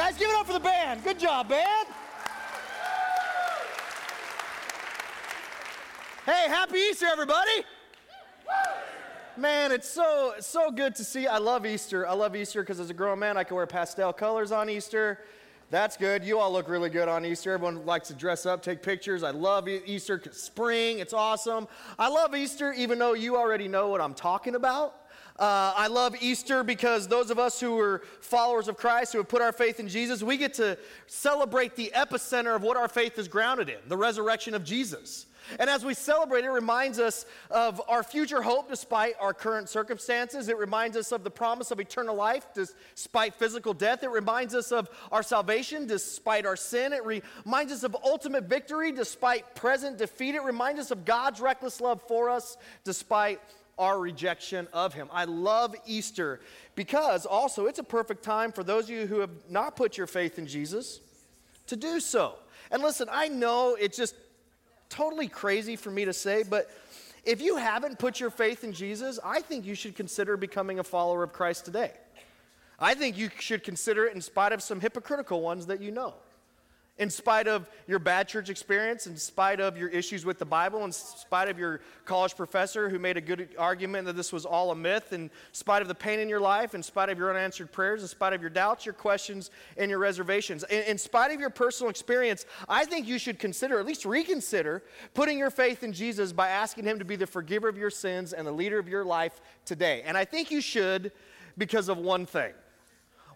Guys, 0.00 0.16
give 0.16 0.30
it 0.30 0.36
up 0.36 0.46
for 0.46 0.54
the 0.54 0.60
band. 0.60 1.04
Good 1.04 1.18
job, 1.18 1.50
band. 1.50 1.86
Hey, 6.24 6.48
happy 6.48 6.78
Easter, 6.90 7.04
everybody. 7.04 7.50
Man, 9.36 9.72
it's 9.72 9.90
so 9.90 10.36
so 10.40 10.70
good 10.70 10.94
to 10.94 11.04
see. 11.04 11.26
I 11.26 11.36
love 11.36 11.66
Easter. 11.66 12.08
I 12.08 12.14
love 12.14 12.34
Easter 12.34 12.62
because 12.62 12.80
as 12.80 12.88
a 12.88 12.94
grown 12.94 13.18
man, 13.18 13.36
I 13.36 13.44
can 13.44 13.56
wear 13.56 13.66
pastel 13.66 14.14
colors 14.14 14.52
on 14.52 14.70
Easter. 14.70 15.18
That's 15.68 15.98
good. 15.98 16.24
You 16.24 16.38
all 16.38 16.50
look 16.50 16.70
really 16.70 16.88
good 16.88 17.06
on 17.06 17.26
Easter. 17.26 17.52
Everyone 17.52 17.84
likes 17.84 18.08
to 18.08 18.14
dress 18.14 18.46
up, 18.46 18.62
take 18.62 18.82
pictures. 18.82 19.22
I 19.22 19.32
love 19.32 19.68
Easter. 19.68 20.16
Because 20.16 20.42
spring, 20.42 21.00
it's 21.00 21.12
awesome. 21.12 21.68
I 21.98 22.08
love 22.08 22.34
Easter, 22.34 22.72
even 22.72 22.98
though 22.98 23.12
you 23.12 23.36
already 23.36 23.68
know 23.68 23.88
what 23.88 24.00
I'm 24.00 24.14
talking 24.14 24.54
about. 24.54 24.94
Uh, 25.40 25.72
I 25.74 25.86
love 25.86 26.14
Easter 26.20 26.62
because 26.62 27.08
those 27.08 27.30
of 27.30 27.38
us 27.38 27.58
who 27.58 27.78
are 27.78 28.02
followers 28.20 28.68
of 28.68 28.76
Christ, 28.76 29.12
who 29.12 29.18
have 29.18 29.28
put 29.28 29.40
our 29.40 29.52
faith 29.52 29.80
in 29.80 29.88
Jesus, 29.88 30.22
we 30.22 30.36
get 30.36 30.52
to 30.54 30.76
celebrate 31.06 31.76
the 31.76 31.90
epicenter 31.96 32.54
of 32.54 32.60
what 32.62 32.76
our 32.76 32.88
faith 32.88 33.18
is 33.18 33.26
grounded 33.26 33.70
in 33.70 33.78
the 33.88 33.96
resurrection 33.96 34.52
of 34.52 34.64
Jesus. 34.64 35.24
And 35.58 35.70
as 35.70 35.82
we 35.82 35.94
celebrate, 35.94 36.44
it 36.44 36.50
reminds 36.50 36.98
us 36.98 37.24
of 37.50 37.80
our 37.88 38.02
future 38.02 38.42
hope 38.42 38.68
despite 38.68 39.14
our 39.18 39.32
current 39.32 39.70
circumstances. 39.70 40.48
It 40.50 40.58
reminds 40.58 40.94
us 40.94 41.10
of 41.10 41.24
the 41.24 41.30
promise 41.30 41.70
of 41.70 41.80
eternal 41.80 42.14
life 42.14 42.46
despite 42.54 43.34
physical 43.34 43.72
death. 43.72 44.02
It 44.02 44.10
reminds 44.10 44.54
us 44.54 44.70
of 44.72 44.90
our 45.10 45.22
salvation 45.22 45.86
despite 45.86 46.44
our 46.44 46.54
sin. 46.54 46.92
It 46.92 47.04
reminds 47.06 47.72
us 47.72 47.82
of 47.82 47.96
ultimate 48.04 48.44
victory 48.44 48.92
despite 48.92 49.54
present 49.54 49.96
defeat. 49.96 50.34
It 50.34 50.42
reminds 50.42 50.80
us 50.80 50.90
of 50.90 51.06
God's 51.06 51.40
reckless 51.40 51.80
love 51.80 52.02
for 52.06 52.28
us 52.28 52.58
despite 52.84 53.40
our 53.80 53.98
rejection 53.98 54.68
of 54.72 54.94
Him. 54.94 55.08
I 55.10 55.24
love 55.24 55.74
Easter 55.86 56.40
because 56.76 57.26
also 57.26 57.66
it's 57.66 57.80
a 57.80 57.84
perfect 57.84 58.22
time 58.22 58.52
for 58.52 58.62
those 58.62 58.84
of 58.84 58.90
you 58.90 59.06
who 59.06 59.18
have 59.20 59.30
not 59.48 59.74
put 59.74 59.96
your 59.96 60.06
faith 60.06 60.38
in 60.38 60.46
Jesus 60.46 61.00
to 61.66 61.74
do 61.74 61.98
so. 61.98 62.34
And 62.70 62.82
listen, 62.82 63.08
I 63.10 63.28
know 63.28 63.76
it's 63.80 63.96
just 63.96 64.14
totally 64.90 65.26
crazy 65.26 65.74
for 65.74 65.90
me 65.90 66.04
to 66.04 66.12
say, 66.12 66.44
but 66.48 66.70
if 67.24 67.40
you 67.40 67.56
haven't 67.56 67.98
put 67.98 68.20
your 68.20 68.30
faith 68.30 68.64
in 68.64 68.72
Jesus, 68.72 69.18
I 69.24 69.40
think 69.40 69.64
you 69.64 69.74
should 69.74 69.96
consider 69.96 70.36
becoming 70.36 70.78
a 70.78 70.84
follower 70.84 71.22
of 71.22 71.32
Christ 71.32 71.64
today. 71.64 71.92
I 72.78 72.94
think 72.94 73.18
you 73.18 73.30
should 73.38 73.64
consider 73.64 74.06
it 74.06 74.14
in 74.14 74.20
spite 74.20 74.52
of 74.52 74.62
some 74.62 74.80
hypocritical 74.80 75.40
ones 75.40 75.66
that 75.66 75.80
you 75.80 75.90
know 75.90 76.14
in 77.00 77.08
spite 77.08 77.48
of 77.48 77.66
your 77.86 77.98
bad 77.98 78.28
church 78.28 78.50
experience, 78.50 79.06
in 79.06 79.16
spite 79.16 79.58
of 79.58 79.78
your 79.78 79.88
issues 79.88 80.26
with 80.26 80.38
the 80.38 80.44
Bible, 80.44 80.84
in 80.84 80.92
spite 80.92 81.48
of 81.48 81.58
your 81.58 81.80
college 82.04 82.36
professor 82.36 82.90
who 82.90 82.98
made 82.98 83.16
a 83.16 83.22
good 83.22 83.48
argument 83.58 84.04
that 84.04 84.16
this 84.16 84.34
was 84.34 84.44
all 84.44 84.70
a 84.70 84.76
myth, 84.76 85.14
in 85.14 85.30
spite 85.52 85.80
of 85.80 85.88
the 85.88 85.94
pain 85.94 86.20
in 86.20 86.28
your 86.28 86.40
life, 86.40 86.74
in 86.74 86.82
spite 86.82 87.08
of 87.08 87.16
your 87.16 87.30
unanswered 87.30 87.72
prayers, 87.72 88.02
in 88.02 88.08
spite 88.08 88.34
of 88.34 88.42
your 88.42 88.50
doubts, 88.50 88.84
your 88.84 88.92
questions, 88.92 89.50
and 89.78 89.90
your 89.90 89.98
reservations, 89.98 90.62
in, 90.64 90.82
in 90.82 90.98
spite 90.98 91.32
of 91.32 91.40
your 91.40 91.48
personal 91.48 91.88
experience, 91.88 92.44
I 92.68 92.84
think 92.84 93.08
you 93.08 93.18
should 93.18 93.38
consider, 93.38 93.80
at 93.80 93.86
least 93.86 94.04
reconsider, 94.04 94.82
putting 95.14 95.38
your 95.38 95.50
faith 95.50 95.82
in 95.82 95.94
Jesus 95.94 96.34
by 96.34 96.50
asking 96.50 96.84
Him 96.84 96.98
to 96.98 97.04
be 97.06 97.16
the 97.16 97.26
forgiver 97.26 97.70
of 97.70 97.78
your 97.78 97.90
sins 97.90 98.34
and 98.34 98.46
the 98.46 98.52
leader 98.52 98.78
of 98.78 98.88
your 98.88 99.06
life 99.06 99.40
today. 99.64 100.02
And 100.04 100.18
I 100.18 100.26
think 100.26 100.50
you 100.50 100.60
should 100.60 101.12
because 101.56 101.88
of 101.88 101.96
one 101.96 102.26
thing. 102.26 102.52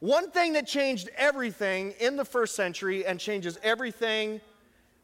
One 0.01 0.31
thing 0.31 0.55
that 0.55 0.67
changed 0.67 1.09
everything 1.17 1.95
in 2.01 2.17
the 2.17 2.25
first 2.25 2.57
century 2.57 3.07
and 3.07 3.19
changes 3.19 3.59
everything 3.63 4.41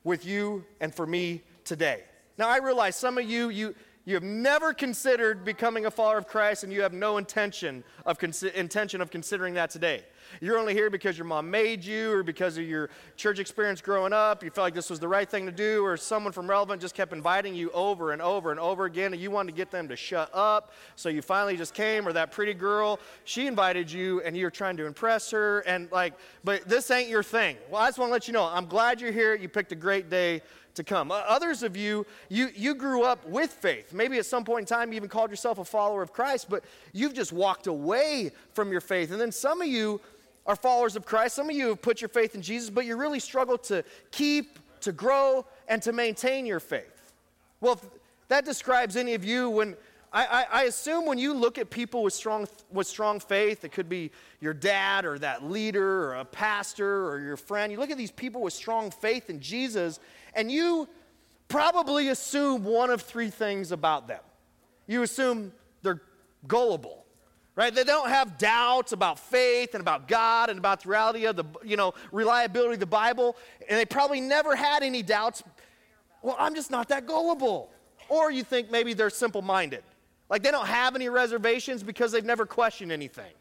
with 0.04 0.24
you 0.24 0.64
and 0.80 0.94
for 0.94 1.06
me 1.06 1.42
today. 1.64 2.02
Now, 2.38 2.48
I 2.48 2.58
realize 2.58 2.96
some 2.96 3.18
of 3.18 3.24
you, 3.24 3.50
you, 3.50 3.74
you 4.04 4.14
have 4.14 4.22
never 4.22 4.72
considered 4.72 5.44
becoming 5.44 5.86
a 5.86 5.90
follower 5.90 6.18
of 6.18 6.26
Christ 6.26 6.64
and 6.64 6.72
you 6.72 6.82
have 6.82 6.92
no 6.92 7.18
intention 7.18 7.84
of, 8.06 8.18
intention 8.54 9.00
of 9.00 9.10
considering 9.10 9.54
that 9.54 9.70
today. 9.70 10.04
You're 10.40 10.58
only 10.58 10.74
here 10.74 10.90
because 10.90 11.18
your 11.18 11.26
mom 11.26 11.50
made 11.50 11.84
you 11.84 12.12
or 12.12 12.22
because 12.22 12.58
of 12.58 12.64
your 12.64 12.90
church 13.16 13.38
experience 13.38 13.80
growing 13.80 14.12
up. 14.12 14.42
You 14.42 14.50
felt 14.50 14.66
like 14.66 14.74
this 14.74 14.90
was 14.90 15.00
the 15.00 15.08
right 15.08 15.28
thing 15.28 15.46
to 15.46 15.52
do, 15.52 15.84
or 15.84 15.96
someone 15.96 16.32
from 16.32 16.48
Relevant 16.48 16.80
just 16.80 16.94
kept 16.94 17.12
inviting 17.12 17.54
you 17.54 17.70
over 17.72 18.12
and 18.12 18.22
over 18.22 18.50
and 18.50 18.60
over 18.60 18.84
again, 18.84 19.12
and 19.12 19.20
you 19.20 19.30
wanted 19.30 19.52
to 19.52 19.56
get 19.56 19.70
them 19.70 19.88
to 19.88 19.96
shut 19.96 20.30
up. 20.32 20.72
So 20.96 21.08
you 21.08 21.22
finally 21.22 21.56
just 21.56 21.74
came, 21.74 22.06
or 22.06 22.12
that 22.12 22.30
pretty 22.30 22.54
girl, 22.54 23.00
she 23.24 23.46
invited 23.46 23.90
you 23.90 24.20
and 24.22 24.36
you're 24.36 24.50
trying 24.50 24.76
to 24.76 24.86
impress 24.86 25.30
her. 25.30 25.60
And 25.60 25.90
like, 25.90 26.14
but 26.44 26.68
this 26.68 26.90
ain't 26.90 27.08
your 27.08 27.22
thing. 27.22 27.56
Well, 27.70 27.82
I 27.82 27.88
just 27.88 27.98
want 27.98 28.10
to 28.10 28.12
let 28.12 28.28
you 28.28 28.32
know 28.32 28.44
I'm 28.44 28.66
glad 28.66 29.00
you're 29.00 29.12
here. 29.12 29.34
You 29.34 29.48
picked 29.48 29.72
a 29.72 29.76
great 29.76 30.10
day 30.10 30.42
to 30.74 30.84
come. 30.84 31.10
Others 31.10 31.62
of 31.62 31.76
you, 31.76 32.06
you, 32.28 32.50
you 32.54 32.74
grew 32.74 33.02
up 33.02 33.26
with 33.26 33.50
faith. 33.50 33.92
Maybe 33.92 34.18
at 34.18 34.26
some 34.26 34.44
point 34.44 34.62
in 34.62 34.66
time 34.66 34.92
you 34.92 34.96
even 34.96 35.08
called 35.08 35.30
yourself 35.30 35.58
a 35.58 35.64
follower 35.64 36.02
of 36.02 36.12
Christ, 36.12 36.48
but 36.48 36.64
you've 36.92 37.14
just 37.14 37.32
walked 37.32 37.66
away 37.66 38.30
from 38.54 38.70
your 38.70 38.80
faith. 38.80 39.10
And 39.10 39.20
then 39.20 39.32
some 39.32 39.60
of 39.60 39.66
you, 39.66 40.00
are 40.50 40.56
followers 40.56 40.96
of 40.96 41.06
Christ. 41.06 41.36
Some 41.36 41.48
of 41.48 41.54
you 41.54 41.68
have 41.68 41.80
put 41.80 42.00
your 42.00 42.08
faith 42.08 42.34
in 42.34 42.42
Jesus, 42.42 42.70
but 42.70 42.84
you 42.84 42.96
really 42.96 43.20
struggle 43.20 43.56
to 43.58 43.84
keep, 44.10 44.58
to 44.80 44.90
grow, 44.90 45.46
and 45.68 45.80
to 45.82 45.92
maintain 45.92 46.44
your 46.44 46.58
faith. 46.58 47.12
Well, 47.60 47.74
if 47.74 47.86
that 48.26 48.44
describes 48.44 48.96
any 48.96 49.14
of 49.14 49.24
you 49.24 49.48
when 49.48 49.76
I, 50.12 50.26
I, 50.26 50.46
I, 50.50 50.62
assume 50.64 51.06
when 51.06 51.18
you 51.18 51.34
look 51.34 51.56
at 51.56 51.70
people 51.70 52.02
with 52.02 52.14
strong, 52.14 52.48
with 52.72 52.88
strong 52.88 53.20
faith, 53.20 53.64
it 53.64 53.70
could 53.70 53.88
be 53.88 54.10
your 54.40 54.52
dad 54.52 55.04
or 55.04 55.20
that 55.20 55.44
leader 55.44 56.06
or 56.06 56.14
a 56.16 56.24
pastor 56.24 57.06
or 57.08 57.20
your 57.20 57.36
friend. 57.36 57.70
You 57.70 57.78
look 57.78 57.92
at 57.92 57.98
these 57.98 58.10
people 58.10 58.42
with 58.42 58.52
strong 58.52 58.90
faith 58.90 59.30
in 59.30 59.38
Jesus, 59.38 60.00
and 60.34 60.50
you 60.50 60.88
probably 61.46 62.08
assume 62.08 62.64
one 62.64 62.90
of 62.90 63.02
three 63.02 63.30
things 63.30 63.70
about 63.70 64.08
them. 64.08 64.22
You 64.88 65.02
assume 65.02 65.52
they're 65.82 66.02
gullible 66.48 66.99
right? 67.60 67.74
They 67.74 67.84
don't 67.84 68.08
have 68.08 68.38
doubts 68.38 68.92
about 68.92 69.18
faith 69.18 69.74
and 69.74 69.82
about 69.82 70.08
god 70.08 70.48
and 70.48 70.58
about 70.58 70.82
the 70.82 70.88
reality 70.88 71.26
of 71.26 71.36
the 71.36 71.44
you 71.62 71.76
know 71.76 71.92
reliability 72.10 72.74
of 72.74 72.80
the 72.80 72.86
bible 72.86 73.36
and 73.68 73.78
they 73.78 73.84
probably 73.84 74.18
never 74.18 74.56
had 74.56 74.82
any 74.82 75.02
doubts. 75.02 75.42
Well 76.22 76.36
i'm 76.38 76.54
just 76.54 76.70
not 76.70 76.88
that 76.88 77.06
gullible. 77.06 77.68
Or 78.08 78.30
you 78.30 78.44
think 78.44 78.70
maybe 78.70 78.94
they're 78.94 79.10
simple-minded. 79.10 79.84
Like 80.30 80.42
they 80.42 80.50
don't 80.50 80.66
have 80.66 80.94
any 80.94 81.10
reservations 81.10 81.82
because 81.82 82.12
they've 82.12 82.24
never 82.24 82.46
questioned 82.46 82.92
anything. 82.92 83.32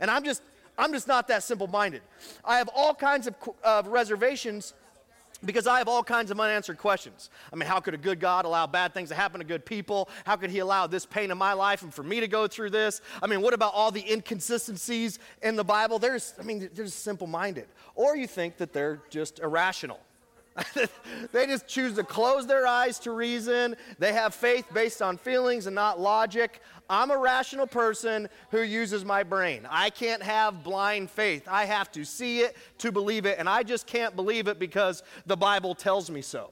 And 0.00 0.10
i'm 0.10 0.24
just 0.24 0.40
i'm 0.78 0.90
just 0.94 1.06
not 1.06 1.28
that 1.28 1.42
simple-minded. 1.42 2.00
I 2.46 2.56
have 2.56 2.70
all 2.74 2.94
kinds 2.94 3.26
of 3.26 3.34
uh, 3.62 3.82
reservations 3.84 4.72
because 5.44 5.66
I 5.66 5.78
have 5.78 5.88
all 5.88 6.02
kinds 6.02 6.30
of 6.30 6.40
unanswered 6.40 6.78
questions. 6.78 7.30
I 7.52 7.56
mean, 7.56 7.68
how 7.68 7.80
could 7.80 7.94
a 7.94 7.98
good 7.98 8.20
God 8.20 8.44
allow 8.44 8.66
bad 8.66 8.94
things 8.94 9.10
to 9.10 9.14
happen 9.14 9.40
to 9.40 9.46
good 9.46 9.64
people? 9.64 10.08
How 10.24 10.36
could 10.36 10.50
He 10.50 10.60
allow 10.60 10.86
this 10.86 11.06
pain 11.06 11.30
in 11.30 11.38
my 11.38 11.52
life 11.52 11.82
and 11.82 11.92
for 11.92 12.02
me 12.02 12.20
to 12.20 12.28
go 12.28 12.46
through 12.46 12.70
this? 12.70 13.00
I 13.22 13.26
mean, 13.26 13.42
what 13.42 13.54
about 13.54 13.74
all 13.74 13.90
the 13.90 14.10
inconsistencies 14.10 15.18
in 15.42 15.56
the 15.56 15.64
Bible? 15.64 15.98
There's, 15.98 16.34
I 16.40 16.42
mean, 16.42 16.60
they're 16.60 16.84
just 16.84 17.02
simple 17.02 17.26
minded. 17.26 17.66
Or 17.94 18.16
you 18.16 18.26
think 18.26 18.56
that 18.58 18.72
they're 18.72 19.02
just 19.10 19.38
irrational. 19.40 20.00
they 21.32 21.46
just 21.46 21.66
choose 21.66 21.94
to 21.94 22.04
close 22.04 22.46
their 22.46 22.66
eyes 22.66 22.98
to 23.00 23.10
reason. 23.10 23.76
They 23.98 24.12
have 24.12 24.34
faith 24.34 24.66
based 24.72 25.02
on 25.02 25.18
feelings 25.18 25.66
and 25.66 25.74
not 25.74 26.00
logic. 26.00 26.60
I'm 26.88 27.10
a 27.10 27.18
rational 27.18 27.66
person 27.66 28.28
who 28.50 28.62
uses 28.62 29.04
my 29.04 29.22
brain. 29.22 29.66
I 29.68 29.90
can't 29.90 30.22
have 30.22 30.62
blind 30.62 31.10
faith. 31.10 31.46
I 31.50 31.64
have 31.64 31.90
to 31.92 32.04
see 32.04 32.40
it 32.40 32.56
to 32.78 32.92
believe 32.92 33.26
it, 33.26 33.38
and 33.38 33.48
I 33.48 33.62
just 33.62 33.86
can't 33.86 34.14
believe 34.14 34.48
it 34.48 34.58
because 34.58 35.02
the 35.26 35.36
Bible 35.36 35.74
tells 35.74 36.10
me 36.10 36.22
so. 36.22 36.50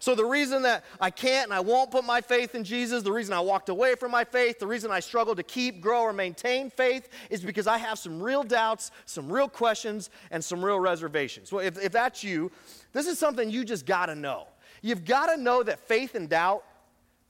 So, 0.00 0.14
the 0.14 0.24
reason 0.24 0.62
that 0.62 0.84
I 1.00 1.10
can't 1.10 1.44
and 1.44 1.54
I 1.54 1.60
won't 1.60 1.90
put 1.90 2.04
my 2.04 2.20
faith 2.20 2.54
in 2.54 2.64
Jesus, 2.64 3.02
the 3.02 3.12
reason 3.12 3.34
I 3.34 3.40
walked 3.40 3.68
away 3.68 3.94
from 3.94 4.10
my 4.10 4.24
faith, 4.24 4.58
the 4.58 4.66
reason 4.66 4.90
I 4.90 5.00
struggle 5.00 5.34
to 5.34 5.42
keep, 5.42 5.80
grow, 5.80 6.02
or 6.02 6.12
maintain 6.12 6.70
faith 6.70 7.08
is 7.30 7.40
because 7.40 7.66
I 7.66 7.78
have 7.78 7.98
some 7.98 8.22
real 8.22 8.42
doubts, 8.42 8.90
some 9.06 9.30
real 9.30 9.48
questions, 9.48 10.10
and 10.30 10.44
some 10.44 10.64
real 10.64 10.80
reservations. 10.80 11.52
Well, 11.52 11.64
if, 11.64 11.82
if 11.82 11.92
that's 11.92 12.22
you, 12.22 12.50
this 12.92 13.06
is 13.06 13.18
something 13.18 13.50
you 13.50 13.64
just 13.64 13.86
got 13.86 14.06
to 14.06 14.14
know. 14.14 14.46
You've 14.82 15.04
got 15.04 15.26
to 15.26 15.36
know 15.36 15.62
that 15.62 15.80
faith 15.80 16.14
and 16.14 16.28
doubt, 16.28 16.64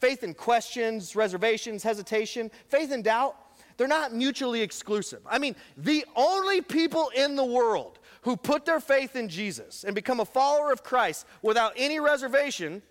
faith 0.00 0.22
and 0.22 0.36
questions, 0.36 1.16
reservations, 1.16 1.82
hesitation, 1.82 2.50
faith 2.68 2.92
and 2.92 3.02
doubt, 3.02 3.36
they're 3.76 3.88
not 3.88 4.12
mutually 4.12 4.60
exclusive. 4.60 5.20
I 5.26 5.38
mean, 5.38 5.54
the 5.76 6.04
only 6.16 6.60
people 6.60 7.10
in 7.16 7.36
the 7.36 7.44
world 7.44 8.00
who 8.22 8.36
put 8.36 8.64
their 8.64 8.80
faith 8.80 9.16
in 9.16 9.28
Jesus 9.28 9.84
and 9.84 9.94
become 9.94 10.20
a 10.20 10.24
follower 10.24 10.72
of 10.72 10.82
Christ 10.82 11.26
without 11.42 11.72
any 11.76 12.00
reservation 12.00 12.82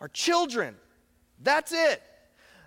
are 0.00 0.08
children. 0.08 0.76
That's 1.42 1.72
it. 1.72 2.02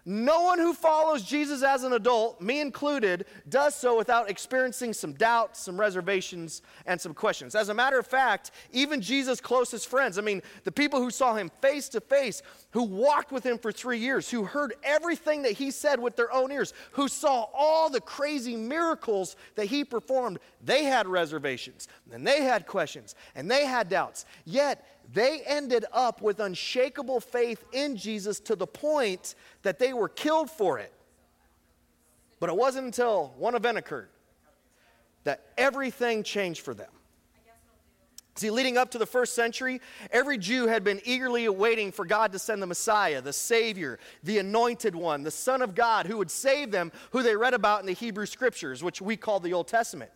No 0.08 0.44
one 0.44 0.60
who 0.60 0.76
follows 0.76 1.24
Jesus 1.24 1.64
as 1.64 1.84
an 1.84 1.94
adult, 1.94 2.40
me 2.40 2.62
included, 2.62 3.26
does 3.50 3.74
so 3.74 3.98
without 3.98 4.30
experiencing 4.30 4.94
some 4.94 5.14
doubts, 5.14 5.60
some 5.60 5.80
reservations, 5.80 6.62
and 6.86 7.02
some 7.02 7.16
questions. 7.16 7.56
As 7.56 7.70
a 7.70 7.74
matter 7.74 7.98
of 7.98 8.06
fact, 8.06 8.52
even 8.72 9.02
Jesus' 9.02 9.42
closest 9.42 9.88
friends, 9.88 10.20
I 10.20 10.22
mean, 10.22 10.44
the 10.64 10.72
people 10.72 11.02
who 11.02 11.10
saw 11.10 11.34
him 11.34 11.50
face 11.60 11.90
to 11.90 12.02
face, 12.02 12.44
who 12.76 12.84
walked 12.84 13.32
with 13.32 13.46
him 13.46 13.58
for 13.58 13.72
three 13.72 14.00
years, 14.00 14.30
who 14.30 14.44
heard 14.44 14.74
everything 14.84 15.44
that 15.44 15.54
he 15.54 15.72
said 15.72 15.98
with 15.98 16.18
their 16.18 16.30
own 16.34 16.52
ears, 16.52 16.74
who 16.92 17.08
saw 17.08 17.46
all 17.54 17.90
the 17.90 18.02
crazy 18.02 18.58
miracles 18.58 19.38
that 19.56 19.68
he 19.68 19.86
performed, 19.86 20.38
they 20.62 20.84
had 20.84 21.08
reservations, 21.08 21.88
and 22.12 22.28
they 22.28 22.44
had 22.44 22.68
questions, 22.68 23.16
and 23.34 23.50
they 23.50 23.66
had 23.66 23.88
doubts. 23.88 24.26
Yet, 24.44 24.86
they 25.14 25.40
ended 25.46 25.86
up 25.94 26.22
with 26.22 26.42
unshakable 26.42 27.22
faith 27.22 27.64
in 27.72 27.96
Jesus 27.96 28.42
to 28.42 28.58
the 28.58 28.68
point 28.68 29.36
that 29.62 29.80
they 29.80 29.94
were 29.94 30.10
killed 30.10 30.50
for 30.50 30.78
it. 30.78 30.92
But 32.42 32.50
it 32.50 32.58
wasn't 32.58 32.88
until 32.88 33.34
one 33.38 33.56
event 33.56 33.78
occurred 33.78 34.10
that 35.24 35.46
everything 35.58 36.24
changed 36.24 36.60
for 36.60 36.74
them. 36.74 36.92
See, 38.38 38.50
leading 38.50 38.78
up 38.78 38.92
to 38.92 38.98
the 38.98 39.06
first 39.06 39.34
century, 39.34 39.80
every 40.12 40.38
Jew 40.38 40.68
had 40.68 40.84
been 40.84 41.00
eagerly 41.06 41.46
awaiting 41.46 41.94
for 41.94 42.04
God 42.04 42.34
to 42.34 42.40
send 42.40 42.62
the 42.62 42.68
Messiah, 42.68 43.22
the 43.22 43.32
Savior, 43.32 43.98
the 44.24 44.40
Anointed 44.40 44.94
One, 44.94 45.24
the 45.24 45.32
Son 45.32 45.62
of 45.62 45.74
God, 45.74 46.06
who 46.06 46.18
would 46.18 46.30
save 46.30 46.70
them, 46.70 46.92
who 47.12 47.24
they 47.24 47.38
read 47.38 47.54
about 47.54 47.80
in 47.80 47.86
the 47.86 47.94
Hebrew 47.94 48.26
Scriptures, 48.26 48.84
which 48.84 49.02
we 49.02 49.16
call 49.16 49.40
the 49.40 49.54
Old 49.54 49.70
Testament. 49.70 50.12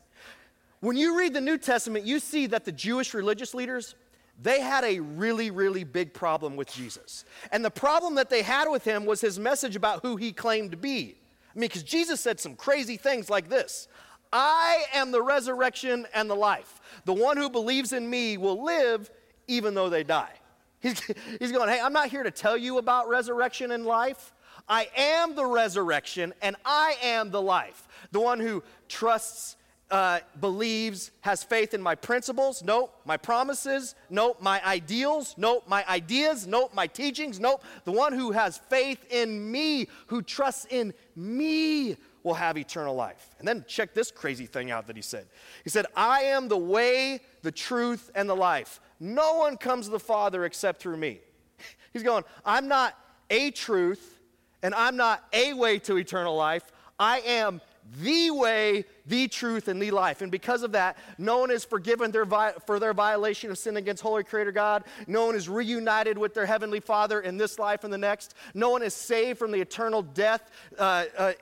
When 0.81 0.98
you 0.98 1.18
read 1.18 1.33
the 1.33 1.39
New 1.39 1.57
Testament, 1.57 2.06
you 2.06 2.19
see 2.19 2.45
that 2.48 2.66
the 2.66 2.74
Jewish 2.74 3.13
religious 3.13 3.54
leaders, 3.54 3.95
they 4.42 4.60
had 4.60 4.83
a 4.83 5.00
really, 5.00 5.50
really 5.50 5.86
big 5.86 6.13
problem 6.13 6.57
with 6.57 6.69
Jesus. 6.74 7.24
And 7.54 7.63
the 7.63 7.72
problem 7.72 8.15
that 8.15 8.30
they 8.30 8.42
had 8.42 8.68
with 8.68 8.83
him 8.83 9.06
was 9.06 9.22
his 9.22 9.39
message 9.39 9.77
about 9.77 10.01
who 10.01 10.18
he 10.18 10.33
claimed 10.33 10.72
to 10.72 10.77
be. 10.77 11.15
I 11.56 11.60
mean, 11.60 11.69
because 11.69 11.83
Jesus 11.83 12.19
said 12.19 12.42
some 12.42 12.56
crazy 12.56 12.98
things 12.98 13.30
like 13.30 13.48
this 13.48 13.88
I 14.31 14.85
am 14.93 15.11
the 15.11 15.21
resurrection 15.21 16.05
and 16.13 16.29
the 16.29 16.35
life. 16.35 16.81
The 17.05 17.13
one 17.13 17.37
who 17.37 17.49
believes 17.49 17.93
in 17.93 18.09
me 18.09 18.37
will 18.37 18.63
live 18.63 19.09
even 19.47 19.73
though 19.73 19.89
they 19.89 20.03
die. 20.03 20.33
He's, 20.79 21.01
he's 21.39 21.51
going, 21.51 21.69
Hey, 21.69 21.79
I'm 21.81 21.93
not 21.93 22.09
here 22.09 22.23
to 22.23 22.31
tell 22.31 22.57
you 22.57 22.77
about 22.77 23.09
resurrection 23.09 23.71
and 23.71 23.85
life. 23.85 24.33
I 24.67 24.87
am 24.95 25.35
the 25.35 25.45
resurrection 25.45 26.33
and 26.41 26.55
I 26.63 26.95
am 27.01 27.31
the 27.31 27.41
life. 27.41 27.87
The 28.11 28.19
one 28.19 28.39
who 28.39 28.63
trusts 28.87 29.55
uh, 29.91 30.19
believes, 30.39 31.11
has 31.21 31.43
faith 31.43 31.73
in 31.73 31.81
my 31.81 31.95
principles, 31.95 32.63
nope. 32.63 32.95
My 33.05 33.17
promises, 33.17 33.95
nope. 34.09 34.39
My 34.39 34.63
ideals, 34.63 35.33
nope. 35.37 35.63
My 35.67 35.83
ideas, 35.87 36.45
nope. 36.45 36.73
My 36.75 36.85
teachings, 36.85 37.39
nope. 37.39 37.63
The 37.85 37.91
one 37.91 38.13
who 38.13 38.31
has 38.31 38.57
faith 38.57 39.03
in 39.11 39.51
me, 39.51 39.87
who 40.07 40.21
trusts 40.21 40.67
in 40.69 40.93
me, 41.15 41.97
will 42.29 42.35
have 42.35 42.59
eternal 42.59 42.93
life. 42.93 43.35
And 43.39 43.47
then 43.47 43.65
check 43.67 43.95
this 43.95 44.11
crazy 44.11 44.45
thing 44.45 44.69
out 44.69 44.85
that 44.85 44.95
he 44.95 45.01
said. 45.01 45.25
He 45.63 45.71
said, 45.71 45.87
I 45.95 46.21
am 46.21 46.47
the 46.47 46.57
way, 46.57 47.21
the 47.41 47.51
truth, 47.51 48.11
and 48.13 48.29
the 48.29 48.35
life. 48.35 48.79
No 48.99 49.37
one 49.37 49.57
comes 49.57 49.85
to 49.85 49.91
the 49.91 49.99
Father 49.99 50.45
except 50.45 50.79
through 50.79 50.97
me. 50.97 51.21
He's 51.93 52.03
going, 52.03 52.23
I'm 52.45 52.67
not 52.67 52.95
a 53.31 53.49
truth, 53.49 54.19
and 54.61 54.75
I'm 54.75 54.95
not 54.95 55.23
a 55.33 55.53
way 55.53 55.79
to 55.79 55.97
eternal 55.97 56.35
life. 56.35 56.71
I 56.99 57.21
am 57.21 57.61
the 57.97 58.31
way, 58.31 58.86
the 59.06 59.27
truth, 59.27 59.68
and 59.68 59.81
the 59.81 59.91
life. 59.91 60.21
And 60.21 60.31
because 60.31 60.63
of 60.63 60.71
that, 60.74 60.97
no 61.18 61.39
one 61.39 61.51
is 61.51 61.63
forgiven 61.63 62.12
their 62.12 62.25
vi- 62.25 62.53
for 62.65 62.80
their 62.80 62.94
violation 62.94 63.51
of 63.51 63.57
sin 63.57 63.77
against 63.77 64.03
Holy 64.03 64.24
Creator 64.24 64.51
God. 64.51 64.83
No 65.07 65.25
one 65.25 65.36
is 65.36 65.50
reunited 65.50 66.18
with 66.18 66.33
their 66.33 66.45
Heavenly 66.45 66.80
Father 66.80 67.21
in 67.21 67.38
this 67.38 67.57
life 67.57 67.83
and 67.83 67.91
the 67.91 67.97
next. 67.97 68.36
No 68.53 68.69
one 68.69 68.83
is 68.83 68.94
saved 68.94 69.39
from 69.39 69.51
the 69.51 69.59
eternal 69.59 70.01
death, 70.01 70.51
uh, 70.77 71.06
uh, 71.18 71.33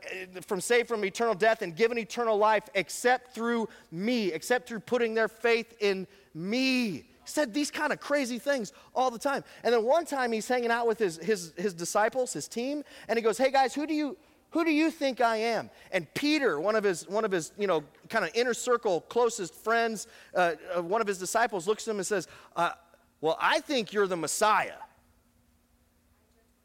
from 0.45 0.61
saved 0.61 0.87
from 0.87 1.03
eternal 1.03 1.33
death 1.33 1.61
and 1.61 1.75
given 1.75 1.97
eternal 1.97 2.37
life 2.37 2.63
except 2.75 3.33
through 3.33 3.67
me, 3.91 4.31
except 4.31 4.67
through 4.67 4.79
putting 4.79 5.13
their 5.13 5.27
faith 5.27 5.75
in 5.79 6.07
me 6.33 7.05
said 7.29 7.53
these 7.53 7.69
kind 7.69 7.91
of 7.91 7.99
crazy 7.99 8.39
things 8.39 8.71
all 8.95 9.11
the 9.11 9.19
time. 9.19 9.43
And 9.63 9.73
then 9.73 9.83
one 9.83 10.05
time 10.05 10.31
he's 10.31 10.47
hanging 10.47 10.71
out 10.71 10.87
with 10.87 10.97
his, 10.97 11.17
his, 11.17 11.53
his 11.57 11.73
disciples, 11.73 12.33
his 12.33 12.47
team, 12.47 12.83
and 13.07 13.17
he 13.17 13.23
goes, 13.23 13.37
Hey 13.37 13.51
guys, 13.51 13.73
who 13.73 13.85
do 13.85 13.93
you 13.93 14.17
who 14.51 14.63
do 14.63 14.71
you 14.71 14.89
think 14.89 15.21
I 15.21 15.37
am? 15.37 15.69
And 15.91 16.11
Peter, 16.13 16.59
one 16.59 16.75
of 16.75 16.83
his, 16.83 17.07
one 17.07 17.25
of 17.25 17.31
his 17.31 17.51
you 17.57 17.67
know, 17.67 17.83
kind 18.09 18.23
of 18.23 18.31
inner 18.33 18.53
circle, 18.53 19.01
closest 19.01 19.53
friends, 19.53 20.07
uh, 20.33 20.53
uh, 20.75 20.81
one 20.81 21.01
of 21.01 21.07
his 21.07 21.17
disciples 21.17 21.67
looks 21.67 21.87
at 21.87 21.91
him 21.91 21.97
and 21.97 22.07
says, 22.07 22.27
uh, 22.55 22.71
Well, 23.19 23.37
I 23.39 23.59
think 23.59 23.93
you're 23.93 24.07
the 24.07 24.17
Messiah. 24.17 24.73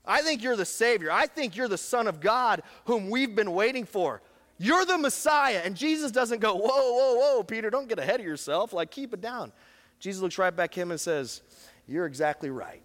I 0.04 0.22
think 0.22 0.42
you're 0.42 0.56
the 0.56 0.64
Savior. 0.64 1.10
I 1.10 1.26
think 1.26 1.56
you're 1.56 1.68
the 1.68 1.78
Son 1.78 2.06
of 2.06 2.20
God 2.20 2.62
whom 2.86 3.10
we've 3.10 3.34
been 3.34 3.52
waiting 3.52 3.84
for. 3.84 4.20
You're 4.58 4.84
the 4.84 4.98
Messiah. 4.98 5.62
And 5.64 5.76
Jesus 5.76 6.12
doesn't 6.12 6.40
go, 6.40 6.54
Whoa, 6.54 6.68
whoa, 6.68 7.14
whoa, 7.16 7.42
Peter, 7.42 7.68
don't 7.68 7.88
get 7.88 7.98
ahead 7.98 8.20
of 8.20 8.26
yourself. 8.26 8.72
Like, 8.72 8.90
keep 8.90 9.12
it 9.12 9.20
down. 9.20 9.52
Jesus 9.98 10.22
looks 10.22 10.38
right 10.38 10.54
back 10.54 10.76
at 10.78 10.82
him 10.82 10.90
and 10.92 11.00
says, 11.00 11.42
You're 11.88 12.06
exactly 12.06 12.50
right. 12.50 12.82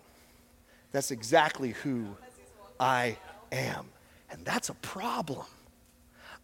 That's 0.91 1.11
exactly 1.11 1.71
who 1.71 2.17
I 2.79 3.17
am. 3.51 3.89
And 4.29 4.43
that's 4.45 4.69
a 4.69 4.73
problem. 4.75 5.45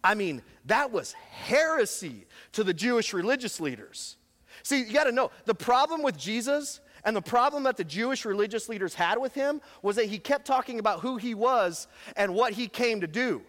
I 0.02 0.14
mean, 0.14 0.42
that 0.66 0.90
was 0.90 1.12
heresy 1.12 2.26
to 2.52 2.64
the 2.64 2.74
Jewish 2.74 3.12
religious 3.12 3.60
leaders. 3.60 4.16
See, 4.62 4.80
you 4.80 4.92
got 4.92 5.04
to 5.04 5.12
know 5.12 5.30
the 5.44 5.54
problem 5.54 6.02
with 6.02 6.16
Jesus 6.16 6.80
and 7.04 7.14
the 7.14 7.22
problem 7.22 7.64
that 7.64 7.76
the 7.76 7.84
Jewish 7.84 8.24
religious 8.24 8.68
leaders 8.68 8.94
had 8.94 9.18
with 9.18 9.34
him 9.34 9.60
was 9.82 9.96
that 9.96 10.06
he 10.06 10.18
kept 10.18 10.46
talking 10.46 10.78
about 10.78 11.00
who 11.00 11.16
he 11.16 11.34
was 11.34 11.86
and 12.16 12.34
what 12.34 12.52
he 12.52 12.68
came 12.68 13.00
to 13.00 13.06
do. 13.06 13.42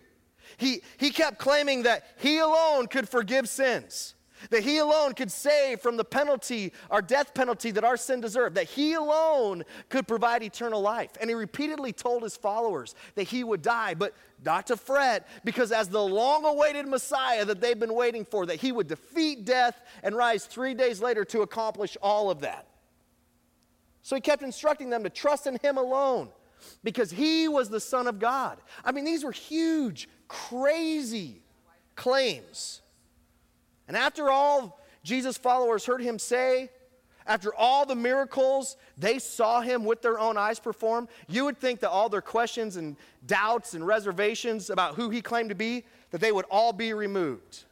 He, 0.57 0.81
he 0.97 1.11
kept 1.11 1.37
claiming 1.37 1.83
that 1.83 2.05
he 2.17 2.39
alone 2.39 2.87
could 2.87 3.07
forgive 3.07 3.47
sins 3.49 4.14
that 4.49 4.63
He 4.63 4.77
alone 4.77 5.13
could 5.13 5.31
save 5.31 5.79
from 5.81 5.97
the 5.97 6.03
penalty, 6.03 6.73
our 6.91 7.01
death 7.01 7.33
penalty 7.33 7.71
that 7.71 7.83
our 7.83 7.97
sin 7.97 8.21
deserved, 8.21 8.55
that 8.55 8.67
He 8.67 8.93
alone 8.93 9.63
could 9.89 10.07
provide 10.07 10.43
eternal 10.43 10.81
life. 10.81 11.11
And 11.19 11.29
He 11.29 11.35
repeatedly 11.35 11.93
told 11.93 12.23
His 12.23 12.35
followers 12.35 12.95
that 13.15 13.23
He 13.23 13.43
would 13.43 13.61
die, 13.61 13.93
but 13.93 14.13
not 14.43 14.67
to 14.67 14.77
fret, 14.77 15.27
because 15.43 15.71
as 15.71 15.89
the 15.89 16.01
long 16.01 16.45
awaited 16.45 16.87
Messiah 16.87 17.45
that 17.45 17.61
they've 17.61 17.79
been 17.79 17.93
waiting 17.93 18.25
for, 18.25 18.45
that 18.45 18.57
He 18.57 18.71
would 18.71 18.87
defeat 18.87 19.45
death 19.45 19.81
and 20.03 20.15
rise 20.15 20.45
three 20.45 20.73
days 20.73 21.01
later 21.01 21.25
to 21.25 21.41
accomplish 21.41 21.97
all 22.01 22.29
of 22.29 22.41
that. 22.41 22.67
So 24.01 24.15
He 24.15 24.21
kept 24.21 24.43
instructing 24.43 24.89
them 24.89 25.03
to 25.03 25.09
trust 25.09 25.47
in 25.47 25.57
Him 25.61 25.77
alone 25.77 26.29
because 26.83 27.11
He 27.11 27.47
was 27.47 27.69
the 27.69 27.79
Son 27.79 28.07
of 28.07 28.19
God. 28.19 28.59
I 28.83 28.91
mean, 28.91 29.05
these 29.05 29.23
were 29.23 29.31
huge, 29.31 30.09
crazy 30.27 31.41
claims. 31.95 32.81
And 33.87 33.95
after 33.95 34.29
all 34.29 34.79
Jesus' 35.03 35.37
followers 35.37 35.85
heard 35.85 36.01
him 36.01 36.19
say, 36.19 36.71
after 37.27 37.53
all 37.55 37.85
the 37.85 37.95
miracles 37.95 38.77
they 38.97 39.19
saw 39.19 39.61
him 39.61 39.83
with 39.83 40.01
their 40.01 40.19
own 40.19 40.37
eyes 40.37 40.59
perform, 40.59 41.07
you 41.27 41.45
would 41.45 41.57
think 41.57 41.79
that 41.79 41.89
all 41.89 42.09
their 42.09 42.21
questions 42.21 42.75
and 42.75 42.95
doubts 43.25 43.73
and 43.73 43.85
reservations 43.85 44.69
about 44.69 44.95
who 44.95 45.09
he 45.09 45.21
claimed 45.21 45.49
to 45.49 45.55
be, 45.55 45.85
that 46.11 46.21
they 46.21 46.31
would 46.31 46.45
all 46.51 46.71
be 46.71 46.93
removed. 46.93 47.63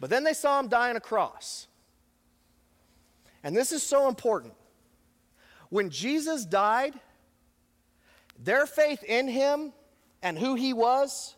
But 0.00 0.10
then 0.10 0.24
they 0.24 0.34
saw 0.34 0.60
him 0.60 0.68
die 0.68 0.90
on 0.90 0.96
a 0.96 1.00
cross. 1.00 1.66
And 3.42 3.56
this 3.56 3.72
is 3.72 3.82
so 3.82 4.08
important. 4.08 4.54
When 5.68 5.90
Jesus 5.90 6.44
died, 6.44 6.94
their 8.38 8.66
faith 8.66 9.02
in 9.02 9.28
him 9.28 9.72
and 10.22 10.38
who 10.38 10.54
he 10.54 10.72
was 10.72 11.34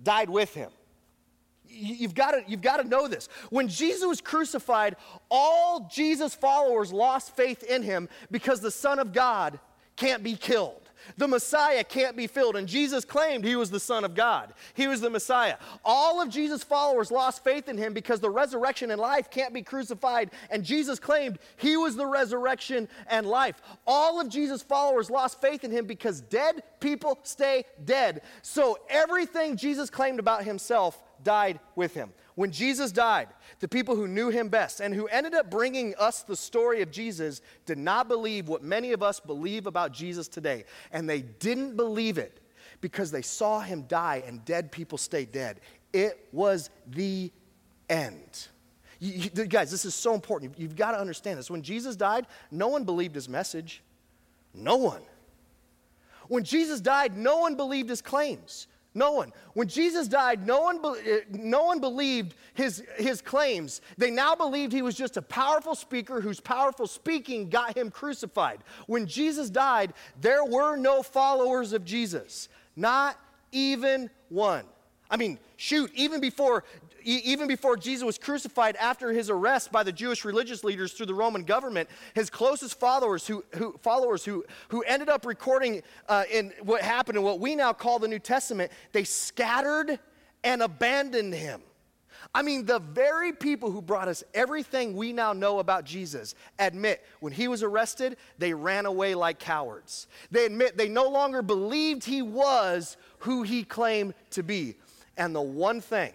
died 0.00 0.30
with 0.30 0.54
him. 0.54 0.70
You've 1.66 2.14
got, 2.14 2.32
to, 2.32 2.44
you've 2.46 2.60
got 2.60 2.76
to 2.78 2.84
know 2.84 3.08
this. 3.08 3.28
When 3.48 3.66
Jesus 3.66 4.04
was 4.04 4.20
crucified, 4.20 4.96
all 5.30 5.88
Jesus' 5.90 6.34
followers 6.34 6.92
lost 6.92 7.34
faith 7.34 7.62
in 7.62 7.82
him 7.82 8.10
because 8.30 8.60
the 8.60 8.70
Son 8.70 8.98
of 8.98 9.12
God 9.12 9.58
can't 9.96 10.22
be 10.22 10.36
killed. 10.36 10.81
The 11.16 11.28
Messiah 11.28 11.84
can't 11.84 12.16
be 12.16 12.26
filled. 12.26 12.56
And 12.56 12.68
Jesus 12.68 13.04
claimed 13.04 13.44
he 13.44 13.56
was 13.56 13.70
the 13.70 13.80
Son 13.80 14.04
of 14.04 14.14
God. 14.14 14.54
He 14.74 14.86
was 14.86 15.00
the 15.00 15.10
Messiah. 15.10 15.56
All 15.84 16.20
of 16.20 16.28
Jesus' 16.28 16.64
followers 16.64 17.10
lost 17.10 17.44
faith 17.44 17.68
in 17.68 17.76
him 17.76 17.92
because 17.92 18.20
the 18.20 18.30
resurrection 18.30 18.90
and 18.90 19.00
life 19.00 19.30
can't 19.30 19.54
be 19.54 19.62
crucified. 19.62 20.30
And 20.50 20.64
Jesus 20.64 20.98
claimed 20.98 21.38
he 21.56 21.76
was 21.76 21.96
the 21.96 22.06
resurrection 22.06 22.88
and 23.08 23.26
life. 23.26 23.60
All 23.86 24.20
of 24.20 24.28
Jesus' 24.28 24.62
followers 24.62 25.10
lost 25.10 25.40
faith 25.40 25.64
in 25.64 25.70
him 25.70 25.86
because 25.86 26.20
dead 26.20 26.62
people 26.80 27.18
stay 27.22 27.64
dead. 27.84 28.22
So 28.42 28.78
everything 28.88 29.56
Jesus 29.56 29.90
claimed 29.90 30.18
about 30.18 30.44
himself 30.44 31.02
died 31.22 31.60
with 31.76 31.94
him. 31.94 32.12
When 32.34 32.50
Jesus 32.50 32.92
died, 32.92 33.28
the 33.62 33.68
people 33.68 33.94
who 33.94 34.08
knew 34.08 34.28
him 34.28 34.48
best 34.48 34.80
and 34.80 34.92
who 34.92 35.06
ended 35.06 35.34
up 35.34 35.48
bringing 35.48 35.94
us 35.94 36.24
the 36.24 36.34
story 36.34 36.82
of 36.82 36.90
Jesus 36.90 37.40
did 37.64 37.78
not 37.78 38.08
believe 38.08 38.48
what 38.48 38.64
many 38.64 38.90
of 38.90 39.04
us 39.04 39.20
believe 39.20 39.68
about 39.68 39.92
Jesus 39.92 40.26
today. 40.26 40.64
And 40.90 41.08
they 41.08 41.22
didn't 41.22 41.76
believe 41.76 42.18
it 42.18 42.40
because 42.80 43.12
they 43.12 43.22
saw 43.22 43.60
him 43.60 43.82
die 43.82 44.24
and 44.26 44.44
dead 44.44 44.72
people 44.72 44.98
stay 44.98 45.24
dead. 45.24 45.60
It 45.92 46.26
was 46.32 46.70
the 46.88 47.30
end. 47.88 48.48
You, 48.98 49.30
you, 49.32 49.46
guys, 49.46 49.70
this 49.70 49.84
is 49.84 49.94
so 49.94 50.12
important. 50.12 50.58
You've 50.58 50.74
got 50.74 50.90
to 50.90 50.98
understand 50.98 51.38
this. 51.38 51.48
When 51.48 51.62
Jesus 51.62 51.94
died, 51.94 52.26
no 52.50 52.66
one 52.66 52.82
believed 52.82 53.14
his 53.14 53.28
message. 53.28 53.80
No 54.52 54.74
one. 54.74 55.02
When 56.26 56.42
Jesus 56.42 56.80
died, 56.80 57.16
no 57.16 57.38
one 57.38 57.54
believed 57.54 57.90
his 57.90 58.02
claims. 58.02 58.66
No 58.94 59.12
one. 59.12 59.32
When 59.54 59.68
Jesus 59.68 60.06
died, 60.06 60.46
no 60.46 60.60
one, 60.60 60.82
be- 60.82 61.10
eh, 61.10 61.20
no 61.30 61.64
one 61.64 61.80
believed 61.80 62.34
his, 62.54 62.84
his 62.96 63.22
claims. 63.22 63.80
They 63.96 64.10
now 64.10 64.34
believed 64.34 64.72
he 64.72 64.82
was 64.82 64.94
just 64.94 65.16
a 65.16 65.22
powerful 65.22 65.74
speaker 65.74 66.20
whose 66.20 66.40
powerful 66.40 66.86
speaking 66.86 67.48
got 67.48 67.76
him 67.76 67.90
crucified. 67.90 68.58
When 68.86 69.06
Jesus 69.06 69.48
died, 69.48 69.94
there 70.20 70.44
were 70.44 70.76
no 70.76 71.02
followers 71.02 71.72
of 71.72 71.84
Jesus, 71.84 72.48
not 72.76 73.18
even 73.50 74.10
one. 74.28 74.64
I 75.10 75.16
mean, 75.16 75.38
shoot, 75.56 75.90
even 75.94 76.20
before 76.20 76.64
even 77.04 77.48
before 77.48 77.76
Jesus 77.76 78.04
was 78.04 78.18
crucified, 78.18 78.76
after 78.76 79.12
his 79.12 79.30
arrest 79.30 79.72
by 79.72 79.82
the 79.82 79.92
Jewish 79.92 80.24
religious 80.24 80.64
leaders 80.64 80.92
through 80.92 81.06
the 81.06 81.14
Roman 81.14 81.42
government, 81.42 81.88
his 82.14 82.30
closest 82.30 82.78
followers, 82.78 83.26
who, 83.26 83.44
who 83.56 83.76
followers 83.82 84.24
who, 84.24 84.44
who 84.68 84.82
ended 84.82 85.08
up 85.08 85.26
recording 85.26 85.82
uh, 86.08 86.24
in 86.30 86.52
what 86.62 86.82
happened 86.82 87.18
in 87.18 87.24
what 87.24 87.40
we 87.40 87.54
now 87.54 87.72
call 87.72 87.98
the 87.98 88.08
New 88.08 88.18
Testament, 88.18 88.72
they 88.92 89.04
scattered 89.04 89.98
and 90.44 90.62
abandoned 90.62 91.34
him. 91.34 91.60
I 92.34 92.42
mean, 92.42 92.64
the 92.64 92.78
very 92.78 93.32
people 93.32 93.70
who 93.70 93.82
brought 93.82 94.08
us 94.08 94.22
everything 94.32 94.96
we 94.96 95.12
now 95.12 95.32
know 95.32 95.58
about 95.58 95.84
Jesus 95.84 96.34
admit 96.58 97.04
when 97.20 97.32
he 97.32 97.48
was 97.48 97.62
arrested, 97.62 98.16
they 98.38 98.54
ran 98.54 98.86
away 98.86 99.14
like 99.14 99.38
cowards. 99.38 100.06
They 100.30 100.46
admit 100.46 100.78
they 100.78 100.88
no 100.88 101.08
longer 101.08 101.42
believed 101.42 102.04
he 102.04 102.22
was 102.22 102.96
who 103.18 103.42
he 103.42 103.64
claimed 103.64 104.14
to 104.30 104.42
be. 104.42 104.76
And 105.16 105.34
the 105.34 105.42
one 105.42 105.80
thing, 105.80 106.12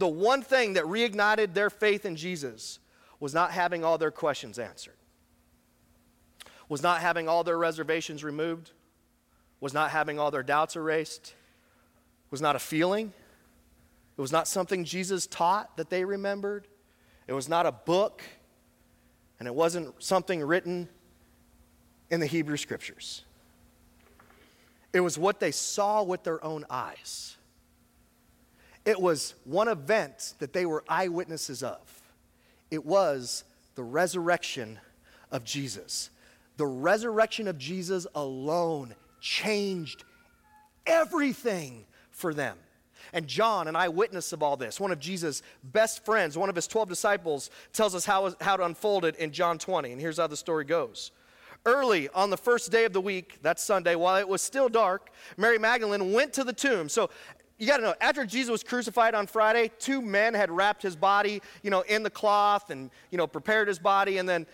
the 0.00 0.08
one 0.08 0.42
thing 0.42 0.72
that 0.72 0.84
reignited 0.84 1.54
their 1.54 1.70
faith 1.70 2.04
in 2.04 2.16
Jesus 2.16 2.80
was 3.20 3.32
not 3.32 3.52
having 3.52 3.84
all 3.84 3.98
their 3.98 4.10
questions 4.10 4.58
answered, 4.58 4.96
was 6.68 6.82
not 6.82 7.00
having 7.00 7.28
all 7.28 7.44
their 7.44 7.58
reservations 7.58 8.24
removed, 8.24 8.72
was 9.60 9.72
not 9.72 9.90
having 9.90 10.18
all 10.18 10.32
their 10.32 10.42
doubts 10.42 10.74
erased, 10.74 11.34
was 12.30 12.40
not 12.40 12.56
a 12.56 12.58
feeling 12.58 13.12
it 14.20 14.20
was 14.20 14.32
not 14.32 14.46
something 14.46 14.84
Jesus 14.84 15.26
taught 15.26 15.78
that 15.78 15.88
they 15.88 16.04
remembered. 16.04 16.68
It 17.26 17.32
was 17.32 17.48
not 17.48 17.64
a 17.64 17.72
book. 17.72 18.22
And 19.38 19.48
it 19.48 19.54
wasn't 19.54 19.94
something 20.02 20.44
written 20.44 20.90
in 22.10 22.20
the 22.20 22.26
Hebrew 22.26 22.58
scriptures. 22.58 23.24
It 24.92 25.00
was 25.00 25.16
what 25.16 25.40
they 25.40 25.52
saw 25.52 26.02
with 26.02 26.22
their 26.22 26.44
own 26.44 26.66
eyes. 26.68 27.38
It 28.84 29.00
was 29.00 29.34
one 29.44 29.68
event 29.68 30.34
that 30.38 30.52
they 30.52 30.66
were 30.66 30.84
eyewitnesses 30.88 31.62
of. 31.62 31.80
It 32.70 32.84
was 32.84 33.44
the 33.74 33.82
resurrection 33.82 34.78
of 35.30 35.44
Jesus. 35.44 36.10
The 36.56 36.66
resurrection 36.66 37.48
of 37.48 37.58
Jesus 37.58 38.06
alone 38.14 38.94
changed 39.20 40.04
everything 40.86 41.84
for 42.10 42.34
them. 42.34 42.56
And 43.12 43.26
John, 43.26 43.66
an 43.66 43.76
eyewitness 43.76 44.32
of 44.32 44.42
all 44.42 44.56
this, 44.56 44.78
one 44.78 44.92
of 44.92 45.00
Jesus' 45.00 45.42
best 45.64 46.04
friends, 46.04 46.38
one 46.38 46.48
of 46.48 46.54
his 46.54 46.66
12 46.66 46.88
disciples, 46.88 47.50
tells 47.72 47.94
us 47.94 48.04
how, 48.04 48.32
how 48.40 48.56
to 48.56 48.64
unfold 48.64 49.04
it 49.04 49.16
in 49.16 49.32
John 49.32 49.58
20. 49.58 49.92
And 49.92 50.00
here's 50.00 50.18
how 50.18 50.26
the 50.26 50.36
story 50.36 50.64
goes. 50.64 51.10
Early 51.66 52.08
on 52.10 52.30
the 52.30 52.36
first 52.36 52.70
day 52.70 52.84
of 52.84 52.92
the 52.92 53.00
week, 53.00 53.38
that's 53.42 53.62
Sunday, 53.62 53.94
while 53.94 54.16
it 54.16 54.28
was 54.28 54.40
still 54.40 54.68
dark, 54.68 55.10
Mary 55.36 55.58
Magdalene 55.58 56.12
went 56.12 56.32
to 56.34 56.44
the 56.44 56.52
tomb. 56.52 56.88
So 56.88 57.10
you 57.60 57.66
got 57.66 57.76
to 57.76 57.82
know, 57.82 57.94
after 58.00 58.24
Jesus 58.24 58.50
was 58.50 58.62
crucified 58.62 59.14
on 59.14 59.26
Friday, 59.26 59.70
two 59.78 60.00
men 60.00 60.32
had 60.32 60.50
wrapped 60.50 60.82
his 60.82 60.96
body, 60.96 61.42
you 61.62 61.70
know, 61.70 61.82
in 61.82 62.02
the 62.02 62.08
cloth 62.08 62.70
and, 62.70 62.90
you 63.10 63.18
know, 63.18 63.26
prepared 63.26 63.68
his 63.68 63.78
body 63.78 64.16
and 64.16 64.26
then 64.26 64.46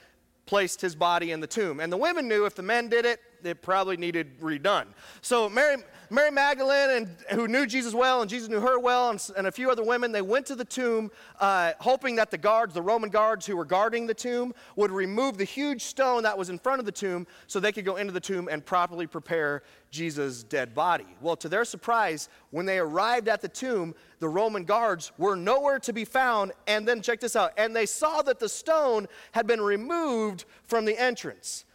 placed 0.44 0.80
his 0.80 0.96
body 0.96 1.30
in 1.30 1.38
the 1.38 1.46
tomb. 1.46 1.78
And 1.78 1.92
the 1.92 1.96
women 1.96 2.26
knew 2.26 2.46
if 2.46 2.56
the 2.56 2.62
men 2.62 2.88
did 2.88 3.06
it, 3.06 3.20
it 3.46 3.62
probably 3.62 3.96
needed 3.96 4.40
redone. 4.40 4.86
So 5.20 5.48
Mary, 5.48 5.76
Mary 6.10 6.30
Magdalene, 6.30 6.90
and, 6.90 7.08
who 7.38 7.48
knew 7.48 7.66
Jesus 7.66 7.94
well, 7.94 8.20
and 8.20 8.30
Jesus 8.30 8.48
knew 8.48 8.60
her 8.60 8.78
well, 8.78 9.10
and, 9.10 9.30
and 9.36 9.46
a 9.46 9.52
few 9.52 9.70
other 9.70 9.82
women, 9.82 10.12
they 10.12 10.22
went 10.22 10.46
to 10.46 10.54
the 10.54 10.64
tomb 10.64 11.10
uh, 11.40 11.72
hoping 11.80 12.16
that 12.16 12.30
the 12.30 12.38
guards, 12.38 12.74
the 12.74 12.82
Roman 12.82 13.10
guards 13.10 13.46
who 13.46 13.56
were 13.56 13.64
guarding 13.64 14.06
the 14.06 14.14
tomb, 14.14 14.54
would 14.76 14.90
remove 14.90 15.36
the 15.36 15.44
huge 15.44 15.82
stone 15.82 16.22
that 16.22 16.36
was 16.36 16.50
in 16.50 16.58
front 16.58 16.80
of 16.80 16.86
the 16.86 16.92
tomb 16.92 17.26
so 17.46 17.60
they 17.60 17.72
could 17.72 17.84
go 17.84 17.96
into 17.96 18.12
the 18.12 18.20
tomb 18.20 18.48
and 18.50 18.64
properly 18.64 19.06
prepare 19.06 19.62
Jesus' 19.90 20.42
dead 20.42 20.74
body. 20.74 21.06
Well, 21.20 21.36
to 21.36 21.48
their 21.48 21.64
surprise, 21.64 22.28
when 22.50 22.66
they 22.66 22.78
arrived 22.78 23.28
at 23.28 23.40
the 23.40 23.48
tomb, 23.48 23.94
the 24.18 24.28
Roman 24.28 24.64
guards 24.64 25.12
were 25.18 25.36
nowhere 25.36 25.78
to 25.80 25.92
be 25.92 26.04
found. 26.04 26.52
And 26.66 26.86
then, 26.86 27.02
check 27.02 27.20
this 27.20 27.36
out, 27.36 27.52
and 27.56 27.74
they 27.74 27.86
saw 27.86 28.22
that 28.22 28.38
the 28.38 28.48
stone 28.48 29.06
had 29.32 29.46
been 29.46 29.60
removed 29.60 30.44
from 30.64 30.84
the 30.84 30.98
entrance. 31.00 31.65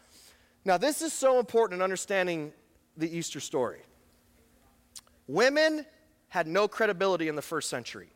Now, 0.63 0.77
this 0.77 1.01
is 1.01 1.11
so 1.11 1.39
important 1.39 1.79
in 1.79 1.83
understanding 1.83 2.53
the 2.97 3.15
Easter 3.15 3.39
story. 3.39 3.81
Women 5.27 5.85
had 6.27 6.47
no 6.47 6.67
credibility 6.67 7.27
in 7.27 7.35
the 7.35 7.41
first 7.41 7.69
century. 7.69 8.09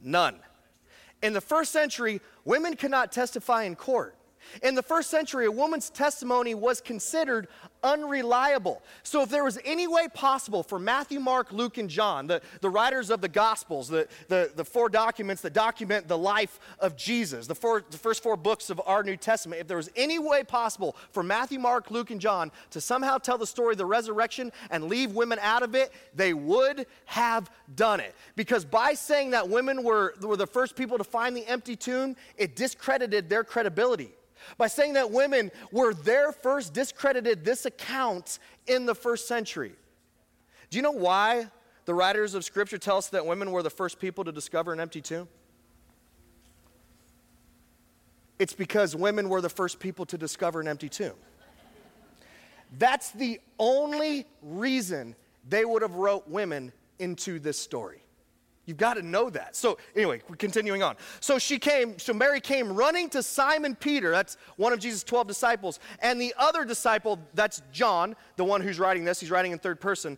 None. 0.00 0.38
In 1.22 1.32
the 1.32 1.40
first 1.40 1.72
century, 1.72 2.20
women 2.44 2.74
could 2.74 2.90
not 2.90 3.12
testify 3.12 3.62
in 3.64 3.76
court. 3.76 4.16
In 4.62 4.74
the 4.74 4.82
first 4.82 5.10
century, 5.10 5.46
a 5.46 5.50
woman's 5.50 5.90
testimony 5.90 6.54
was 6.54 6.80
considered 6.80 7.48
unreliable. 7.82 8.82
So, 9.02 9.22
if 9.22 9.28
there 9.28 9.44
was 9.44 9.58
any 9.64 9.86
way 9.86 10.08
possible 10.08 10.62
for 10.62 10.78
Matthew, 10.78 11.20
Mark, 11.20 11.52
Luke, 11.52 11.78
and 11.78 11.88
John, 11.88 12.26
the, 12.26 12.40
the 12.60 12.70
writers 12.70 13.10
of 13.10 13.20
the 13.20 13.28
Gospels, 13.28 13.88
the, 13.88 14.08
the, 14.28 14.52
the 14.54 14.64
four 14.64 14.88
documents 14.88 15.42
that 15.42 15.52
document 15.52 16.08
the 16.08 16.18
life 16.18 16.60
of 16.78 16.96
Jesus, 16.96 17.46
the, 17.46 17.54
four, 17.54 17.84
the 17.90 17.98
first 17.98 18.22
four 18.22 18.36
books 18.36 18.70
of 18.70 18.80
our 18.86 19.02
New 19.02 19.16
Testament, 19.16 19.60
if 19.60 19.68
there 19.68 19.76
was 19.76 19.90
any 19.96 20.18
way 20.18 20.44
possible 20.44 20.96
for 21.10 21.22
Matthew, 21.22 21.58
Mark, 21.58 21.90
Luke, 21.90 22.10
and 22.10 22.20
John 22.20 22.52
to 22.70 22.80
somehow 22.80 23.18
tell 23.18 23.38
the 23.38 23.46
story 23.46 23.72
of 23.72 23.78
the 23.78 23.86
resurrection 23.86 24.52
and 24.70 24.84
leave 24.84 25.12
women 25.12 25.38
out 25.40 25.62
of 25.62 25.74
it, 25.74 25.92
they 26.14 26.34
would 26.34 26.86
have 27.06 27.50
done 27.74 28.00
it. 28.00 28.14
Because 28.36 28.64
by 28.64 28.94
saying 28.94 29.30
that 29.30 29.48
women 29.48 29.82
were, 29.82 30.14
were 30.22 30.36
the 30.36 30.46
first 30.46 30.76
people 30.76 30.98
to 30.98 31.04
find 31.04 31.36
the 31.36 31.46
empty 31.46 31.76
tomb, 31.76 32.16
it 32.36 32.56
discredited 32.56 33.28
their 33.28 33.44
credibility 33.44 34.12
by 34.58 34.66
saying 34.66 34.94
that 34.94 35.10
women 35.10 35.50
were 35.70 35.94
there 35.94 36.32
first, 36.32 36.72
discredited 36.72 37.44
this 37.44 37.66
account 37.66 38.38
in 38.66 38.86
the 38.86 38.94
first 38.94 39.28
century. 39.28 39.72
Do 40.70 40.78
you 40.78 40.82
know 40.82 40.90
why 40.90 41.48
the 41.84 41.94
writers 41.94 42.34
of 42.34 42.44
Scripture 42.44 42.78
tell 42.78 42.96
us 42.96 43.08
that 43.08 43.26
women 43.26 43.50
were 43.50 43.62
the 43.62 43.70
first 43.70 43.98
people 43.98 44.24
to 44.24 44.32
discover 44.32 44.72
an 44.72 44.80
empty 44.80 45.00
tomb? 45.00 45.28
It's 48.38 48.54
because 48.54 48.96
women 48.96 49.28
were 49.28 49.40
the 49.40 49.48
first 49.48 49.78
people 49.78 50.04
to 50.06 50.18
discover 50.18 50.60
an 50.60 50.68
empty 50.68 50.88
tomb. 50.88 51.14
That's 52.78 53.10
the 53.10 53.40
only 53.58 54.26
reason 54.42 55.14
they 55.48 55.64
would 55.64 55.82
have 55.82 55.94
wrote 55.94 56.28
women 56.28 56.72
into 56.98 57.38
this 57.38 57.58
story. 57.58 58.01
You've 58.64 58.76
got 58.76 58.94
to 58.94 59.02
know 59.02 59.28
that. 59.30 59.56
So, 59.56 59.78
anyway, 59.96 60.22
we're 60.28 60.36
continuing 60.36 60.82
on. 60.82 60.96
So 61.20 61.38
she 61.38 61.58
came, 61.58 61.98
so 61.98 62.12
Mary 62.12 62.40
came 62.40 62.72
running 62.72 63.08
to 63.10 63.22
Simon 63.22 63.74
Peter, 63.74 64.12
that's 64.12 64.36
one 64.56 64.72
of 64.72 64.78
Jesus' 64.78 65.02
12 65.02 65.26
disciples, 65.26 65.80
and 66.00 66.20
the 66.20 66.32
other 66.38 66.64
disciple, 66.64 67.18
that's 67.34 67.62
John, 67.72 68.14
the 68.36 68.44
one 68.44 68.60
who's 68.60 68.78
writing 68.78 69.04
this, 69.04 69.18
he's 69.18 69.30
writing 69.32 69.50
in 69.50 69.58
third 69.58 69.80
person 69.80 70.16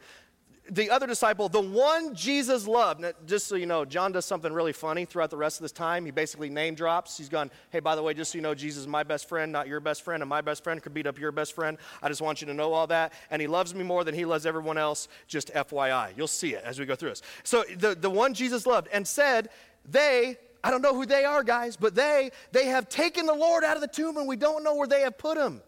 the 0.71 0.91
other 0.91 1.07
disciple, 1.07 1.49
the 1.49 1.61
one 1.61 2.15
Jesus 2.15 2.67
loved. 2.67 3.01
Now, 3.01 3.13
just 3.27 3.47
so 3.47 3.55
you 3.55 3.67
know, 3.67 3.85
John 3.85 4.13
does 4.13 4.25
something 4.25 4.53
really 4.53 4.73
funny 4.73 5.05
throughout 5.05 5.31
the 5.31 5.37
rest 5.37 5.59
of 5.59 5.63
this 5.63 5.73
time. 5.73 6.07
He 6.07 6.11
basically 6.11 6.49
name 6.49 6.75
drops. 6.75 7.19
He's 7.19 7.29
gone, 7.29 7.51
hey, 7.71 7.81
by 7.81 7.95
the 7.95 8.03
way, 8.03 8.15
just 8.15 8.33
so 8.33 8.39
you 8.39 8.43
know, 8.43 8.55
Jesus 8.55 8.83
is 8.83 8.87
my 8.87 9.03
best 9.03 9.29
friend, 9.29 9.53
not 9.53 9.69
your 9.69 9.81
best 9.81 10.03
friend, 10.03 10.23
and 10.23 10.29
my 10.29 10.41
best 10.41 10.65
friend 10.65 10.83
could 10.83 10.95
beat 10.95 11.07
up 11.07 11.19
your 11.19 11.33
best 11.33 11.55
friend. 11.55 11.77
I 12.03 12.09
just 12.09 12.23
want 12.23 12.41
you 12.41 12.47
to 12.47 12.55
know 12.55 12.73
all 12.73 12.87
that. 12.87 13.13
And 13.31 13.43
he 13.43 13.49
loves 13.49 13.75
me 13.75 13.85
more 13.85 14.05
than 14.05 14.15
he 14.15 14.25
loves 14.25 14.47
everyone 14.47 14.79
else, 14.79 15.09
just 15.27 15.53
FYI. 15.53 16.17
You'll 16.17 16.29
see 16.29 16.55
it 16.55 16.65
as 16.65 16.79
we 16.79 16.87
go 16.87 16.95
through 16.95 17.11
this. 17.11 17.23
So 17.43 17.65
the, 17.77 17.95
the 17.95 18.11
one 18.11 18.33
Jesus 18.33 18.67
loved 18.67 18.89
and 18.91 19.07
said, 19.07 19.51
they, 19.85 20.39
I 20.63 20.71
don't 20.71 20.81
know 20.81 20.95
who 20.95 21.05
they 21.05 21.27
are, 21.27 21.45
guys, 21.45 21.77
but 21.77 21.95
they, 21.95 22.31
they 22.53 22.67
have 22.67 22.89
taken 22.89 23.27
the 23.27 23.35
Lord 23.35 23.65
out 23.65 23.77
of 23.77 23.83
the 23.83 23.89
tomb 23.89 24.17
and 24.17 24.27
we 24.27 24.37
don't 24.37 24.65
know 24.65 24.77
where 24.77 24.89
they 24.89 25.03
have 25.03 25.19
put 25.19 25.37
him. 25.37 25.61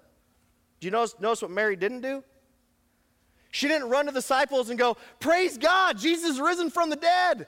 Do 0.81 0.87
you 0.87 0.91
notice, 0.91 1.15
notice 1.21 1.43
what 1.43 1.51
Mary 1.51 1.77
didn't 1.77 2.01
do? 2.01 2.25
She 3.57 3.69
didn't 3.69 3.89
run 3.89 4.05
to 4.05 4.13
the 4.13 4.19
disciples 4.19 4.69
and 4.69 4.79
go, 4.79 4.99
Praise 5.19 5.57
God, 5.57 5.97
Jesus 5.97 6.33
is 6.33 6.41
risen 6.41 6.69
from 6.69 6.91
the 6.91 6.97
dead. 6.97 7.47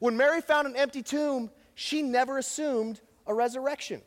When 0.00 0.16
Mary 0.16 0.40
found 0.40 0.66
an 0.66 0.74
empty 0.74 1.00
tomb, 1.00 1.48
she 1.76 2.02
never 2.02 2.38
assumed 2.38 3.00
a 3.24 3.32
resurrection. 3.32 4.02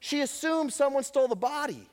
She 0.00 0.20
assumed 0.20 0.72
someone 0.72 1.04
stole 1.04 1.28
the 1.28 1.36
body. 1.36 1.88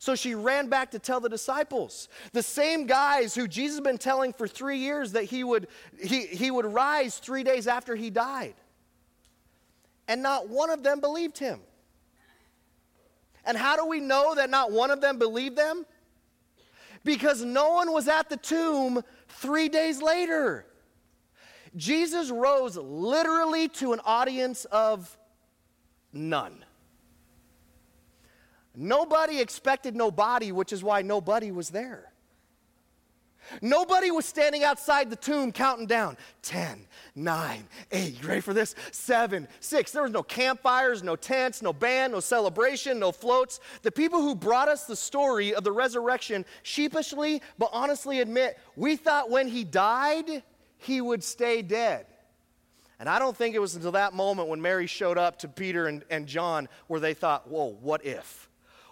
So 0.00 0.16
she 0.16 0.34
ran 0.34 0.68
back 0.68 0.90
to 0.90 0.98
tell 0.98 1.20
the 1.20 1.28
disciples, 1.28 2.08
the 2.32 2.42
same 2.42 2.84
guys 2.84 3.32
who 3.32 3.46
Jesus 3.46 3.76
had 3.76 3.84
been 3.84 3.98
telling 3.98 4.32
for 4.32 4.48
three 4.48 4.78
years 4.78 5.12
that 5.12 5.22
he 5.22 5.44
would, 5.44 5.68
he, 6.02 6.26
he 6.26 6.50
would 6.50 6.66
rise 6.66 7.18
three 7.18 7.44
days 7.44 7.68
after 7.68 7.94
he 7.94 8.10
died. 8.10 8.54
And 10.08 10.20
not 10.20 10.48
one 10.48 10.70
of 10.70 10.82
them 10.82 10.98
believed 10.98 11.38
him. 11.38 11.60
And 13.44 13.56
how 13.56 13.76
do 13.76 13.86
we 13.86 14.00
know 14.00 14.34
that 14.34 14.50
not 14.50 14.72
one 14.72 14.90
of 14.90 15.00
them 15.00 15.16
believed 15.16 15.54
them? 15.54 15.86
Because 17.04 17.44
no 17.44 17.72
one 17.72 17.92
was 17.92 18.08
at 18.08 18.28
the 18.28 18.36
tomb 18.36 19.02
three 19.28 19.68
days 19.68 20.02
later. 20.02 20.66
Jesus 21.76 22.30
rose 22.30 22.76
literally 22.76 23.68
to 23.68 23.92
an 23.92 24.00
audience 24.04 24.64
of 24.66 25.16
none. 26.12 26.64
Nobody 28.74 29.40
expected 29.40 29.96
nobody, 29.96 30.52
which 30.52 30.72
is 30.72 30.82
why 30.82 31.02
nobody 31.02 31.50
was 31.50 31.70
there. 31.70 32.07
Nobody 33.62 34.10
was 34.10 34.26
standing 34.26 34.64
outside 34.64 35.10
the 35.10 35.16
tomb 35.16 35.52
counting 35.52 35.86
down 35.86 36.16
10, 36.42 36.86
9, 37.14 37.68
8. 37.90 38.22
You 38.22 38.28
ready 38.28 38.40
for 38.40 38.54
this? 38.54 38.74
7, 38.92 39.48
6. 39.60 39.92
There 39.92 40.02
was 40.02 40.12
no 40.12 40.22
campfires, 40.22 41.02
no 41.02 41.16
tents, 41.16 41.62
no 41.62 41.72
band, 41.72 42.12
no 42.12 42.20
celebration, 42.20 42.98
no 42.98 43.12
floats. 43.12 43.60
The 43.82 43.92
people 43.92 44.20
who 44.20 44.34
brought 44.34 44.68
us 44.68 44.84
the 44.84 44.96
story 44.96 45.54
of 45.54 45.64
the 45.64 45.72
resurrection 45.72 46.44
sheepishly 46.62 47.42
but 47.58 47.70
honestly 47.72 48.20
admit 48.20 48.58
we 48.76 48.96
thought 48.96 49.30
when 49.30 49.48
he 49.48 49.64
died, 49.64 50.42
he 50.76 51.00
would 51.00 51.22
stay 51.22 51.62
dead. 51.62 52.06
And 53.00 53.08
I 53.08 53.18
don't 53.18 53.36
think 53.36 53.54
it 53.54 53.60
was 53.60 53.76
until 53.76 53.92
that 53.92 54.12
moment 54.12 54.48
when 54.48 54.60
Mary 54.60 54.86
showed 54.86 55.18
up 55.18 55.38
to 55.40 55.48
Peter 55.48 55.86
and, 55.86 56.04
and 56.10 56.26
John 56.26 56.68
where 56.88 57.00
they 57.00 57.14
thought, 57.14 57.48
whoa, 57.48 57.76
what 57.80 58.04
if? 58.04 58.47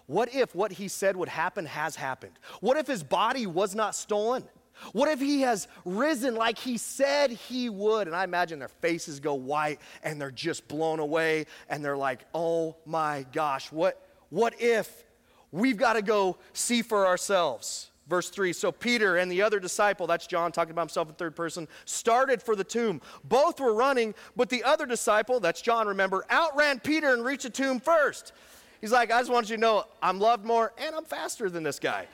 What 0.07 0.35
if 0.35 0.55
what 0.55 0.73
he 0.73 0.89
said 0.89 1.17
would 1.17 1.29
happen 1.29 1.67
has 1.67 1.97
happened? 1.97 2.39
What 2.61 2.77
if 2.77 2.87
his 2.87 3.03
body 3.03 3.47
was 3.47 3.75
not 3.75 3.95
stolen? 3.95 4.45
What 4.93 5.09
if 5.09 5.21
he 5.21 5.41
has 5.41 5.69
risen 5.85 6.35
like 6.35 6.59
he 6.59 6.77
said 6.77 7.31
he 7.31 7.69
would? 7.69 8.07
And 8.07 8.15
I 8.15 8.25
imagine 8.25 8.59
their 8.59 8.69
faces 8.69 9.21
go 9.21 9.35
white 9.35 9.81
and 10.03 10.21
they're 10.21 10.31
just 10.31 10.69
blown 10.69 11.01
away 11.01 11.47
and 11.69 11.85
they're 11.85 11.97
like, 11.97 12.25
oh 12.35 12.77
my 12.85 13.25
gosh, 13.33 13.73
what, 13.73 14.07
what 14.29 14.55
if 14.61 15.05
we've 15.51 15.79
got 15.79 15.95
to 15.95 16.03
go 16.03 16.37
see 16.53 16.83
for 16.83 17.07
ourselves? 17.07 17.91
Verse 18.09 18.29
3 18.31 18.53
So 18.53 18.71
Peter 18.71 19.17
and 19.17 19.31
the 19.33 19.43
other 19.43 19.59
disciple, 19.59 20.07
that's 20.07 20.27
John 20.27 20.53
talking 20.53 20.71
about 20.73 20.83
himself 20.83 21.09
in 21.09 21.15
third 21.15 21.35
person, 21.35 21.67
started 21.85 22.43
for 22.43 22.55
the 22.55 22.65
tomb. 22.65 23.01
Both 23.25 23.59
were 23.59 23.75
running, 23.75 24.15
but 24.37 24.49
the 24.49 24.63
other 24.63 24.87
disciple, 24.87 25.41
that's 25.41 25.63
John, 25.63 25.89
remember, 25.89 26.25
outran 26.31 26.81
Peter 26.81 27.13
and 27.13 27.25
reached 27.25 27.45
the 27.45 27.51
tomb 27.51 27.81
first. 27.81 28.33
He's 28.81 28.93
like, 28.93 29.11
I 29.11 29.21
just 29.21 29.31
want 29.31 29.49
you 29.49 29.57
to 29.57 29.61
know 29.61 29.85
I'm 30.03 30.19
loved 30.19 30.45
more 30.45 30.73
and 30.79 30.95
I'm 30.95 31.05
faster 31.05 31.49
than 31.49 31.63
this 31.63 31.79
guy. 31.79 32.07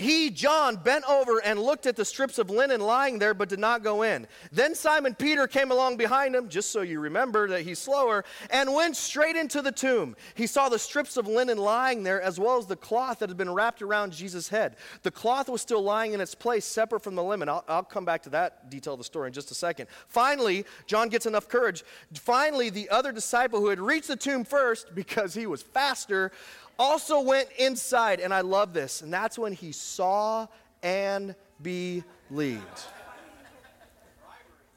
He, 0.00 0.30
John, 0.30 0.76
bent 0.76 1.04
over 1.04 1.42
and 1.44 1.60
looked 1.60 1.84
at 1.84 1.94
the 1.94 2.06
strips 2.06 2.38
of 2.38 2.48
linen 2.48 2.80
lying 2.80 3.18
there, 3.18 3.34
but 3.34 3.50
did 3.50 3.58
not 3.58 3.82
go 3.82 4.00
in. 4.00 4.26
Then 4.50 4.74
Simon 4.74 5.14
Peter 5.14 5.46
came 5.46 5.70
along 5.70 5.98
behind 5.98 6.34
him, 6.34 6.48
just 6.48 6.70
so 6.70 6.80
you 6.80 7.00
remember 7.00 7.48
that 7.48 7.62
he's 7.62 7.78
slower, 7.78 8.24
and 8.48 8.72
went 8.72 8.96
straight 8.96 9.36
into 9.36 9.60
the 9.60 9.70
tomb. 9.70 10.16
He 10.34 10.46
saw 10.46 10.70
the 10.70 10.78
strips 10.78 11.18
of 11.18 11.26
linen 11.26 11.58
lying 11.58 12.02
there, 12.02 12.22
as 12.22 12.40
well 12.40 12.56
as 12.56 12.64
the 12.64 12.76
cloth 12.76 13.18
that 13.18 13.28
had 13.28 13.36
been 13.36 13.52
wrapped 13.52 13.82
around 13.82 14.14
Jesus' 14.14 14.48
head. 14.48 14.76
The 15.02 15.10
cloth 15.10 15.50
was 15.50 15.60
still 15.60 15.82
lying 15.82 16.14
in 16.14 16.20
its 16.22 16.34
place, 16.34 16.64
separate 16.64 17.02
from 17.02 17.14
the 17.14 17.22
linen. 17.22 17.50
I'll, 17.50 17.64
I'll 17.68 17.82
come 17.82 18.06
back 18.06 18.22
to 18.22 18.30
that 18.30 18.70
detail 18.70 18.94
of 18.94 19.00
the 19.00 19.04
story 19.04 19.26
in 19.26 19.34
just 19.34 19.50
a 19.50 19.54
second. 19.54 19.88
Finally, 20.08 20.64
John 20.86 21.10
gets 21.10 21.26
enough 21.26 21.46
courage. 21.46 21.84
Finally, 22.14 22.70
the 22.70 22.88
other 22.88 23.12
disciple 23.12 23.60
who 23.60 23.68
had 23.68 23.78
reached 23.80 24.08
the 24.08 24.16
tomb 24.16 24.44
first, 24.44 24.94
because 24.94 25.34
he 25.34 25.46
was 25.46 25.60
faster, 25.60 26.32
also 26.80 27.20
went 27.20 27.48
inside, 27.58 28.20
and 28.20 28.32
I 28.32 28.40
love 28.40 28.72
this, 28.72 29.02
and 29.02 29.12
that's 29.12 29.38
when 29.38 29.52
he 29.52 29.70
saw 29.70 30.46
and 30.82 31.34
believed. 31.62 32.62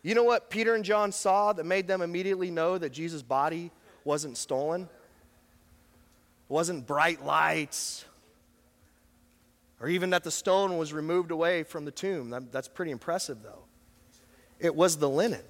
You 0.01 0.13
know 0.13 0.25
what 0.25 0.49
Peter 0.49 0.75
and 0.75 0.83
John 0.83 1.13
saw 1.13 1.53
that 1.53 1.65
made 1.65 1.87
them 1.87 2.01
immediately 2.01 2.51
know 2.51 2.77
that 2.77 2.89
Jesus' 2.89 3.21
body 3.21 3.71
wasn't 4.03 4.37
stolen? 4.37 4.81
It 4.81 4.89
wasn't 6.49 6.85
bright 6.85 7.23
lights, 7.25 8.03
or 9.79 9.87
even 9.87 10.09
that 10.09 10.25
the 10.25 10.31
stone 10.31 10.77
was 10.77 10.91
removed 10.91 11.31
away 11.31 11.63
from 11.63 11.85
the 11.85 11.91
tomb. 11.91 12.35
That's 12.51 12.67
pretty 12.67 12.91
impressive, 12.91 13.41
though. 13.41 13.63
It 14.59 14.75
was 14.75 14.97
the 14.97 15.09
linen. 15.09 15.41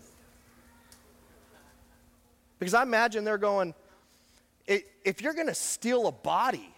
Because 2.59 2.75
I 2.75 2.83
imagine 2.83 3.23
they're 3.23 3.39
going, 3.39 3.73
if 4.67 5.21
you're 5.21 5.33
going 5.33 5.47
to 5.47 5.55
steal 5.55 6.07
a 6.07 6.11
body, 6.11 6.73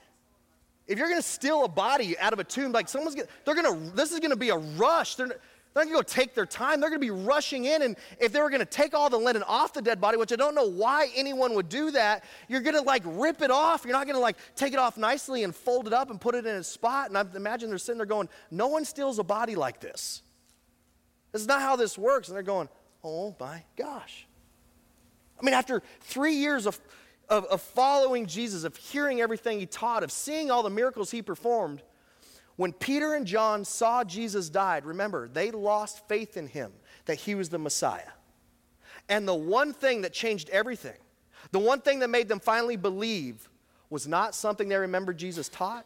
if 0.87 0.97
you're 0.99 1.07
going 1.07 1.21
to 1.21 1.27
steal 1.27 1.63
a 1.63 1.69
body 1.69 2.17
out 2.19 2.33
of 2.33 2.39
a 2.39 2.43
tomb, 2.43 2.71
like 2.71 2.87
someone's 2.89 3.15
going 3.15 3.27
to, 3.27 3.33
they're 3.43 3.55
going 3.55 3.89
to, 3.89 3.95
this 3.95 4.11
is 4.11 4.19
going 4.19 4.31
to 4.31 4.37
be 4.37 4.49
a 4.49 4.57
rush. 4.57 5.15
They're, 5.15 5.27
they're 5.27 5.83
not 5.83 5.91
going 5.91 6.03
to 6.03 6.03
go 6.09 6.21
take 6.21 6.33
their 6.35 6.45
time. 6.45 6.79
They're 6.79 6.89
going 6.89 7.01
to 7.01 7.05
be 7.05 7.11
rushing 7.11 7.65
in. 7.65 7.81
And 7.81 7.97
if 8.19 8.31
they 8.31 8.39
were 8.39 8.49
going 8.49 8.61
to 8.61 8.65
take 8.65 8.93
all 8.93 9.09
the 9.09 9.17
linen 9.17 9.43
off 9.43 9.73
the 9.73 9.81
dead 9.81 9.99
body, 9.99 10.17
which 10.17 10.31
I 10.31 10.35
don't 10.35 10.55
know 10.55 10.69
why 10.69 11.09
anyone 11.15 11.53
would 11.55 11.69
do 11.69 11.91
that, 11.91 12.23
you're 12.47 12.61
going 12.61 12.75
to 12.75 12.81
like 12.81 13.03
rip 13.05 13.41
it 13.41 13.51
off. 13.51 13.83
You're 13.83 13.93
not 13.93 14.05
going 14.05 14.15
to 14.15 14.21
like 14.21 14.37
take 14.55 14.73
it 14.73 14.79
off 14.79 14.97
nicely 14.97 15.43
and 15.43 15.53
fold 15.53 15.87
it 15.87 15.93
up 15.93 16.11
and 16.11 16.21
put 16.21 16.33
it 16.33 16.45
in 16.45 16.55
a 16.55 16.63
spot. 16.63 17.09
And 17.09 17.17
I 17.17 17.25
imagine 17.35 17.69
they're 17.69 17.77
sitting 17.77 17.97
there 17.97 18.05
going, 18.05 18.29
no 18.51 18.67
one 18.67 18.85
steals 18.85 19.19
a 19.19 19.23
body 19.23 19.55
like 19.55 19.81
this. 19.81 20.21
This 21.31 21.41
is 21.41 21.47
not 21.47 21.61
how 21.61 21.75
this 21.75 21.97
works. 21.97 22.29
And 22.29 22.35
they're 22.35 22.43
going, 22.43 22.69
oh 23.03 23.35
my 23.39 23.63
gosh. 23.75 24.27
I 25.37 25.43
mean, 25.43 25.53
after 25.53 25.81
three 25.99 26.35
years 26.35 26.67
of 26.67 26.79
of, 27.29 27.45
of 27.45 27.61
following 27.61 28.25
Jesus, 28.25 28.63
of 28.63 28.75
hearing 28.75 29.21
everything 29.21 29.59
he 29.59 29.65
taught, 29.65 30.03
of 30.03 30.11
seeing 30.11 30.51
all 30.51 30.63
the 30.63 30.69
miracles 30.69 31.11
he 31.11 31.21
performed, 31.21 31.81
when 32.55 32.71
Peter 32.71 33.13
and 33.13 33.25
John 33.25 33.65
saw 33.65 34.03
Jesus 34.03 34.49
died, 34.49 34.85
remember, 34.85 35.27
they 35.27 35.51
lost 35.51 36.07
faith 36.07 36.37
in 36.37 36.47
him 36.47 36.71
that 37.05 37.15
he 37.15 37.35
was 37.35 37.49
the 37.49 37.57
Messiah. 37.57 38.11
And 39.09 39.27
the 39.27 39.35
one 39.35 39.73
thing 39.73 40.01
that 40.01 40.13
changed 40.13 40.49
everything, 40.49 40.97
the 41.51 41.59
one 41.59 41.81
thing 41.81 41.99
that 41.99 42.09
made 42.09 42.27
them 42.27 42.39
finally 42.39 42.77
believe, 42.77 43.49
was 43.89 44.07
not 44.07 44.33
something 44.33 44.69
they 44.69 44.77
remembered 44.77 45.17
Jesus 45.17 45.49
taught, 45.49 45.85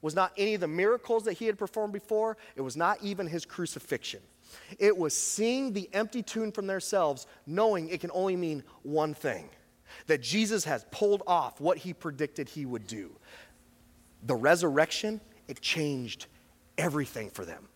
was 0.00 0.14
not 0.14 0.32
any 0.36 0.54
of 0.54 0.60
the 0.60 0.68
miracles 0.68 1.24
that 1.24 1.34
he 1.34 1.46
had 1.46 1.58
performed 1.58 1.92
before, 1.92 2.36
it 2.56 2.60
was 2.60 2.76
not 2.76 2.98
even 3.02 3.26
his 3.26 3.44
crucifixion. 3.44 4.20
It 4.78 4.96
was 4.96 5.16
seeing 5.16 5.72
the 5.72 5.88
empty 5.92 6.22
tomb 6.22 6.52
from 6.52 6.66
themselves, 6.66 7.26
knowing 7.46 7.88
it 7.88 8.00
can 8.00 8.10
only 8.12 8.36
mean 8.36 8.62
one 8.82 9.14
thing 9.14 9.48
that 10.06 10.22
Jesus 10.22 10.64
has 10.64 10.84
pulled 10.90 11.22
off 11.26 11.60
what 11.60 11.78
he 11.78 11.92
predicted 11.92 12.48
he 12.48 12.66
would 12.66 12.86
do. 12.86 13.10
The 14.24 14.34
resurrection, 14.34 15.20
it 15.48 15.60
changed 15.60 16.26
everything 16.78 17.30
for 17.30 17.44
them. 17.44 17.68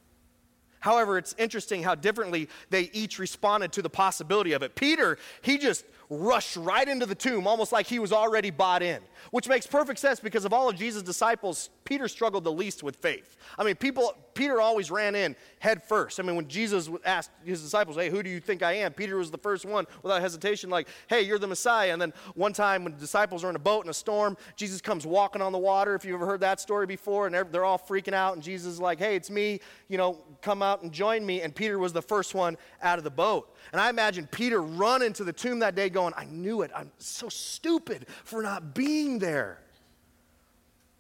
However, 0.81 1.19
it's 1.19 1.35
interesting 1.37 1.83
how 1.83 1.97
differently 1.97 2.49
they 2.71 2.91
each 2.93 3.19
responded 3.19 3.73
to 3.73 3.83
the 3.83 3.91
possibility 3.91 4.53
of 4.53 4.63
it. 4.63 4.77
Peter, 4.77 5.19
he 5.43 5.59
just 5.59 5.85
rushed 6.09 6.57
right 6.57 6.87
into 6.87 7.07
the 7.07 7.15
tomb, 7.15 7.47
almost 7.47 7.73
like 7.73 7.87
he 7.87 7.99
was 7.99 8.13
already 8.13 8.51
bought 8.51 8.83
in, 8.83 9.01
which 9.33 9.49
makes 9.49 9.67
perfect 9.67 9.99
sense 9.99 10.21
because 10.21 10.45
of 10.45 10.53
all 10.53 10.69
of 10.69 10.77
Jesus' 10.77 11.03
disciples, 11.03 11.71
Peter 11.85 12.07
struggled 12.07 12.45
the 12.45 12.53
least 12.53 12.85
with 12.85 12.95
faith. 12.97 13.37
I 13.59 13.65
mean, 13.65 13.75
people, 13.75 14.17
Peter 14.37 14.61
always 14.61 14.91
ran 14.91 15.17
in 15.17 15.35
head 15.59 15.83
first. 15.83 16.21
I 16.21 16.23
mean, 16.23 16.37
when 16.37 16.47
Jesus 16.47 16.89
asked 17.05 17.31
his 17.45 17.63
disciples, 17.63 17.97
Hey, 17.97 18.11
who 18.11 18.23
do 18.23 18.31
you 18.31 18.39
think 18.39 18.63
I 18.63 18.75
am? 18.75 18.93
Peter 18.93 19.17
was 19.17 19.31
the 19.31 19.39
first 19.39 19.65
one 19.65 19.87
without 20.03 20.21
hesitation, 20.21 20.71
like, 20.71 20.87
Hey, 21.09 21.23
you're 21.23 21.39
the 21.39 21.47
Messiah. 21.47 21.93
And 21.93 22.01
then 22.01 22.13
one 22.35 22.53
time 22.53 22.85
when 22.85 22.93
the 22.93 23.01
disciples 23.01 23.43
are 23.43 23.51
in 23.51 23.57
a 23.57 23.61
boat 23.61 23.85
in 23.85 23.91
a 23.91 23.95
storm, 23.95 24.37
Jesus 24.55 24.81
comes 24.81 25.07
walking 25.07 25.43
on 25.43 25.51
the 25.53 25.59
water. 25.59 25.95
If 25.95 26.05
you've 26.05 26.15
ever 26.15 26.27
heard 26.27 26.41
that 26.41 26.61
story 26.61 26.87
before, 26.87 27.27
and 27.27 27.35
they're, 27.35 27.65
all 27.65 27.79
freaking 27.79 28.13
out, 28.13 28.35
and 28.35 28.43
Jesus 28.43 28.75
is 28.75 28.81
like, 28.81 28.99
Hey, 28.99 29.17
it's 29.17 29.31
me, 29.31 29.59
you 29.89 29.99
know, 29.99 30.19
come 30.43 30.63
out 30.63 30.83
and 30.83 30.93
join 30.93 31.25
me. 31.27 31.41
And 31.41 31.53
Peter 31.55 31.79
was 31.79 31.93
the 31.93 32.03
first 32.03 32.35
one 32.35 32.57
out 32.83 32.99
of 32.99 33.05
the 33.05 33.11
boat. 33.11 33.57
And 33.73 33.81
I 33.81 33.89
imagine 33.89 34.29
Peter 34.31 34.63
running 34.63 35.13
to 35.15 35.25
the 35.25 35.33
tomb 35.33 35.59
that 35.61 35.75
day 35.75 35.89
going, 35.89 36.13
I 36.17 36.27
knew 36.27 36.63
it. 36.63 36.71
I'm 36.75 36.93
so 36.99 37.29
stupid 37.29 38.07
for 38.25 38.43
not 38.43 38.75
being 38.75 39.19
there. 39.19 39.61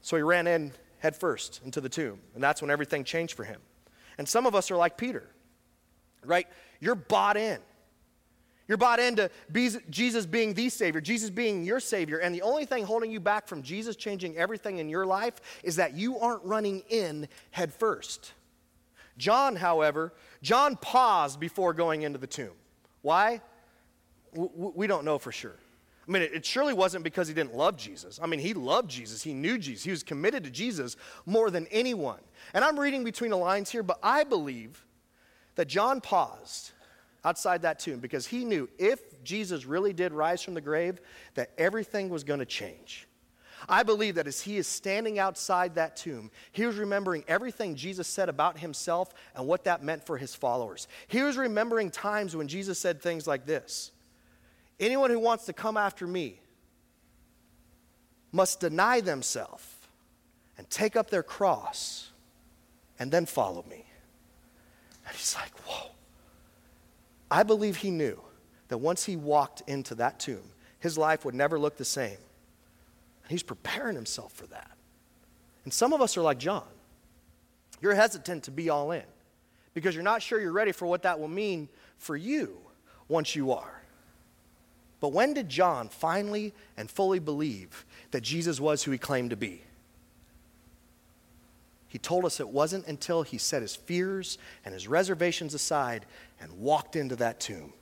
So 0.01 0.17
he 0.17 0.23
ran 0.23 0.47
in 0.47 0.73
head 0.99 1.17
first 1.17 1.61
into 1.65 1.81
the 1.81 1.89
tomb. 1.89 2.21
And 2.35 2.43
that's 2.43 2.61
when 2.61 2.71
everything 2.71 3.05
changed 3.05 3.35
for 3.35 3.45
him. 3.45 3.61
And 4.19 4.29
some 4.29 4.47
of 4.47 4.55
us 4.55 4.71
are 4.71 4.77
like 4.77 4.97
Peter, 4.97 5.29
right? 6.25 6.47
You're 6.81 6.95
bought 6.95 7.37
in. 7.37 7.59
You're 8.69 8.79
bought 8.79 8.99
into 8.99 9.31
Jesus 9.91 10.27
being 10.27 10.55
the 10.55 10.69
Savior, 10.69 11.01
Jesus 11.01 11.31
being 11.31 11.63
your 11.63 11.79
Savior. 11.79 12.19
And 12.19 12.35
the 12.35 12.43
only 12.43 12.65
thing 12.65 12.85
holding 12.85 13.13
you 13.13 13.21
back 13.21 13.47
from 13.47 13.63
Jesus 13.63 13.95
changing 13.95 14.37
everything 14.37 14.79
in 14.79 14.89
your 14.89 15.07
life 15.07 15.35
is 15.63 15.77
that 15.77 15.95
you 15.95 16.19
aren't 16.19 16.43
running 16.43 16.83
in 16.89 17.29
head 17.53 17.73
first. 17.73 18.33
John, 19.19 19.55
however, 19.57 20.13
John 20.43 20.77
paused 20.77 21.39
before 21.39 21.75
going 21.75 22.03
into 22.03 22.19
the 22.19 22.27
tomb. 22.27 22.53
Why? 23.03 23.41
We 24.35 24.89
don't 24.89 25.05
know 25.05 25.19
for 25.19 25.31
sure. 25.31 25.57
I 26.09 26.13
mean, 26.13 26.23
it 26.23 26.47
surely 26.47 26.73
wasn't 26.73 27.03
because 27.03 27.27
he 27.27 27.35
didn't 27.35 27.55
love 27.55 27.77
Jesus. 27.77 28.21
I 28.23 28.27
mean, 28.27 28.39
he 28.39 28.55
loved 28.55 28.89
Jesus. 28.89 29.23
He 29.23 29.35
knew 29.35 29.59
Jesus. 29.59 29.85
He 29.85 29.91
was 29.91 30.05
committed 30.05 30.45
to 30.45 30.51
Jesus 30.51 30.97
more 31.25 31.51
than 31.51 31.67
anyone. 31.73 32.21
And 32.55 32.65
I'm 32.65 32.79
reading 32.79 33.03
between 33.03 33.31
the 33.31 33.37
lines 33.37 33.71
here, 33.71 33.83
but 33.83 33.99
I 34.03 34.23
believe 34.23 34.85
that 35.57 35.67
John 35.67 36.01
paused 36.01 36.73
outside 37.25 37.63
that 37.63 37.81
tomb 37.81 37.99
because 37.99 38.27
he 38.27 38.45
knew 38.45 38.69
if 38.79 39.23
Jesus 39.25 39.67
really 39.67 39.93
did 39.93 40.13
rise 40.13 40.43
from 40.43 40.55
the 40.55 40.61
grave, 40.61 41.01
that 41.35 41.51
everything 41.59 42.09
was 42.09 42.23
going 42.23 42.39
to 42.39 42.47
change. 42.47 43.09
I 43.69 43.83
believe 43.83 44.15
that 44.15 44.29
as 44.29 44.41
he 44.41 44.59
is 44.59 44.69
standing 44.69 45.19
outside 45.19 45.75
that 45.75 45.97
tomb, 45.97 46.31
he 46.53 46.67
was 46.67 46.77
remembering 46.77 47.25
everything 47.27 47.75
Jesus 47.75 48.07
said 48.07 48.29
about 48.29 48.59
himself 48.59 49.13
and 49.35 49.47
what 49.47 49.65
that 49.65 49.83
meant 49.83 50.05
for 50.07 50.19
his 50.19 50.37
followers. 50.37 50.87
He 51.09 51.23
was 51.23 51.37
remembering 51.37 51.91
times 51.91 52.37
when 52.37 52.47
Jesus 52.47 52.79
said 52.79 53.03
things 53.03 53.27
like 53.27 53.45
this 53.45 53.91
Anyone 54.79 55.11
who 55.11 55.19
wants 55.19 55.47
to 55.47 55.53
come 55.53 55.77
after 55.77 56.07
me 56.07 56.41
must 58.33 58.61
deny 58.61 59.01
themselves 59.01 59.65
and 60.59 60.69
take 60.69 60.97
up 60.97 61.11
their 61.11 61.23
cross 61.23 62.11
and 62.99 63.11
then 63.11 63.27
follow 63.27 63.65
me. 63.69 63.85
And 65.07 65.17
he's 65.17 65.35
like, 65.35 65.51
Whoa. 65.67 65.91
I 67.31 67.43
believe 67.43 67.77
he 67.77 67.91
knew 67.91 68.21
that 68.69 68.79
once 68.79 69.05
he 69.05 69.17
walked 69.17 69.63
into 69.67 69.95
that 69.97 70.19
tomb, 70.21 70.53
his 70.79 70.97
life 70.97 71.25
would 71.25 71.35
never 71.35 71.59
look 71.59 71.77
the 71.77 71.85
same. 71.85 72.19
And 73.23 73.31
he's 73.31 73.43
preparing 73.43 73.97
himself 73.97 74.33
for 74.33 74.47
that. 74.49 74.71
And 75.65 75.73
some 75.73 75.93
of 75.93 76.01
us 76.01 76.17
are 76.17 76.23
like 76.23 76.39
John. 76.39 76.63
You're 77.81 77.95
hesitant 77.95 78.45
to 78.45 78.51
be 78.51 78.71
all 78.71 78.93
in 78.93 79.03
because 79.75 79.95
you're 79.95 80.05
not 80.05 80.23
sure 80.23 80.41
you're 80.41 80.53
ready 80.53 80.73
for 80.73 80.87
what 80.87 81.03
that 81.03 81.19
will 81.19 81.29
mean 81.29 81.69
for 81.99 82.17
you 82.17 82.59
once 83.09 83.35
you 83.35 83.53
are. 83.53 83.76
But 85.01 85.13
when 85.13 85.35
did 85.35 85.49
John 85.49 85.89
finally 85.89 86.55
and 86.77 86.91
fully 86.91 87.19
believe 87.19 87.85
that 88.11 88.23
Jesus 88.23 88.61
was 88.61 88.83
who 88.83 88.91
he 88.91 88.99
claimed 88.99 89.31
to 89.31 89.37
be? 89.37 89.63
He 91.89 91.99
told 91.99 92.25
us 92.25 92.41
it 92.41 92.49
wasn't 92.49 92.87
until 92.87 93.23
he 93.23 93.39
set 93.39 93.63
his 93.63 93.77
fears 93.77 94.39
and 94.65 94.75
his 94.75 94.89
reservations 94.89 95.55
aside 95.55 96.07
and 96.41 96.53
walked 96.59 96.97
into 96.97 97.17
that 97.17 97.41
tomb. 97.41 97.73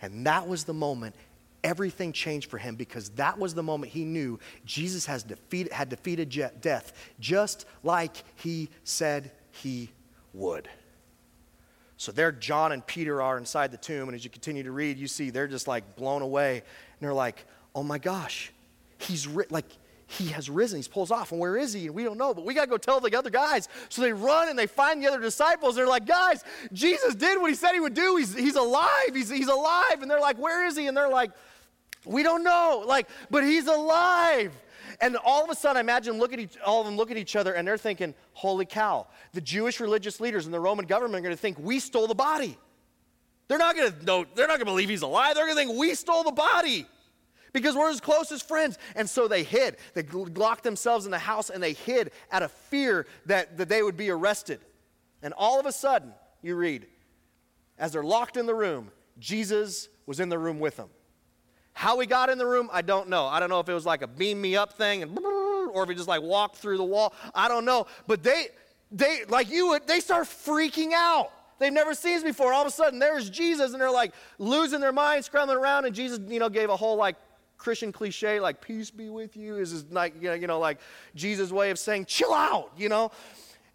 And 0.00 0.26
that 0.26 0.48
was 0.48 0.64
the 0.64 0.74
moment 0.74 1.14
everything 1.62 2.12
changed 2.12 2.50
for 2.50 2.58
him 2.58 2.74
because 2.74 3.10
that 3.10 3.38
was 3.38 3.54
the 3.54 3.62
moment 3.62 3.92
he 3.92 4.04
knew 4.04 4.38
Jesus 4.64 5.06
has 5.06 5.22
defeated, 5.22 5.72
had 5.72 5.88
defeated 5.88 6.28
death 6.60 6.92
just 7.20 7.66
like 7.82 8.24
he 8.36 8.68
said 8.84 9.30
he 9.52 9.90
would. 10.34 10.68
So 12.02 12.10
there, 12.10 12.32
John 12.32 12.72
and 12.72 12.84
Peter 12.84 13.22
are 13.22 13.38
inside 13.38 13.70
the 13.70 13.76
tomb, 13.76 14.08
and 14.08 14.16
as 14.16 14.24
you 14.24 14.30
continue 14.30 14.64
to 14.64 14.72
read, 14.72 14.98
you 14.98 15.06
see 15.06 15.30
they're 15.30 15.46
just 15.46 15.68
like 15.68 15.94
blown 15.94 16.20
away, 16.20 16.54
and 16.56 16.98
they're 16.98 17.14
like, 17.14 17.44
"Oh 17.76 17.84
my 17.84 17.98
gosh, 17.98 18.52
he's 18.98 19.28
ri- 19.28 19.46
like 19.50 19.66
he 20.08 20.26
has 20.30 20.50
risen. 20.50 20.82
He 20.82 20.88
pulls 20.88 21.12
off, 21.12 21.30
and 21.30 21.40
where 21.40 21.56
is 21.56 21.72
he? 21.72 21.86
And 21.86 21.94
we 21.94 22.02
don't 22.02 22.18
know, 22.18 22.34
but 22.34 22.44
we 22.44 22.54
got 22.54 22.62
to 22.62 22.70
go 22.70 22.76
tell 22.76 22.98
the 22.98 23.16
other 23.16 23.30
guys. 23.30 23.68
So 23.88 24.02
they 24.02 24.12
run 24.12 24.48
and 24.48 24.58
they 24.58 24.66
find 24.66 25.00
the 25.00 25.06
other 25.06 25.20
disciples. 25.20 25.76
They're 25.76 25.86
like, 25.86 26.04
guys, 26.04 26.42
Jesus 26.72 27.14
did 27.14 27.40
what 27.40 27.50
he 27.50 27.54
said 27.54 27.70
he 27.70 27.78
would 27.78 27.94
do. 27.94 28.16
He's, 28.16 28.34
he's 28.34 28.56
alive. 28.56 29.14
He's, 29.14 29.30
he's 29.30 29.46
alive. 29.46 30.02
And 30.02 30.10
they're 30.10 30.20
like, 30.20 30.38
where 30.38 30.66
is 30.66 30.76
he? 30.76 30.88
And 30.88 30.96
they're 30.96 31.08
like, 31.08 31.30
we 32.04 32.24
don't 32.24 32.42
know. 32.42 32.82
Like, 32.84 33.08
but 33.30 33.44
he's 33.44 33.68
alive. 33.68 34.52
And 35.02 35.16
all 35.16 35.42
of 35.42 35.50
a 35.50 35.54
sudden, 35.56 35.78
I 35.78 35.80
imagine 35.80 36.18
look 36.18 36.32
at 36.32 36.38
each, 36.38 36.56
all 36.64 36.80
of 36.80 36.86
them 36.86 36.96
look 36.96 37.10
at 37.10 37.16
each 37.16 37.34
other 37.34 37.54
and 37.54 37.66
they're 37.66 37.76
thinking, 37.76 38.14
holy 38.34 38.64
cow, 38.64 39.08
the 39.32 39.40
Jewish 39.40 39.80
religious 39.80 40.20
leaders 40.20 40.44
and 40.44 40.54
the 40.54 40.60
Roman 40.60 40.86
government 40.86 41.16
are 41.16 41.22
going 41.22 41.34
to 41.34 41.40
think 41.40 41.58
we 41.58 41.80
stole 41.80 42.06
the 42.06 42.14
body. 42.14 42.56
They're 43.48 43.58
not 43.58 43.74
going 43.74 43.92
to 43.92 44.04
know, 44.04 44.24
they're 44.36 44.46
not 44.46 44.58
going 44.58 44.66
to 44.66 44.72
believe 44.72 44.88
he's 44.88 45.02
alive. 45.02 45.34
They're 45.34 45.46
going 45.46 45.56
to 45.58 45.64
think 45.64 45.78
we 45.78 45.96
stole 45.96 46.22
the 46.22 46.30
body 46.30 46.86
because 47.52 47.74
we're 47.74 47.90
his 47.90 48.00
closest 48.00 48.46
friends. 48.46 48.78
And 48.94 49.10
so 49.10 49.26
they 49.26 49.42
hid. 49.42 49.76
They 49.94 50.04
locked 50.04 50.62
themselves 50.62 51.04
in 51.04 51.10
the 51.10 51.18
house 51.18 51.50
and 51.50 51.60
they 51.60 51.72
hid 51.72 52.12
out 52.30 52.44
of 52.44 52.52
fear 52.52 53.06
that, 53.26 53.58
that 53.58 53.68
they 53.68 53.82
would 53.82 53.96
be 53.96 54.08
arrested. 54.08 54.60
And 55.20 55.34
all 55.36 55.58
of 55.58 55.66
a 55.66 55.72
sudden, 55.72 56.12
you 56.42 56.54
read, 56.54 56.86
as 57.76 57.92
they're 57.92 58.04
locked 58.04 58.36
in 58.36 58.46
the 58.46 58.54
room, 58.54 58.92
Jesus 59.18 59.88
was 60.06 60.20
in 60.20 60.28
the 60.28 60.38
room 60.38 60.60
with 60.60 60.76
them. 60.76 60.90
How 61.74 61.98
he 61.98 62.06
got 62.06 62.28
in 62.28 62.38
the 62.38 62.46
room, 62.46 62.68
I 62.72 62.82
don't 62.82 63.08
know. 63.08 63.26
I 63.26 63.40
don't 63.40 63.48
know 63.48 63.60
if 63.60 63.68
it 63.68 63.74
was 63.74 63.86
like 63.86 64.02
a 64.02 64.06
beam 64.06 64.40
me 64.40 64.56
up 64.56 64.74
thing 64.74 65.02
and 65.02 65.18
or 65.72 65.82
if 65.82 65.88
he 65.88 65.94
just 65.94 66.08
like 66.08 66.22
walked 66.22 66.56
through 66.56 66.76
the 66.76 66.84
wall. 66.84 67.14
I 67.34 67.48
don't 67.48 67.64
know. 67.64 67.86
But 68.06 68.22
they 68.22 68.48
they 68.90 69.24
like 69.28 69.50
you 69.50 69.68
would 69.68 69.86
they 69.86 70.00
start 70.00 70.26
freaking 70.26 70.92
out. 70.92 71.30
They've 71.58 71.72
never 71.72 71.94
seen 71.94 72.14
this 72.14 72.24
before. 72.24 72.52
All 72.52 72.62
of 72.62 72.68
a 72.68 72.70
sudden 72.70 72.98
there's 72.98 73.30
Jesus 73.30 73.72
and 73.72 73.80
they're 73.80 73.90
like 73.90 74.12
losing 74.38 74.80
their 74.80 74.92
minds, 74.92 75.26
scrambling 75.26 75.58
around 75.58 75.84
and 75.84 75.94
Jesus, 75.94 76.20
you 76.28 76.40
know, 76.40 76.48
gave 76.48 76.70
a 76.70 76.76
whole 76.76 76.96
like 76.96 77.16
Christian 77.62 77.92
cliche 77.92 78.40
like 78.40 78.60
peace 78.60 78.90
be 78.90 79.08
with 79.08 79.36
you 79.36 79.56
is 79.56 79.84
like 79.92 80.20
you 80.20 80.46
know 80.48 80.58
like 80.58 80.78
Jesus 81.14 81.52
way 81.52 81.70
of 81.70 81.78
saying 81.78 82.06
chill 82.06 82.34
out, 82.34 82.72
you 82.76 82.88
know? 82.88 83.12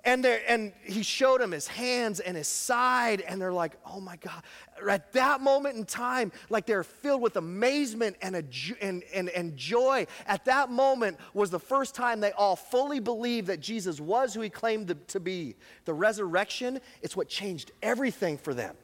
And, 0.04 0.26
and 0.26 0.72
he 0.84 1.04
showed 1.04 1.42
them 1.42 1.52
his 1.52 1.68
hands 1.68 2.20
and 2.20 2.38
his 2.38 2.48
side, 2.48 3.22
and 3.22 3.42
they're 3.42 3.52
like, 3.52 3.74
oh 3.86 4.00
my 4.00 4.16
God. 4.18 4.42
At 4.88 5.12
that 5.14 5.42
moment 5.42 5.76
in 5.76 5.86
time, 5.86 6.32
like 6.50 6.66
they're 6.66 6.84
filled 6.84 7.22
with 7.22 7.36
amazement 7.36 8.16
and, 8.22 8.36
a, 8.36 8.44
and, 8.80 9.04
and, 9.14 9.28
and 9.30 9.58
joy. 9.58 10.08
At 10.26 10.46
that 10.46 10.70
moment 10.70 11.18
was 11.34 11.50
the 11.50 11.60
first 11.60 11.94
time 11.94 12.22
they 12.22 12.32
all 12.32 12.56
fully 12.56 13.00
believed 13.00 13.48
that 13.48 13.60
Jesus 13.60 14.00
was 14.00 14.34
who 14.34 14.42
he 14.42 14.50
claimed 14.50 14.96
to 15.08 15.20
be. 15.20 15.56
The 15.86 15.94
resurrection, 15.94 16.80
it's 17.02 17.18
what 17.18 17.28
changed 17.28 17.72
everything 17.82 18.38
for 18.38 18.54
them. 18.54 18.76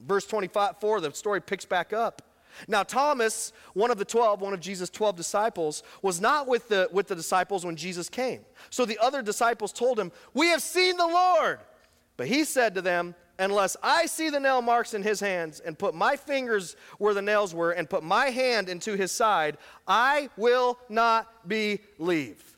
Verse 0.00 0.26
25, 0.26 0.80
4, 0.80 1.00
the 1.00 1.12
story 1.12 1.40
picks 1.40 1.64
back 1.64 1.92
up. 1.92 2.22
Now, 2.68 2.82
Thomas, 2.82 3.52
one 3.74 3.90
of 3.90 3.98
the 3.98 4.04
12, 4.04 4.40
one 4.40 4.54
of 4.54 4.60
Jesus' 4.60 4.90
12 4.90 5.16
disciples, 5.16 5.82
was 6.02 6.20
not 6.20 6.46
with 6.48 6.68
the, 6.68 6.88
with 6.92 7.08
the 7.08 7.14
disciples 7.14 7.64
when 7.64 7.76
Jesus 7.76 8.08
came. 8.08 8.40
So 8.70 8.84
the 8.84 8.98
other 8.98 9.22
disciples 9.22 9.72
told 9.72 9.98
him, 9.98 10.12
We 10.34 10.48
have 10.48 10.62
seen 10.62 10.96
the 10.96 11.06
Lord. 11.06 11.60
But 12.16 12.28
he 12.28 12.44
said 12.44 12.74
to 12.74 12.82
them, 12.82 13.14
Unless 13.38 13.76
I 13.82 14.06
see 14.06 14.30
the 14.30 14.40
nail 14.40 14.62
marks 14.62 14.94
in 14.94 15.02
his 15.02 15.20
hands, 15.20 15.60
and 15.60 15.78
put 15.78 15.94
my 15.94 16.16
fingers 16.16 16.74
where 16.98 17.12
the 17.12 17.20
nails 17.20 17.54
were, 17.54 17.72
and 17.72 17.88
put 17.88 18.02
my 18.02 18.26
hand 18.26 18.70
into 18.70 18.96
his 18.96 19.12
side, 19.12 19.58
I 19.86 20.30
will 20.38 20.78
not 20.88 21.46
believe. 21.46 22.56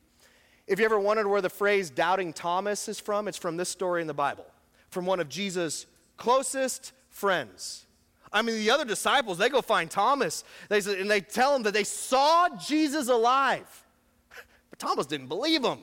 If 0.69 0.79
you 0.79 0.85
ever 0.85 1.01
wondered 1.01 1.27
where 1.27 1.41
the 1.41 1.51
phrase 1.51 1.91
doubting 1.91 2.33
Thomas 2.33 2.89
is 2.89 3.01
from, 3.01 3.27
it's 3.27 3.39
from 3.39 3.57
this 3.57 3.69
story 3.69 4.03
in 4.03 4.07
the 4.07 4.15
Bible, 4.15 4.47
from 4.91 5.05
one 5.05 5.19
of 5.19 5.29
Jesus' 5.29 5.87
closest 6.17 6.93
friends. 7.09 7.87
I 8.33 8.43
mean, 8.43 8.57
the 8.57 8.71
other 8.71 8.85
disciples, 8.85 9.39
they 9.39 9.49
go 9.49 9.63
find 9.63 9.91
Thomas 9.91 10.45
they, 10.69 10.79
and 10.79 11.11
they 11.11 11.21
tell 11.21 11.57
him 11.57 11.63
that 11.63 11.75
they 11.75 11.85
saw 11.85 12.49
Jesus 12.57 13.09
alive. 13.09 13.85
But 14.71 14.79
Thomas 14.79 15.07
didn't 15.07 15.29
believe 15.29 15.65
him. 15.65 15.79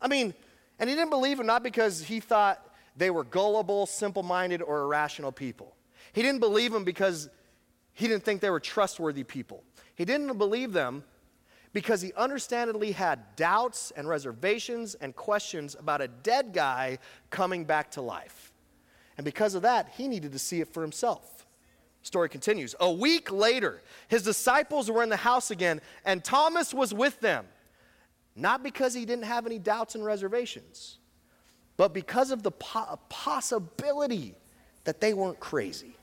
I 0.00 0.08
mean, 0.08 0.32
and 0.78 0.88
he 0.88 0.96
didn't 0.96 1.10
believe 1.10 1.38
him 1.38 1.46
not 1.46 1.62
because 1.62 2.02
he 2.02 2.20
thought 2.20 2.64
they 2.96 3.10
were 3.10 3.24
gullible, 3.24 3.86
simple 3.86 4.22
minded, 4.22 4.62
or 4.62 4.82
irrational 4.82 5.32
people. 5.32 5.76
He 6.12 6.22
didn't 6.22 6.40
believe 6.40 6.72
them 6.72 6.84
because 6.84 7.28
he 7.92 8.08
didn't 8.08 8.24
think 8.24 8.40
they 8.40 8.50
were 8.50 8.60
trustworthy 8.60 9.24
people. 9.24 9.62
He 9.94 10.04
didn't 10.04 10.38
believe 10.38 10.72
them 10.72 11.04
because 11.72 12.00
he 12.00 12.12
understandably 12.14 12.92
had 12.92 13.36
doubts 13.36 13.92
and 13.96 14.08
reservations 14.08 14.94
and 14.94 15.14
questions 15.14 15.76
about 15.78 16.00
a 16.00 16.08
dead 16.08 16.52
guy 16.52 16.98
coming 17.30 17.64
back 17.64 17.90
to 17.92 18.00
life. 18.00 18.52
And 19.16 19.24
because 19.24 19.54
of 19.54 19.62
that, 19.62 19.90
he 19.96 20.08
needed 20.08 20.32
to 20.32 20.38
see 20.38 20.60
it 20.60 20.72
for 20.72 20.82
himself. 20.82 21.37
Story 22.02 22.28
continues. 22.28 22.74
A 22.80 22.90
week 22.90 23.30
later, 23.30 23.82
his 24.08 24.22
disciples 24.22 24.90
were 24.90 25.02
in 25.02 25.08
the 25.08 25.16
house 25.16 25.50
again, 25.50 25.80
and 26.04 26.24
Thomas 26.24 26.72
was 26.72 26.94
with 26.94 27.20
them. 27.20 27.44
Not 28.34 28.62
because 28.62 28.94
he 28.94 29.04
didn't 29.04 29.24
have 29.24 29.46
any 29.46 29.58
doubts 29.58 29.94
and 29.94 30.04
reservations, 30.04 30.98
but 31.76 31.92
because 31.92 32.30
of 32.30 32.42
the 32.42 32.52
po- 32.52 32.98
possibility 33.08 34.36
that 34.84 35.00
they 35.00 35.12
weren't 35.12 35.40
crazy. 35.40 35.96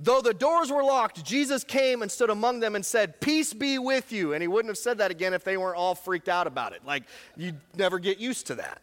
Though 0.00 0.20
the 0.20 0.32
doors 0.32 0.70
were 0.70 0.84
locked, 0.84 1.24
Jesus 1.24 1.64
came 1.64 2.02
and 2.02 2.10
stood 2.10 2.30
among 2.30 2.60
them 2.60 2.76
and 2.76 2.86
said, 2.86 3.20
Peace 3.20 3.52
be 3.52 3.78
with 3.78 4.12
you. 4.12 4.32
And 4.32 4.40
he 4.40 4.46
wouldn't 4.46 4.70
have 4.70 4.78
said 4.78 4.98
that 4.98 5.10
again 5.10 5.34
if 5.34 5.42
they 5.42 5.56
weren't 5.56 5.76
all 5.76 5.96
freaked 5.96 6.28
out 6.28 6.46
about 6.46 6.72
it. 6.72 6.84
Like, 6.86 7.02
you'd 7.36 7.60
never 7.76 7.98
get 7.98 8.18
used 8.18 8.46
to 8.46 8.54
that. 8.56 8.80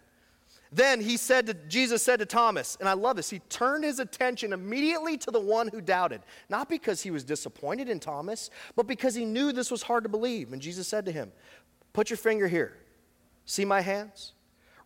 Then 0.71 0.99
he 0.99 1.15
said 1.15 1.47
to, 1.47 1.53
Jesus 1.53 2.03
said 2.03 2.19
to 2.19 2.25
Thomas, 2.25 2.77
and 2.79 2.89
I 2.89 2.93
love 2.93 3.15
this, 3.15 3.29
he 3.29 3.39
turned 3.39 3.83
his 3.83 3.99
attention 3.99 4.51
immediately 4.51 5.17
to 5.19 5.31
the 5.31 5.39
one 5.39 5.67
who 5.67 5.79
doubted, 5.79 6.21
not 6.49 6.69
because 6.69 7.01
he 7.01 7.11
was 7.11 7.23
disappointed 7.23 7.87
in 7.87 7.99
Thomas, 7.99 8.49
but 8.75 8.87
because 8.87 9.15
he 9.15 9.25
knew 9.25 9.51
this 9.51 9.71
was 9.71 9.83
hard 9.83 10.03
to 10.03 10.09
believe. 10.09 10.51
And 10.53 10.61
Jesus 10.61 10.87
said 10.87 11.05
to 11.05 11.11
him, 11.11 11.31
Put 11.93 12.09
your 12.09 12.17
finger 12.17 12.47
here. 12.47 12.77
See 13.45 13.63
my 13.63 13.79
hands? 13.79 14.33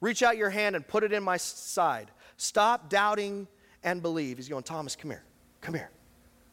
Reach 0.01 0.21
out 0.21 0.37
your 0.37 0.49
hand 0.49 0.75
and 0.75 0.87
put 0.87 1.03
it 1.03 1.11
in 1.11 1.23
my 1.23 1.37
side. 1.37 2.11
Stop 2.37 2.89
doubting 2.89 3.47
and 3.83 4.01
believe. 4.01 4.37
He's 4.37 4.47
going, 4.47 4.63
Thomas, 4.63 4.95
come 4.95 5.11
here. 5.11 5.23
Come 5.61 5.73
here. 5.73 5.89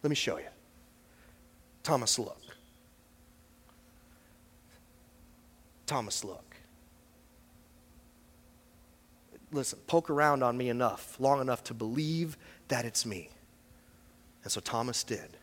Let 0.03 0.09
me 0.09 0.17
show 0.17 0.39
you. 0.39 0.47
Thomas, 1.83 2.19
look. 2.19 2.41
Thomas, 5.87 6.25
look. 6.25 6.46
Listen, 9.53 9.79
poke 9.87 10.11
around 10.11 10.43
on 10.43 10.57
me 10.57 10.69
enough, 10.69 11.17
long 11.19 11.41
enough 11.41 11.65
to 11.65 11.75
believe 11.75 12.37
that 12.69 12.85
it's 12.85 13.07
me. 13.07 13.31
And 14.43 14.53
so 14.53 14.61
Thomas 14.61 15.05
did. 15.05 15.37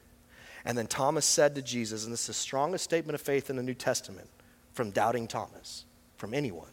And 0.65 0.77
then 0.77 0.87
Thomas 0.87 1.25
said 1.25 1.55
to 1.55 1.61
Jesus, 1.61 2.05
and 2.05 2.13
this 2.13 2.21
is 2.21 2.27
the 2.27 2.33
strongest 2.33 2.83
statement 2.83 3.15
of 3.15 3.21
faith 3.21 3.49
in 3.49 3.57
the 3.57 3.63
New 3.63 3.73
Testament 3.73 4.29
from 4.73 4.91
doubting 4.91 5.27
Thomas, 5.27 5.85
from 6.17 6.33
anyone 6.33 6.71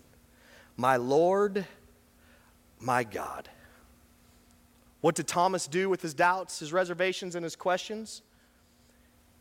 My 0.77 0.97
Lord, 0.97 1.67
my 2.79 3.05
God. 3.05 3.49
What 5.01 5.15
did 5.15 5.27
Thomas 5.27 5.67
do 5.67 5.89
with 5.89 6.03
his 6.03 6.15
doubts, 6.15 6.59
his 6.59 6.73
reservations, 6.73 7.35
and 7.35 7.43
his 7.43 7.57
questions? 7.57 8.23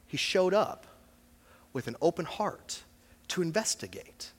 He 0.07 0.17
showed 0.17 0.53
up 0.53 0.87
with 1.73 1.87
an 1.87 1.95
open 2.01 2.25
heart 2.25 2.83
to 3.29 3.41
investigate. 3.41 4.31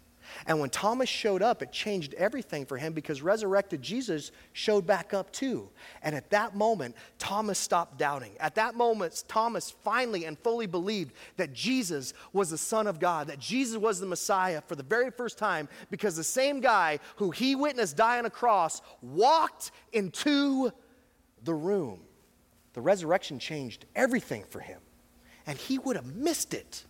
And 0.46 0.58
when 0.58 0.70
Thomas 0.70 1.08
showed 1.08 1.42
up, 1.42 1.62
it 1.62 1.72
changed 1.72 2.14
everything 2.14 2.64
for 2.64 2.76
him 2.76 2.92
because 2.92 3.22
resurrected 3.22 3.82
Jesus 3.82 4.32
showed 4.52 4.86
back 4.86 5.12
up 5.12 5.30
too. 5.32 5.68
And 6.02 6.14
at 6.14 6.30
that 6.30 6.56
moment, 6.56 6.96
Thomas 7.18 7.58
stopped 7.58 7.98
doubting. 7.98 8.32
At 8.40 8.54
that 8.54 8.74
moment, 8.74 9.24
Thomas 9.28 9.70
finally 9.70 10.24
and 10.24 10.38
fully 10.38 10.66
believed 10.66 11.14
that 11.36 11.52
Jesus 11.52 12.14
was 12.32 12.50
the 12.50 12.58
Son 12.58 12.86
of 12.86 12.98
God, 12.98 13.26
that 13.26 13.38
Jesus 13.38 13.76
was 13.76 14.00
the 14.00 14.06
Messiah 14.06 14.62
for 14.66 14.76
the 14.76 14.82
very 14.82 15.10
first 15.10 15.36
time 15.36 15.68
because 15.90 16.16
the 16.16 16.24
same 16.24 16.60
guy 16.60 16.98
who 17.16 17.30
he 17.30 17.54
witnessed 17.54 17.96
die 17.96 18.18
on 18.18 18.26
a 18.26 18.30
cross 18.30 18.80
walked 19.02 19.72
into 19.92 20.70
the 21.44 21.54
room. 21.54 22.00
The 22.72 22.80
resurrection 22.80 23.38
changed 23.38 23.84
everything 23.94 24.44
for 24.48 24.60
him. 24.60 24.80
And 25.46 25.58
he 25.58 25.78
would 25.78 25.96
have 25.96 26.14
missed 26.14 26.54
it 26.54 26.84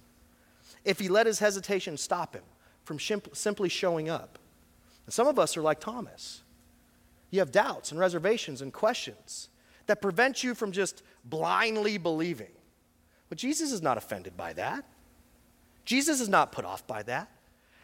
if 0.85 0.99
he 0.99 1.09
let 1.09 1.27
his 1.27 1.39
hesitation 1.39 1.97
stop 1.97 2.35
him 2.35 2.43
from 2.85 2.99
simply 2.99 3.69
showing 3.69 4.09
up. 4.09 4.38
And 5.07 5.14
some 5.14 5.27
of 5.27 5.38
us 5.38 5.57
are 5.57 5.62
like 5.62 5.81
Thomas. 5.81 6.43
You 7.31 7.38
have 7.38 7.53
doubts 7.53 7.90
and 7.90 8.01
reservations 8.01 8.62
and 8.62 8.73
questions 8.73 9.49
that 9.87 10.03
prevent 10.03 10.43
you 10.43 10.55
from 10.55 10.73
just 10.73 11.03
blindly 11.25 11.99
believing. 11.99 12.53
But 13.29 13.38
Jesus 13.38 13.73
is 13.73 13.83
not 13.83 13.97
offended 13.97 14.37
by 14.37 14.53
that. 14.55 14.85
Jesus 15.85 16.21
is 16.21 16.29
not 16.29 16.53
put 16.53 16.64
off 16.64 16.87
by 16.87 17.03
that. 17.05 17.31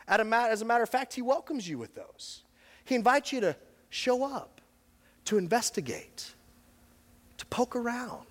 As 0.08 0.62
a 0.62 0.64
matter 0.64 0.82
of 0.82 0.88
fact, 0.88 1.14
he 1.14 1.22
welcomes 1.22 1.68
you 1.68 1.78
with 1.78 1.94
those. 1.94 2.42
He 2.84 2.94
invites 2.94 3.32
you 3.32 3.40
to 3.40 3.56
show 3.90 4.24
up, 4.24 4.60
to 5.24 5.38
investigate, 5.38 6.32
to 7.38 7.46
poke 7.46 7.74
around. 7.74 8.26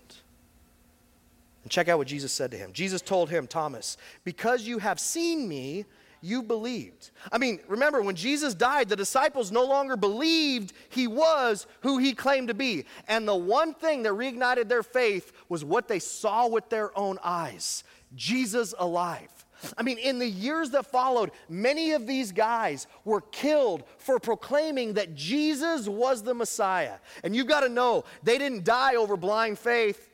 And 1.63 1.71
check 1.71 1.89
out 1.89 1.97
what 1.97 2.07
Jesus 2.07 2.31
said 2.31 2.51
to 2.51 2.57
him. 2.57 2.73
Jesus 2.73 3.01
told 3.01 3.29
him, 3.29 3.47
Thomas, 3.47 3.97
because 4.23 4.67
you 4.67 4.77
have 4.77 4.99
seen 4.99 5.49
me, 5.49 5.85
you 6.21 6.43
believed. 6.43 7.11
I 7.31 7.37
mean, 7.37 7.59
remember, 7.67 8.01
when 8.01 8.15
Jesus 8.15 8.53
died, 8.53 8.89
the 8.89 8.95
disciples 8.95 9.51
no 9.51 9.63
longer 9.63 9.95
believed 9.97 10.73
he 10.89 11.07
was 11.07 11.67
who 11.81 11.97
he 11.97 12.13
claimed 12.13 12.47
to 12.49 12.53
be. 12.53 12.85
And 13.07 13.27
the 13.27 13.35
one 13.35 13.73
thing 13.73 14.03
that 14.03 14.13
reignited 14.13 14.67
their 14.67 14.83
faith 14.83 15.31
was 15.49 15.63
what 15.63 15.87
they 15.87 15.99
saw 15.99 16.47
with 16.47 16.69
their 16.69 16.97
own 16.97 17.17
eyes 17.23 17.83
Jesus 18.15 18.73
alive. 18.77 19.29
I 19.77 19.83
mean, 19.83 19.97
in 19.97 20.19
the 20.19 20.27
years 20.27 20.69
that 20.71 20.85
followed, 20.85 21.31
many 21.49 21.93
of 21.93 22.05
these 22.07 22.31
guys 22.31 22.87
were 23.03 23.21
killed 23.21 23.83
for 23.97 24.19
proclaiming 24.19 24.93
that 24.93 25.15
Jesus 25.15 25.87
was 25.87 26.23
the 26.23 26.33
Messiah. 26.33 26.95
And 27.23 27.35
you've 27.35 27.47
got 27.47 27.61
to 27.61 27.69
know, 27.69 28.03
they 28.23 28.37
didn't 28.37 28.63
die 28.63 28.95
over 28.95 29.17
blind 29.17 29.57
faith, 29.57 30.09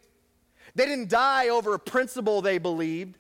they 0.76 0.86
didn't 0.86 1.10
die 1.10 1.50
over 1.50 1.74
a 1.74 1.80
principle 1.80 2.42
they 2.42 2.58
believed. 2.58 3.18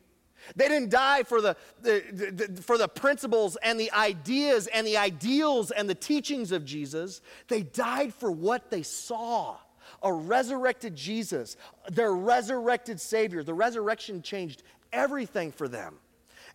They 0.56 0.68
didn't 0.68 0.90
die 0.90 1.24
for 1.24 1.42
the, 1.42 1.56
the, 1.82 2.04
the, 2.12 2.62
for 2.62 2.78
the 2.78 2.88
principles 2.88 3.58
and 3.64 3.80
the 3.80 3.92
ideas 3.92 4.68
and 4.68 4.86
the 4.86 4.98
ideals 4.98 5.72
and 5.72 5.90
the 5.90 5.96
teachings 5.96 6.52
of 6.52 6.66
Jesus. 6.66 7.22
They 7.48 7.62
died 7.62 8.14
for 8.14 8.32
what 8.32 8.70
they 8.70 8.84
saw 8.84 9.58
a 10.04 10.12
resurrected 10.12 10.96
Jesus, 10.96 11.58
their 11.90 12.14
resurrected 12.14 13.00
Savior. 13.00 13.44
The 13.44 13.54
resurrection 13.54 14.22
changed 14.22 14.64
everything 14.92 15.52
for 15.52 15.68
them. 15.68 15.96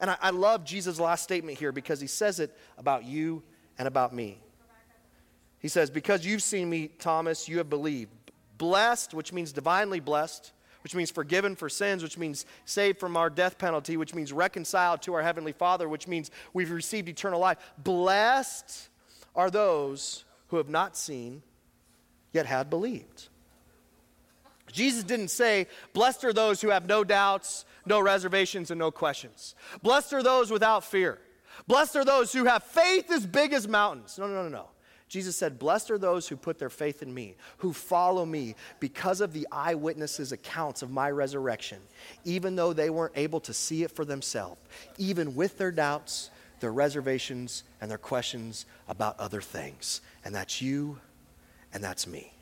And 0.00 0.10
I, 0.10 0.16
I 0.20 0.30
love 0.30 0.64
Jesus' 0.64 1.00
last 1.00 1.22
statement 1.22 1.58
here 1.58 1.72
because 1.72 2.00
he 2.00 2.06
says 2.06 2.40
it 2.40 2.56
about 2.76 3.04
you 3.04 3.42
and 3.78 3.86
about 3.86 4.14
me. 4.14 4.38
He 5.58 5.68
says, 5.68 5.90
Because 5.90 6.26
you've 6.26 6.42
seen 6.42 6.68
me, 6.68 6.88
Thomas, 6.98 7.48
you 7.48 7.58
have 7.58 7.70
believed. 7.70 8.12
Blessed, 8.58 9.14
which 9.14 9.32
means 9.32 9.52
divinely 9.52 10.00
blessed, 10.00 10.52
which 10.86 10.94
means 10.94 11.10
forgiven 11.10 11.56
for 11.56 11.68
sins, 11.68 12.00
which 12.00 12.16
means 12.16 12.46
saved 12.64 13.00
from 13.00 13.16
our 13.16 13.28
death 13.28 13.58
penalty, 13.58 13.96
which 13.96 14.14
means 14.14 14.32
reconciled 14.32 15.02
to 15.02 15.14
our 15.14 15.22
Heavenly 15.22 15.50
Father, 15.50 15.88
which 15.88 16.06
means 16.06 16.30
we've 16.52 16.70
received 16.70 17.08
eternal 17.08 17.40
life. 17.40 17.58
Blessed 17.76 18.88
are 19.34 19.50
those 19.50 20.24
who 20.46 20.58
have 20.58 20.68
not 20.68 20.96
seen, 20.96 21.42
yet 22.32 22.46
had 22.46 22.70
believed. 22.70 23.26
Jesus 24.70 25.02
didn't 25.02 25.32
say, 25.32 25.66
Blessed 25.92 26.24
are 26.24 26.32
those 26.32 26.60
who 26.60 26.68
have 26.68 26.86
no 26.86 27.02
doubts, 27.02 27.64
no 27.84 27.98
reservations, 27.98 28.70
and 28.70 28.78
no 28.78 28.92
questions. 28.92 29.56
Blessed 29.82 30.12
are 30.12 30.22
those 30.22 30.52
without 30.52 30.84
fear. 30.84 31.18
Blessed 31.66 31.96
are 31.96 32.04
those 32.04 32.32
who 32.32 32.44
have 32.44 32.62
faith 32.62 33.10
as 33.10 33.26
big 33.26 33.52
as 33.52 33.66
mountains. 33.66 34.20
No, 34.20 34.28
no, 34.28 34.44
no, 34.44 34.48
no. 34.48 34.68
Jesus 35.08 35.36
said, 35.36 35.58
Blessed 35.58 35.90
are 35.92 35.98
those 35.98 36.26
who 36.26 36.36
put 36.36 36.58
their 36.58 36.70
faith 36.70 37.02
in 37.02 37.14
me, 37.14 37.36
who 37.58 37.72
follow 37.72 38.26
me 38.26 38.56
because 38.80 39.20
of 39.20 39.32
the 39.32 39.46
eyewitnesses' 39.52 40.32
accounts 40.32 40.82
of 40.82 40.90
my 40.90 41.10
resurrection, 41.10 41.78
even 42.24 42.56
though 42.56 42.72
they 42.72 42.90
weren't 42.90 43.16
able 43.16 43.40
to 43.40 43.54
see 43.54 43.84
it 43.84 43.92
for 43.92 44.04
themselves, 44.04 44.60
even 44.98 45.36
with 45.36 45.58
their 45.58 45.70
doubts, 45.70 46.30
their 46.58 46.72
reservations, 46.72 47.62
and 47.80 47.90
their 47.90 47.98
questions 47.98 48.66
about 48.88 49.18
other 49.20 49.40
things. 49.40 50.00
And 50.24 50.34
that's 50.34 50.60
you, 50.60 50.98
and 51.72 51.84
that's 51.84 52.06
me. 52.06 52.32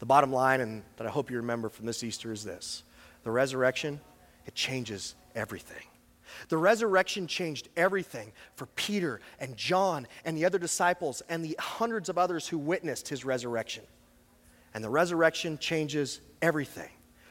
The 0.00 0.06
bottom 0.06 0.32
line, 0.32 0.60
and 0.60 0.82
that 0.96 1.06
I 1.06 1.10
hope 1.10 1.30
you 1.30 1.36
remember 1.36 1.68
from 1.68 1.86
this 1.86 2.02
Easter, 2.02 2.32
is 2.32 2.42
this 2.42 2.82
the 3.22 3.30
resurrection, 3.30 4.00
it 4.46 4.54
changes 4.54 5.14
everything. 5.34 5.84
The 6.48 6.56
resurrection 6.56 7.26
changed 7.26 7.68
everything 7.76 8.32
for 8.54 8.66
Peter 8.66 9.20
and 9.40 9.56
John 9.56 10.06
and 10.24 10.36
the 10.36 10.44
other 10.44 10.58
disciples 10.58 11.22
and 11.28 11.44
the 11.44 11.56
hundreds 11.58 12.08
of 12.08 12.18
others 12.18 12.48
who 12.48 12.58
witnessed 12.58 13.08
his 13.08 13.24
resurrection. 13.24 13.84
And 14.74 14.84
the 14.84 14.90
resurrection 14.90 15.58
changes 15.58 16.20
everything 16.42 16.90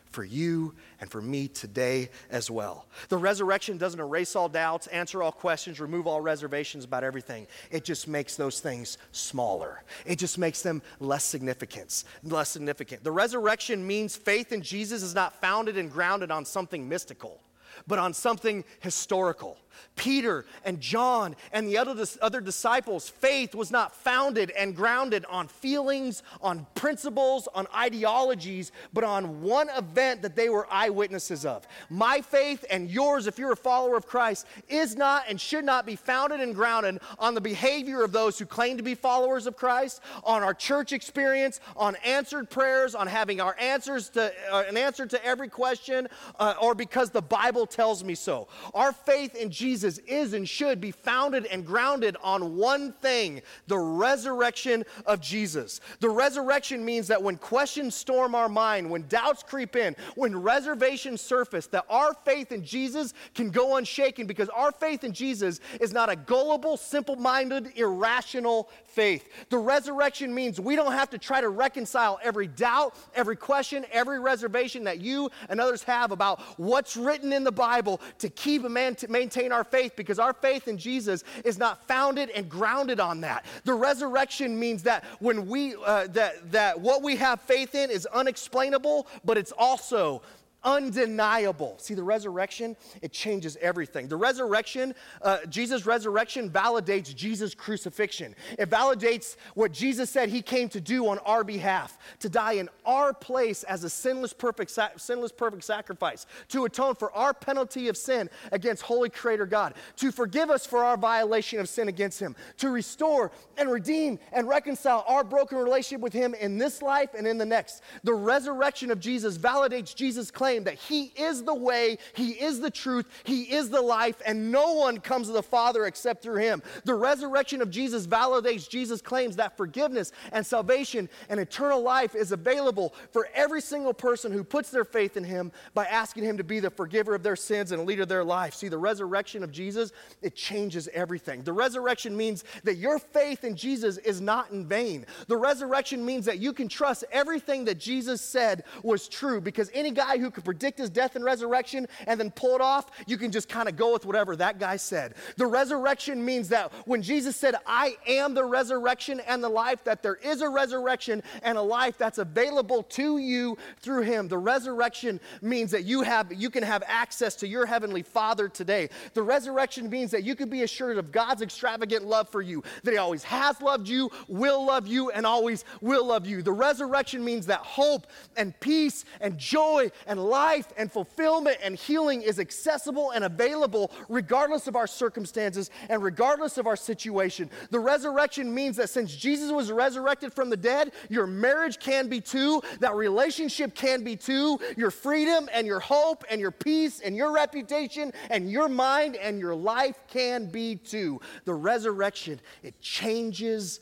for 0.09 0.23
you 0.23 0.73
and 0.99 1.11
for 1.11 1.21
me 1.21 1.47
today 1.47 2.09
as 2.29 2.49
well. 2.49 2.87
The 3.09 3.17
resurrection 3.17 3.77
doesn't 3.77 3.99
erase 3.99 4.35
all 4.35 4.49
doubts, 4.49 4.87
answer 4.87 5.21
all 5.21 5.31
questions, 5.31 5.79
remove 5.79 6.07
all 6.07 6.21
reservations 6.21 6.85
about 6.85 7.03
everything. 7.03 7.47
It 7.71 7.83
just 7.83 8.07
makes 8.07 8.35
those 8.35 8.59
things 8.59 8.97
smaller. 9.11 9.83
It 10.05 10.17
just 10.17 10.37
makes 10.37 10.61
them 10.61 10.81
less 10.99 11.23
significant, 11.23 12.03
less 12.23 12.49
significant. 12.49 13.03
The 13.03 13.11
resurrection 13.11 13.85
means 13.85 14.15
faith 14.15 14.51
in 14.51 14.61
Jesus 14.61 15.03
is 15.03 15.13
not 15.13 15.39
founded 15.41 15.77
and 15.77 15.91
grounded 15.91 16.31
on 16.31 16.45
something 16.45 16.87
mystical 16.87 17.41
but 17.85 17.99
on 17.99 18.13
something 18.13 18.63
historical. 18.79 19.57
Peter 19.95 20.45
and 20.63 20.79
John 20.79 21.35
and 21.51 21.67
the 21.67 21.77
other, 21.77 22.05
other 22.21 22.41
disciples' 22.41 23.09
faith 23.09 23.55
was 23.55 23.71
not 23.71 23.95
founded 23.95 24.51
and 24.51 24.75
grounded 24.75 25.25
on 25.25 25.47
feelings, 25.47 26.23
on 26.41 26.65
principles, 26.75 27.47
on 27.53 27.67
ideologies, 27.75 28.71
but 28.93 29.03
on 29.03 29.41
one 29.41 29.69
event 29.69 30.21
that 30.21 30.35
they 30.35 30.49
were 30.49 30.67
eyewitnesses 30.71 31.45
of. 31.45 31.67
My 31.89 32.21
faith 32.21 32.65
and 32.69 32.89
yours, 32.89 33.27
if 33.27 33.37
you're 33.37 33.53
a 33.53 33.57
follower 33.57 33.97
of 33.97 34.07
Christ, 34.07 34.45
is 34.69 34.95
not 34.95 35.23
and 35.29 35.39
should 35.39 35.65
not 35.65 35.85
be 35.85 35.95
founded 35.95 36.39
and 36.39 36.53
grounded 36.53 36.99
on 37.19 37.33
the 37.33 37.41
behavior 37.41 38.03
of 38.03 38.11
those 38.11 38.39
who 38.39 38.45
claim 38.45 38.77
to 38.77 38.83
be 38.83 38.95
followers 38.95 39.47
of 39.47 39.55
Christ, 39.55 40.01
on 40.23 40.43
our 40.43 40.53
church 40.53 40.93
experience, 40.93 41.59
on 41.75 41.95
answered 41.97 42.49
prayers, 42.49 42.95
on 42.95 43.07
having 43.07 43.41
our 43.41 43.55
answers 43.59 44.09
to 44.09 44.33
uh, 44.51 44.63
an 44.67 44.77
answer 44.77 45.05
to 45.05 45.25
every 45.25 45.49
question, 45.49 46.07
uh, 46.39 46.53
or 46.61 46.75
because 46.75 47.09
the 47.09 47.21
Bible 47.21 47.65
tells 47.65 48.03
me 48.03 48.15
so. 48.15 48.47
Our 48.73 48.91
faith 48.91 49.35
in 49.35 49.49
Jesus 49.49 49.66
Jesus 49.67 49.97
is 50.07 50.31
and 50.31 50.47
should 50.47 50.79
be 50.79 50.91
founded 50.91 51.45
and 51.47 51.65
grounded 51.65 52.15
on 52.23 52.55
one 52.55 52.93
thing 53.01 53.41
the 53.67 53.77
resurrection 53.77 54.85
of 55.05 55.19
Jesus. 55.19 55.81
The 55.99 56.09
resurrection 56.09 56.85
means 56.85 57.07
that 57.07 57.21
when 57.21 57.35
questions 57.35 57.93
storm 57.93 58.33
our 58.33 58.47
mind, 58.47 58.89
when 58.89 59.05
doubts 59.09 59.43
creep 59.43 59.75
in, 59.75 59.93
when 60.15 60.41
reservations 60.41 61.19
surface, 61.19 61.67
that 61.67 61.83
our 61.89 62.13
faith 62.13 62.53
in 62.53 62.63
Jesus 62.63 63.13
can 63.35 63.49
go 63.49 63.75
unshaken 63.75 64.25
because 64.25 64.47
our 64.49 64.71
faith 64.71 65.03
in 65.03 65.11
Jesus 65.11 65.59
is 65.81 65.91
not 65.91 66.09
a 66.09 66.15
gullible, 66.15 66.77
simple 66.77 67.17
minded, 67.17 67.73
irrational 67.75 68.69
faith. 68.85 69.27
The 69.49 69.57
resurrection 69.57 70.33
means 70.33 70.61
we 70.61 70.77
don't 70.77 70.93
have 70.93 71.09
to 71.09 71.17
try 71.17 71.41
to 71.41 71.49
reconcile 71.49 72.21
every 72.23 72.47
doubt, 72.47 72.95
every 73.13 73.35
question, 73.35 73.85
every 73.91 74.21
reservation 74.21 74.85
that 74.85 75.01
you 75.01 75.29
and 75.49 75.59
others 75.59 75.83
have 75.83 76.13
about 76.13 76.39
what's 76.57 76.95
written 76.95 77.33
in 77.33 77.43
the 77.43 77.51
Bible 77.51 77.99
to 78.19 78.29
keep 78.29 78.63
and 78.63 78.73
maintain 79.09 79.51
our 79.51 79.56
our 79.57 79.63
faith 79.63 79.95
because 79.95 80.19
our 80.19 80.33
faith 80.33 80.67
in 80.67 80.77
Jesus 80.77 81.23
is 81.43 81.57
not 81.57 81.85
founded 81.87 82.29
and 82.29 82.47
grounded 82.47 82.99
on 82.99 83.21
that. 83.21 83.45
The 83.63 83.73
resurrection 83.73 84.59
means 84.59 84.83
that 84.83 85.03
when 85.19 85.47
we 85.47 85.75
uh, 85.75 86.07
that 86.07 86.51
that 86.51 86.79
what 86.79 87.01
we 87.01 87.15
have 87.15 87.41
faith 87.41 87.73
in 87.73 87.89
is 87.89 88.05
unexplainable, 88.07 89.07
but 89.25 89.37
it's 89.37 89.51
also 89.51 90.21
undeniable. 90.63 91.75
See, 91.77 91.93
the 91.93 92.03
resurrection, 92.03 92.75
it 93.01 93.11
changes 93.11 93.57
everything. 93.61 94.07
The 94.07 94.17
resurrection, 94.17 94.95
uh, 95.21 95.39
Jesus' 95.49 95.85
resurrection 95.85 96.49
validates 96.49 97.15
Jesus' 97.15 97.53
crucifixion. 97.53 98.35
It 98.57 98.69
validates 98.69 99.37
what 99.53 99.71
Jesus 99.71 100.09
said 100.09 100.29
he 100.29 100.41
came 100.41 100.67
to 100.69 100.81
do 100.81 101.07
on 101.07 101.19
our 101.19 101.43
behalf, 101.43 101.97
to 102.19 102.29
die 102.29 102.53
in 102.53 102.69
our 102.85 103.13
place 103.13 103.63
as 103.63 103.83
a 103.83 103.89
sinless, 103.89 104.33
perfect, 104.33 104.71
sa- 104.71 104.89
sinless, 104.97 105.31
perfect 105.31 105.63
sacrifice, 105.63 106.25
to 106.49 106.65
atone 106.65 106.95
for 106.95 107.11
our 107.13 107.33
penalty 107.33 107.87
of 107.87 107.95
sin 107.95 108.29
against 108.51 108.81
holy 108.81 109.09
creator 109.09 109.45
God, 109.45 109.73
to 109.97 110.11
forgive 110.11 110.49
us 110.49 110.65
for 110.65 110.83
our 110.83 110.97
violation 110.97 111.59
of 111.59 111.69
sin 111.69 111.87
against 111.87 112.19
him, 112.19 112.35
to 112.57 112.69
restore 112.69 113.31
and 113.57 113.71
redeem 113.71 114.19
and 114.33 114.47
reconcile 114.47 115.05
our 115.07 115.23
broken 115.23 115.57
relationship 115.57 116.01
with 116.01 116.13
him 116.13 116.33
in 116.33 116.57
this 116.57 116.81
life 116.81 117.11
and 117.15 117.27
in 117.27 117.37
the 117.37 117.45
next. 117.45 117.83
The 118.03 118.13
resurrection 118.13 118.91
of 118.91 118.99
Jesus 118.99 119.37
validates 119.37 119.95
Jesus' 119.95 120.31
claim 120.31 120.46
claim 120.47 120.63
that 120.63 120.75
He 120.75 121.11
is 121.17 121.43
the 121.43 121.53
way, 121.53 121.97
He 122.13 122.29
is 122.29 122.61
the 122.61 122.71
truth, 122.71 123.05
He 123.25 123.41
is 123.51 123.69
the 123.69 123.81
life, 123.81 124.21
and 124.25 124.49
no 124.49 124.75
one 124.75 124.97
comes 124.97 125.27
to 125.27 125.33
the 125.33 125.43
Father 125.43 125.85
except 125.85 126.23
through 126.23 126.37
Him. 126.37 126.63
The 126.85 126.93
resurrection 126.93 127.61
of 127.61 127.69
Jesus 127.69 128.07
validates 128.07 128.69
Jesus' 128.69 129.01
claims 129.01 129.35
that 129.35 129.57
forgiveness 129.57 130.13
and 130.31 130.45
salvation 130.45 131.09
and 131.27 131.37
eternal 131.37 131.81
life 131.81 132.15
is 132.15 132.31
available 132.31 132.93
for 133.11 133.27
every 133.35 133.59
single 133.59 133.93
person 133.93 134.31
who 134.31 134.41
puts 134.41 134.69
their 134.69 134.85
faith 134.85 135.17
in 135.17 135.25
Him 135.25 135.51
by 135.73 135.85
asking 135.85 136.23
Him 136.23 136.37
to 136.37 136.45
be 136.45 136.61
the 136.61 136.69
forgiver 136.69 137.13
of 137.13 137.23
their 137.23 137.35
sins 137.35 137.73
and 137.73 137.85
leader 137.85 138.03
of 138.03 138.07
their 138.07 138.23
life. 138.23 138.53
See, 138.53 138.69
the 138.69 138.77
resurrection 138.77 139.43
of 139.43 139.51
Jesus, 139.51 139.91
it 140.21 140.33
changes 140.33 140.87
everything. 140.93 141.43
The 141.43 141.51
resurrection 141.51 142.15
means 142.15 142.45
that 142.63 142.77
your 142.77 142.99
faith 142.99 143.43
in 143.43 143.57
Jesus 143.57 143.97
is 143.97 144.21
not 144.21 144.51
in 144.51 144.65
vain. 144.65 145.07
The 145.27 145.35
resurrection 145.35 146.05
means 146.05 146.23
that 146.23 146.39
you 146.39 146.53
can 146.53 146.69
trust 146.69 147.03
everything 147.11 147.65
that 147.65 147.79
Jesus 147.79 148.21
said 148.21 148.63
was 148.81 149.09
true 149.09 149.41
because 149.41 149.69
any 149.73 149.91
guy 149.91 150.17
who 150.17 150.31
could 150.37 150.45
predict 150.45 150.77
his 150.77 150.91
death 150.91 151.15
and 151.15 151.25
resurrection 151.25 151.87
and 152.05 152.19
then 152.19 152.29
pull 152.29 152.53
it 152.53 152.61
off, 152.61 152.91
you 153.07 153.17
can 153.17 153.31
just 153.31 153.49
kind 153.49 153.67
of 153.67 153.75
go 153.75 153.91
with 153.91 154.05
whatever 154.05 154.35
that 154.35 154.59
guy 154.59 154.77
said. 154.77 155.15
The 155.35 155.47
resurrection 155.47 156.23
means 156.23 156.49
that 156.49 156.71
when 156.85 157.01
Jesus 157.01 157.35
said, 157.35 157.55
I 157.65 157.97
am 158.05 158.35
the 158.35 158.45
resurrection 158.45 159.19
and 159.21 159.43
the 159.43 159.49
life, 159.49 159.83
that 159.85 160.03
there 160.03 160.17
is 160.17 160.41
a 160.41 160.49
resurrection 160.49 161.23
and 161.41 161.57
a 161.57 161.61
life 161.61 161.97
that's 161.97 162.19
available 162.19 162.83
to 162.83 163.17
you 163.17 163.57
through 163.79 164.03
him. 164.03 164.27
The 164.27 164.37
resurrection 164.37 165.19
means 165.41 165.71
that 165.71 165.85
you 165.85 166.03
have 166.03 166.31
you 166.31 166.51
can 166.51 166.61
have 166.61 166.83
access 166.85 167.35
to 167.37 167.47
your 167.47 167.65
heavenly 167.65 168.03
Father 168.03 168.47
today. 168.47 168.89
The 169.15 169.23
resurrection 169.23 169.89
means 169.89 170.11
that 170.11 170.23
you 170.23 170.35
can 170.35 170.49
be 170.49 170.61
assured 170.61 170.99
of 170.99 171.11
God's 171.11 171.41
extravagant 171.41 172.05
love 172.05 172.29
for 172.29 172.43
you, 172.43 172.63
that 172.83 172.91
he 172.91 172.97
always 172.97 173.23
has 173.23 173.59
loved 173.59 173.89
you, 173.89 174.11
will 174.27 174.63
love 174.63 174.85
you, 174.85 175.09
and 175.09 175.25
always 175.25 175.65
will 175.81 176.05
love 176.05 176.27
you. 176.27 176.43
The 176.43 176.51
resurrection 176.51 177.25
means 177.25 177.47
that 177.47 177.61
hope 177.61 178.05
and 178.35 178.57
peace 178.59 179.03
and 179.19 179.39
joy 179.39 179.89
and 180.05 180.23
life 180.27 180.67
and 180.77 180.91
fulfillment 180.91 181.57
and 181.63 181.75
healing 181.75 182.21
is 182.21 182.39
accessible 182.39 183.11
and 183.11 183.23
available 183.23 183.91
regardless 184.09 184.67
of 184.67 184.75
our 184.75 184.87
circumstances 184.87 185.69
and 185.89 186.03
regardless 186.03 186.57
of 186.57 186.67
our 186.67 186.75
situation. 186.75 187.49
The 187.71 187.79
resurrection 187.79 188.53
means 188.53 188.77
that 188.77 188.89
since 188.89 189.15
Jesus 189.15 189.51
was 189.51 189.71
resurrected 189.71 190.33
from 190.33 190.49
the 190.49 190.57
dead, 190.57 190.91
your 191.09 191.27
marriage 191.27 191.79
can 191.79 192.07
be 192.09 192.21
too, 192.21 192.61
that 192.79 192.95
relationship 192.95 193.73
can 193.73 194.03
be 194.03 194.15
too, 194.15 194.59
your 194.75 194.91
freedom 194.91 195.49
and 195.53 195.65
your 195.65 195.79
hope 195.79 196.23
and 196.29 196.39
your 196.41 196.51
peace 196.51 196.99
and 196.99 197.15
your 197.15 197.33
reputation 197.33 198.11
and 198.29 198.51
your 198.51 198.67
mind 198.67 199.15
and 199.15 199.39
your 199.39 199.55
life 199.55 199.99
can 200.07 200.49
be 200.51 200.75
too. 200.75 201.19
The 201.45 201.53
resurrection, 201.53 202.39
it 202.63 202.79
changes 202.81 203.79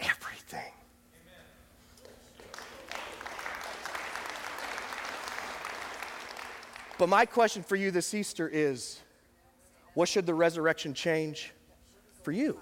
everything. 0.00 0.72
But 6.98 7.08
my 7.08 7.26
question 7.26 7.62
for 7.62 7.76
you 7.76 7.90
this 7.90 8.14
Easter 8.14 8.48
is 8.48 9.00
what 9.94 10.08
should 10.08 10.26
the 10.26 10.34
resurrection 10.34 10.94
change 10.94 11.52
for 12.22 12.32
you? 12.32 12.58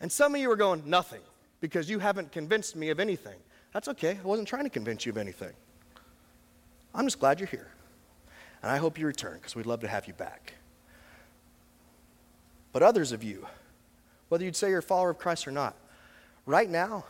And 0.00 0.10
some 0.10 0.34
of 0.34 0.40
you 0.40 0.50
are 0.50 0.56
going, 0.56 0.82
nothing, 0.84 1.22
because 1.60 1.88
you 1.88 1.98
haven't 1.98 2.30
convinced 2.32 2.76
me 2.76 2.90
of 2.90 3.00
anything. 3.00 3.36
That's 3.72 3.88
okay. 3.88 4.18
I 4.22 4.26
wasn't 4.26 4.48
trying 4.48 4.64
to 4.64 4.70
convince 4.70 5.06
you 5.06 5.12
of 5.12 5.18
anything. 5.18 5.52
I'm 6.94 7.06
just 7.06 7.18
glad 7.18 7.40
you're 7.40 7.46
here. 7.46 7.68
And 8.62 8.70
I 8.70 8.76
hope 8.76 8.98
you 8.98 9.06
return 9.06 9.34
because 9.34 9.56
we'd 9.56 9.66
love 9.66 9.80
to 9.80 9.88
have 9.88 10.06
you 10.06 10.12
back. 10.14 10.54
But 12.72 12.82
others 12.82 13.12
of 13.12 13.22
you, 13.22 13.46
whether 14.28 14.44
you'd 14.44 14.56
say 14.56 14.70
you're 14.70 14.78
a 14.78 14.82
follower 14.82 15.10
of 15.10 15.18
Christ 15.18 15.46
or 15.46 15.52
not, 15.52 15.76
right 16.46 16.68
now, 16.68 17.04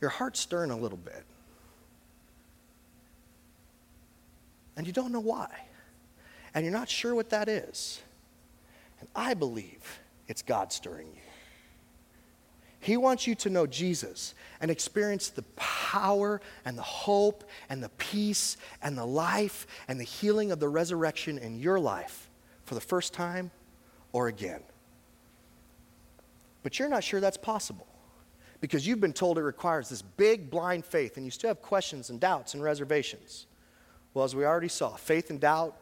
your 0.00 0.10
heart's 0.10 0.40
stirring 0.40 0.70
a 0.70 0.76
little 0.76 0.98
bit. 0.98 1.24
And 4.76 4.86
you 4.86 4.92
don't 4.92 5.12
know 5.12 5.20
why. 5.20 5.48
And 6.54 6.64
you're 6.64 6.72
not 6.72 6.88
sure 6.88 7.14
what 7.14 7.30
that 7.30 7.48
is. 7.48 8.00
And 9.00 9.08
I 9.14 9.34
believe 9.34 10.00
it's 10.28 10.42
God 10.42 10.72
stirring 10.72 11.08
you. 11.14 11.20
He 12.80 12.98
wants 12.98 13.26
you 13.26 13.34
to 13.36 13.48
know 13.48 13.66
Jesus 13.66 14.34
and 14.60 14.70
experience 14.70 15.30
the 15.30 15.44
power 15.56 16.42
and 16.66 16.76
the 16.76 16.82
hope 16.82 17.44
and 17.70 17.82
the 17.82 17.88
peace 17.90 18.58
and 18.82 18.96
the 18.96 19.06
life 19.06 19.66
and 19.88 19.98
the 19.98 20.04
healing 20.04 20.52
of 20.52 20.60
the 20.60 20.68
resurrection 20.68 21.38
in 21.38 21.58
your 21.58 21.80
life 21.80 22.28
for 22.64 22.74
the 22.74 22.82
first 22.82 23.14
time 23.14 23.50
or 24.12 24.28
again. 24.28 24.62
But 26.62 26.78
you're 26.78 26.90
not 26.90 27.02
sure 27.02 27.20
that's 27.20 27.38
possible 27.38 27.86
because 28.60 28.86
you've 28.86 29.00
been 29.00 29.14
told 29.14 29.38
it 29.38 29.42
requires 29.42 29.88
this 29.88 30.02
big 30.02 30.50
blind 30.50 30.84
faith 30.84 31.16
and 31.16 31.24
you 31.24 31.30
still 31.30 31.48
have 31.48 31.62
questions 31.62 32.10
and 32.10 32.20
doubts 32.20 32.52
and 32.52 32.62
reservations. 32.62 33.46
Well, 34.14 34.24
as 34.24 34.34
we 34.34 34.44
already 34.44 34.68
saw, 34.68 34.94
faith 34.94 35.30
and 35.30 35.40
doubt, 35.40 35.76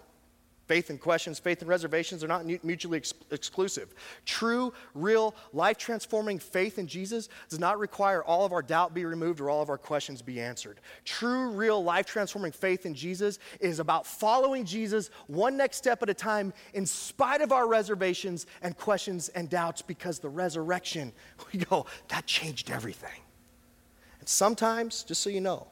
faith 0.66 0.88
and 0.88 0.98
questions, 0.98 1.38
faith 1.38 1.60
and 1.60 1.68
reservations 1.68 2.24
are 2.24 2.28
not 2.28 2.46
mutually 2.64 2.96
ex- 2.96 3.12
exclusive. 3.30 3.92
True, 4.24 4.72
real, 4.94 5.34
life 5.52 5.76
transforming 5.76 6.38
faith 6.38 6.78
in 6.78 6.86
Jesus 6.86 7.28
does 7.50 7.58
not 7.58 7.78
require 7.78 8.24
all 8.24 8.46
of 8.46 8.52
our 8.52 8.62
doubt 8.62 8.94
be 8.94 9.04
removed 9.04 9.40
or 9.40 9.50
all 9.50 9.60
of 9.60 9.68
our 9.68 9.76
questions 9.76 10.22
be 10.22 10.40
answered. 10.40 10.80
True, 11.04 11.50
real, 11.50 11.84
life 11.84 12.06
transforming 12.06 12.52
faith 12.52 12.86
in 12.86 12.94
Jesus 12.94 13.38
is 13.60 13.80
about 13.80 14.06
following 14.06 14.64
Jesus 14.64 15.10
one 15.26 15.58
next 15.58 15.76
step 15.76 16.02
at 16.02 16.08
a 16.08 16.14
time 16.14 16.54
in 16.72 16.86
spite 16.86 17.42
of 17.42 17.52
our 17.52 17.68
reservations 17.68 18.46
and 18.62 18.74
questions 18.78 19.28
and 19.30 19.50
doubts 19.50 19.82
because 19.82 20.20
the 20.20 20.30
resurrection, 20.30 21.12
we 21.52 21.58
go, 21.58 21.84
that 22.08 22.24
changed 22.26 22.70
everything. 22.70 23.20
And 24.20 24.28
sometimes, 24.28 25.02
just 25.02 25.20
so 25.20 25.28
you 25.28 25.42
know, 25.42 25.66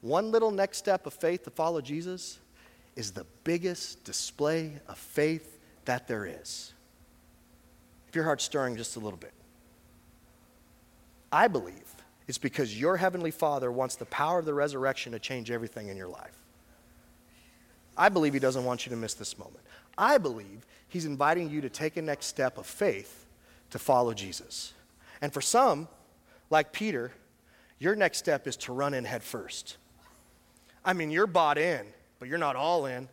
one 0.00 0.30
little 0.30 0.50
next 0.50 0.78
step 0.78 1.06
of 1.06 1.14
faith 1.14 1.44
to 1.44 1.50
follow 1.50 1.80
Jesus 1.80 2.38
is 2.96 3.12
the 3.12 3.26
biggest 3.44 4.04
display 4.04 4.72
of 4.88 4.98
faith 4.98 5.58
that 5.84 6.08
there 6.08 6.26
is. 6.26 6.72
If 8.08 8.14
your 8.14 8.24
heart's 8.24 8.44
stirring 8.44 8.76
just 8.76 8.96
a 8.96 9.00
little 9.00 9.18
bit, 9.18 9.32
I 11.32 11.48
believe 11.48 11.94
it's 12.26 12.38
because 12.38 12.78
your 12.78 12.96
Heavenly 12.96 13.30
Father 13.30 13.70
wants 13.70 13.96
the 13.96 14.06
power 14.06 14.38
of 14.38 14.44
the 14.44 14.54
resurrection 14.54 15.12
to 15.12 15.18
change 15.18 15.50
everything 15.50 15.88
in 15.88 15.96
your 15.96 16.08
life. 16.08 16.36
I 17.96 18.08
believe 18.08 18.34
He 18.34 18.40
doesn't 18.40 18.64
want 18.64 18.86
you 18.86 18.90
to 18.90 18.96
miss 18.96 19.14
this 19.14 19.38
moment. 19.38 19.60
I 19.96 20.18
believe 20.18 20.66
He's 20.88 21.04
inviting 21.04 21.50
you 21.50 21.60
to 21.60 21.68
take 21.68 21.96
a 21.96 22.02
next 22.02 22.26
step 22.26 22.58
of 22.58 22.66
faith 22.66 23.26
to 23.70 23.78
follow 23.78 24.14
Jesus. 24.14 24.72
And 25.20 25.32
for 25.32 25.40
some, 25.40 25.88
like 26.50 26.72
Peter, 26.72 27.12
your 27.78 27.94
next 27.94 28.18
step 28.18 28.46
is 28.46 28.56
to 28.58 28.72
run 28.72 28.94
in 28.94 29.04
head 29.04 29.22
first. 29.22 29.76
I 30.84 30.92
mean, 30.92 31.10
you're 31.10 31.26
bought 31.26 31.58
in, 31.58 31.86
but 32.18 32.28
you're 32.28 32.38
not 32.38 32.56
all 32.56 32.86
in. 32.86 33.08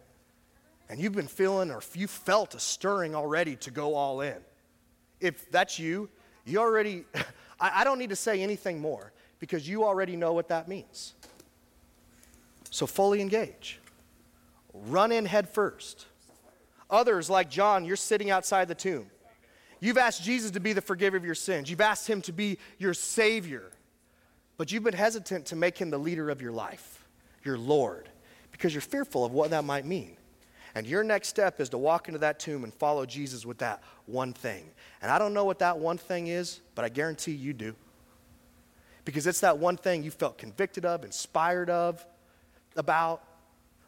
And 0.90 1.00
you've 1.00 1.14
been 1.14 1.28
feeling 1.28 1.70
or 1.70 1.82
you 1.94 2.08
felt 2.08 2.56
a 2.56 2.60
stirring 2.60 3.14
already 3.14 3.56
to 3.58 3.72
go 3.72 3.96
all 3.96 4.22
in. 4.22 4.38
If 5.20 5.52
that's 5.52 5.80
you, 5.80 6.10
you 6.46 6.60
already, 6.60 7.04
I, 7.60 7.82
I 7.82 7.84
don't 7.84 8.00
need 8.00 8.10
to 8.10 8.16
say 8.16 8.42
anything 8.42 8.80
more 8.80 9.12
because 9.40 9.68
you 9.68 9.84
already 9.84 10.16
know 10.16 10.34
what 10.34 10.48
that 10.50 10.68
means. 10.68 11.14
So 12.70 12.88
fully 12.88 13.22
engage. 13.22 13.80
Run 14.74 15.12
in 15.12 15.26
head 15.26 15.50
first. 15.50 16.06
Others, 16.90 17.30
like 17.30 17.50
John, 17.50 17.84
you're 17.84 17.96
sitting 17.96 18.30
outside 18.30 18.68
the 18.68 18.76
tomb. 18.76 19.08
You've 19.80 19.98
asked 19.98 20.24
Jesus 20.24 20.52
to 20.52 20.60
be 20.60 20.74
the 20.74 20.82
forgiver 20.82 21.18
of 21.18 21.26
your 21.26 21.36
sins. 21.36 21.70
You've 21.70 21.82
asked 21.82 22.08
him 22.08 22.22
to 22.24 22.32
be 22.32 22.58
your 22.78 22.94
Savior. 22.94 23.72
But 24.58 24.72
you've 24.72 24.84
been 24.84 24.94
hesitant 24.94 25.48
to 25.48 25.56
make 25.56 25.78
him 25.78 25.90
the 25.90 25.98
leader 25.98 26.30
of 26.30 26.42
your 26.42 26.52
life 26.52 26.97
your 27.48 27.58
Lord 27.58 28.08
because 28.52 28.74
you're 28.74 28.82
fearful 28.82 29.26
of 29.26 29.32
what 29.32 29.50
that 29.50 29.64
might 29.64 29.86
mean. 29.86 30.18
And 30.76 30.86
your 30.86 31.04
next 31.04 31.30
step 31.30 31.60
is 31.60 31.70
to 31.70 31.78
walk 31.80 32.08
into 32.08 32.20
that 32.20 32.40
tomb 32.40 32.64
and 32.64 32.72
follow 32.72 33.06
Jesus 33.08 33.46
with 33.46 33.58
that 33.60 33.82
one 34.06 34.34
thing. 34.34 34.64
And 35.02 35.10
I 35.10 35.18
don't 35.18 35.34
know 35.34 35.46
what 35.46 35.60
that 35.60 35.80
one 35.80 35.98
thing 35.98 36.28
is, 36.28 36.60
but 36.76 36.86
I 36.86 36.90
guarantee 36.90 37.32
you 37.32 37.54
do. 37.54 37.74
Because 39.06 39.26
it's 39.26 39.40
that 39.40 39.58
one 39.58 39.78
thing 39.78 40.04
you 40.04 40.12
felt 40.12 40.38
convicted 40.38 40.86
of, 40.86 41.04
inspired 41.04 41.72
of, 41.72 42.06
about, 42.76 43.24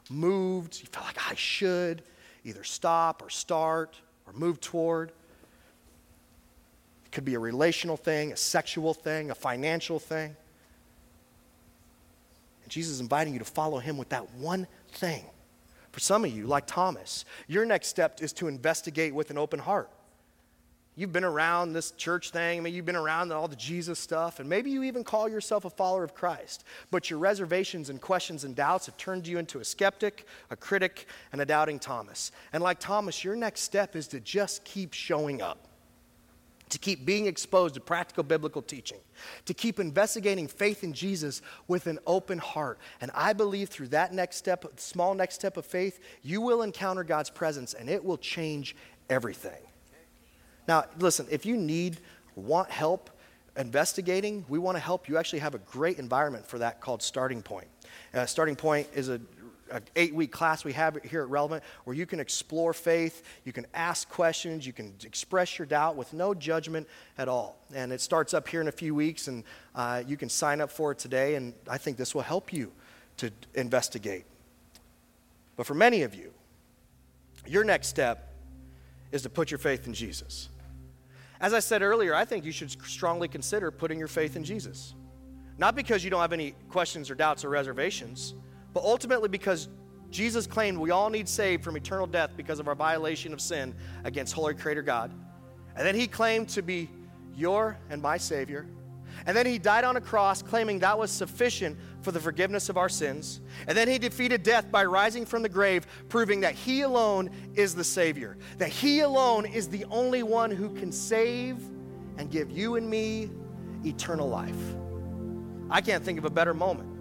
moved. 0.10 0.80
You 0.82 0.88
felt 0.88 1.06
like 1.06 1.30
I 1.30 1.36
should 1.36 2.02
either 2.44 2.64
stop 2.64 3.22
or 3.22 3.30
start 3.30 4.00
or 4.26 4.34
move 4.34 4.60
toward. 4.60 5.10
It 7.06 7.12
could 7.12 7.26
be 7.26 7.36
a 7.36 7.40
relational 7.40 7.98
thing, 7.98 8.32
a 8.32 8.38
sexual 8.38 8.94
thing, 8.94 9.30
a 9.30 9.36
financial 9.36 10.00
thing. 10.00 10.36
Jesus 12.70 12.96
is 12.96 13.00
inviting 13.02 13.34
you 13.34 13.40
to 13.40 13.46
follow 13.46 13.80
him 13.80 13.98
with 13.98 14.10
that 14.10 14.32
one 14.36 14.68
thing. 14.92 15.24
For 15.92 16.00
some 16.00 16.24
of 16.24 16.32
you, 16.32 16.46
like 16.46 16.68
Thomas, 16.68 17.26
your 17.48 17.66
next 17.66 17.88
step 17.88 18.22
is 18.22 18.32
to 18.34 18.48
investigate 18.48 19.14
with 19.14 19.32
an 19.32 19.38
open 19.38 19.60
heart. 19.60 19.90
You've 20.96 21.14
been 21.14 21.24
around 21.24 21.72
this 21.72 21.92
church 21.92 22.32
thing, 22.32 22.60
I 22.60 22.62
mean, 22.62 22.74
you've 22.74 22.86
been 22.86 22.98
around 22.98 23.32
all 23.32 23.48
the 23.48 23.56
Jesus 23.56 23.98
stuff, 23.98 24.42
and 24.42 24.50
maybe 24.50 24.70
you 24.70 24.84
even 24.84 25.06
call 25.06 25.30
yourself 25.30 25.64
a 25.64 25.70
follower 25.70 26.04
of 26.04 26.14
Christ. 26.14 26.66
But 26.92 27.10
your 27.10 27.20
reservations 27.20 27.90
and 27.90 28.02
questions 28.02 28.44
and 28.44 28.54
doubts 28.54 28.86
have 28.88 28.98
turned 28.98 29.26
you 29.26 29.38
into 29.38 29.60
a 29.60 29.66
skeptic, 29.66 30.28
a 30.50 30.58
critic, 30.58 31.08
and 31.32 31.40
a 31.40 31.46
doubting 31.46 31.80
Thomas. 31.80 32.34
And 32.52 32.62
like 32.62 32.80
Thomas, 32.80 33.24
your 33.24 33.38
next 33.38 33.62
step 33.62 33.96
is 33.96 34.10
to 34.10 34.20
just 34.20 34.66
keep 34.66 34.94
showing 34.94 35.42
up 35.42 35.69
to 36.70 36.78
keep 36.78 37.06
being 37.06 37.26
exposed 37.26 37.74
to 37.74 37.80
practical 37.80 38.24
biblical 38.24 38.62
teaching, 38.62 39.00
to 39.46 39.54
keep 39.54 39.80
investigating 39.80 40.48
faith 40.48 40.84
in 40.84 40.94
Jesus 40.94 41.42
with 41.68 41.88
an 41.88 42.00
open 42.06 42.38
heart. 42.38 42.80
And 43.02 43.12
I 43.14 43.34
believe 43.34 43.70
through 43.70 43.88
that 43.90 44.14
next 44.14 44.38
step, 44.38 44.66
small 44.78 45.14
next 45.14 45.36
step 45.36 45.58
of 45.58 45.66
faith, 45.66 46.00
you 46.22 46.42
will 46.42 46.62
encounter 46.62 47.04
God's 47.04 47.30
presence 47.30 47.74
and 47.74 47.90
it 47.90 48.04
will 48.04 48.18
change 48.18 48.76
everything. 49.10 49.62
Now, 50.68 50.86
listen, 51.00 51.26
if 51.32 51.46
you 51.46 51.58
need, 51.58 51.98
want 52.36 52.70
help 52.70 53.10
investigating, 53.58 54.46
we 54.48 54.60
want 54.60 54.78
to 54.78 54.80
help. 54.80 55.10
You 55.10 55.18
actually 55.18 55.40
have 55.40 55.56
a 55.56 55.60
great 55.60 56.00
environment 56.00 56.46
for 56.46 56.60
that 56.60 56.80
called 56.80 57.02
Starting 57.02 57.42
Point. 57.42 57.68
Uh, 58.14 58.26
Starting 58.26 58.56
Point 58.56 58.88
is 58.96 59.10
a 59.10 59.20
an 59.72 59.84
eight 59.96 60.14
week 60.14 60.32
class 60.32 60.64
we 60.64 60.74
have 60.74 60.98
here 61.04 61.22
at 61.22 61.30
Relevant 61.30 61.64
where 61.84 61.96
you 61.96 62.06
can 62.06 62.20
explore 62.20 62.74
faith, 62.74 63.24
you 63.46 63.54
can 63.54 63.66
ask 63.74 64.10
questions, 64.10 64.66
you 64.66 64.74
can 64.74 64.94
express 65.04 65.58
your 65.58 65.66
doubt 65.66 65.96
with 65.96 66.14
no 66.14 66.34
judgment 66.34 66.88
at 67.18 67.28
all. 67.28 67.58
And 67.74 67.92
it 67.92 68.02
starts 68.02 68.34
up 68.34 68.48
here 68.48 68.62
in 68.62 68.68
a 68.68 68.72
few 68.72 68.96
weeks, 68.96 69.28
and 69.28 69.44
uh, 69.76 70.04
you 70.06 70.18
can 70.18 70.30
sign 70.30 70.62
up 70.62 70.72
for 70.72 70.92
it 70.92 71.00
today, 71.00 71.36
and 71.36 71.54
I 71.70 71.78
think 71.78 71.98
this 71.98 72.14
will 72.14 72.22
help 72.22 72.52
you 72.52 72.72
to 73.18 73.32
investigate. 73.54 74.26
But 75.56 75.66
for 75.66 75.74
many 75.74 76.04
of 76.04 76.16
you, 76.16 76.32
your 77.46 77.64
next 77.64 77.88
step 77.88 78.34
is 79.12 79.24
to 79.24 79.30
put 79.30 79.52
your 79.52 79.58
faith 79.58 79.88
in 79.88 79.94
Jesus. 79.94 80.50
As 81.42 81.54
I 81.54 81.60
said 81.60 81.82
earlier, 81.82 82.14
I 82.14 82.26
think 82.26 82.46
you 82.46 82.52
should 82.52 82.72
strongly 82.86 83.28
consider 83.28 83.72
putting 83.72 83.98
your 83.98 84.08
faith 84.08 84.36
in 84.36 84.44
Jesus. 84.44 84.94
Not 85.58 85.76
because 85.76 86.04
you 86.04 86.10
don't 86.10 86.22
have 86.22 86.34
any 86.34 86.54
questions 86.70 87.10
or 87.10 87.16
doubts 87.16 87.44
or 87.44 87.50
reservations 87.50 88.34
but 88.74 88.84
ultimately 88.84 89.30
because 89.30 89.70
Jesus 90.12 90.48
claimed 90.48 90.78
we 90.78 90.92
all 90.92 91.10
need 91.10 91.30
saved 91.30 91.64
from 91.64 91.78
eternal 91.78 92.08
death 92.08 92.32
because 92.36 92.60
of 92.60 92.68
our 92.68 92.76
violation 92.76 93.34
of 93.34 93.42
sin 93.42 93.76
against 94.04 94.34
holy 94.34 94.56
creator 94.56 94.82
God. 94.82 95.12
And 95.76 95.86
then 95.86 95.96
he 95.96 96.08
claimed 96.08 96.50
to 96.50 96.62
be 96.62 96.90
your 97.36 97.78
and 97.90 98.02
my 98.02 98.18
Savior. 98.18 98.68
And 99.26 99.36
then 99.36 99.46
he 99.46 99.58
died 99.58 99.84
on 99.84 99.98
a 99.98 100.02
cross, 100.02 100.42
claiming 100.42 100.80
that 100.80 100.98
was 100.98 101.12
sufficient 101.12 101.78
for 102.02 102.12
the 102.12 102.20
forgiveness 102.20 102.70
of 102.70 102.78
our 102.78 102.90
sins. 102.90 103.42
And 103.68 103.78
then 103.78 103.88
he 103.88 103.98
defeated 103.98 104.44
death 104.44 104.72
by 104.72 104.86
rising 104.86 105.26
from 105.26 105.44
the 105.44 105.50
grave, 105.50 105.86
proving 106.08 106.40
that 106.42 106.56
he 106.56 106.82
alone 106.82 107.30
is 107.56 107.76
the 107.76 107.84
Savior, 107.84 108.38
that 108.58 108.70
he 108.70 109.02
alone 109.02 109.46
is 109.46 109.68
the 109.68 109.86
only 109.86 110.24
one 110.24 110.52
who 110.52 110.74
can 110.74 110.92
save 110.92 111.58
and 112.18 112.32
give 112.32 112.50
you 112.50 112.76
and 112.76 112.90
me 112.90 113.30
eternal 113.86 114.28
life. 114.28 114.56
I 115.70 115.82
can't 115.82 116.04
think 116.04 116.18
of 116.18 116.26
a 116.26 116.30
better 116.30 116.54
moment 116.54 116.99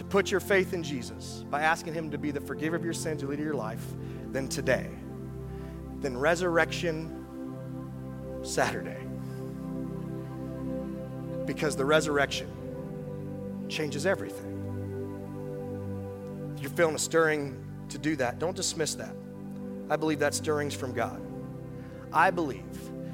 to 0.00 0.04
put 0.04 0.30
your 0.30 0.40
faith 0.40 0.72
in 0.72 0.82
Jesus 0.82 1.44
by 1.50 1.60
asking 1.60 1.92
him 1.92 2.10
to 2.10 2.16
be 2.16 2.30
the 2.30 2.40
forgiver 2.40 2.74
of 2.74 2.82
your 2.82 2.94
sins 2.94 3.20
and 3.20 3.28
leader 3.28 3.42
of 3.42 3.46
your 3.48 3.54
life 3.54 3.84
than 4.32 4.48
today, 4.48 4.88
than 6.00 6.16
Resurrection 6.16 7.26
Saturday 8.42 8.96
because 11.44 11.76
the 11.76 11.84
resurrection 11.84 12.48
changes 13.68 14.06
everything. 14.06 14.56
If 16.56 16.62
you're 16.62 16.70
feeling 16.70 16.94
a 16.94 16.98
stirring 16.98 17.62
to 17.90 17.98
do 17.98 18.16
that, 18.16 18.38
don't 18.38 18.56
dismiss 18.56 18.94
that. 18.94 19.14
I 19.90 19.96
believe 19.96 20.20
that 20.20 20.32
stirring's 20.32 20.74
from 20.74 20.94
God. 20.94 21.20
I 22.10 22.30
believe 22.30 22.62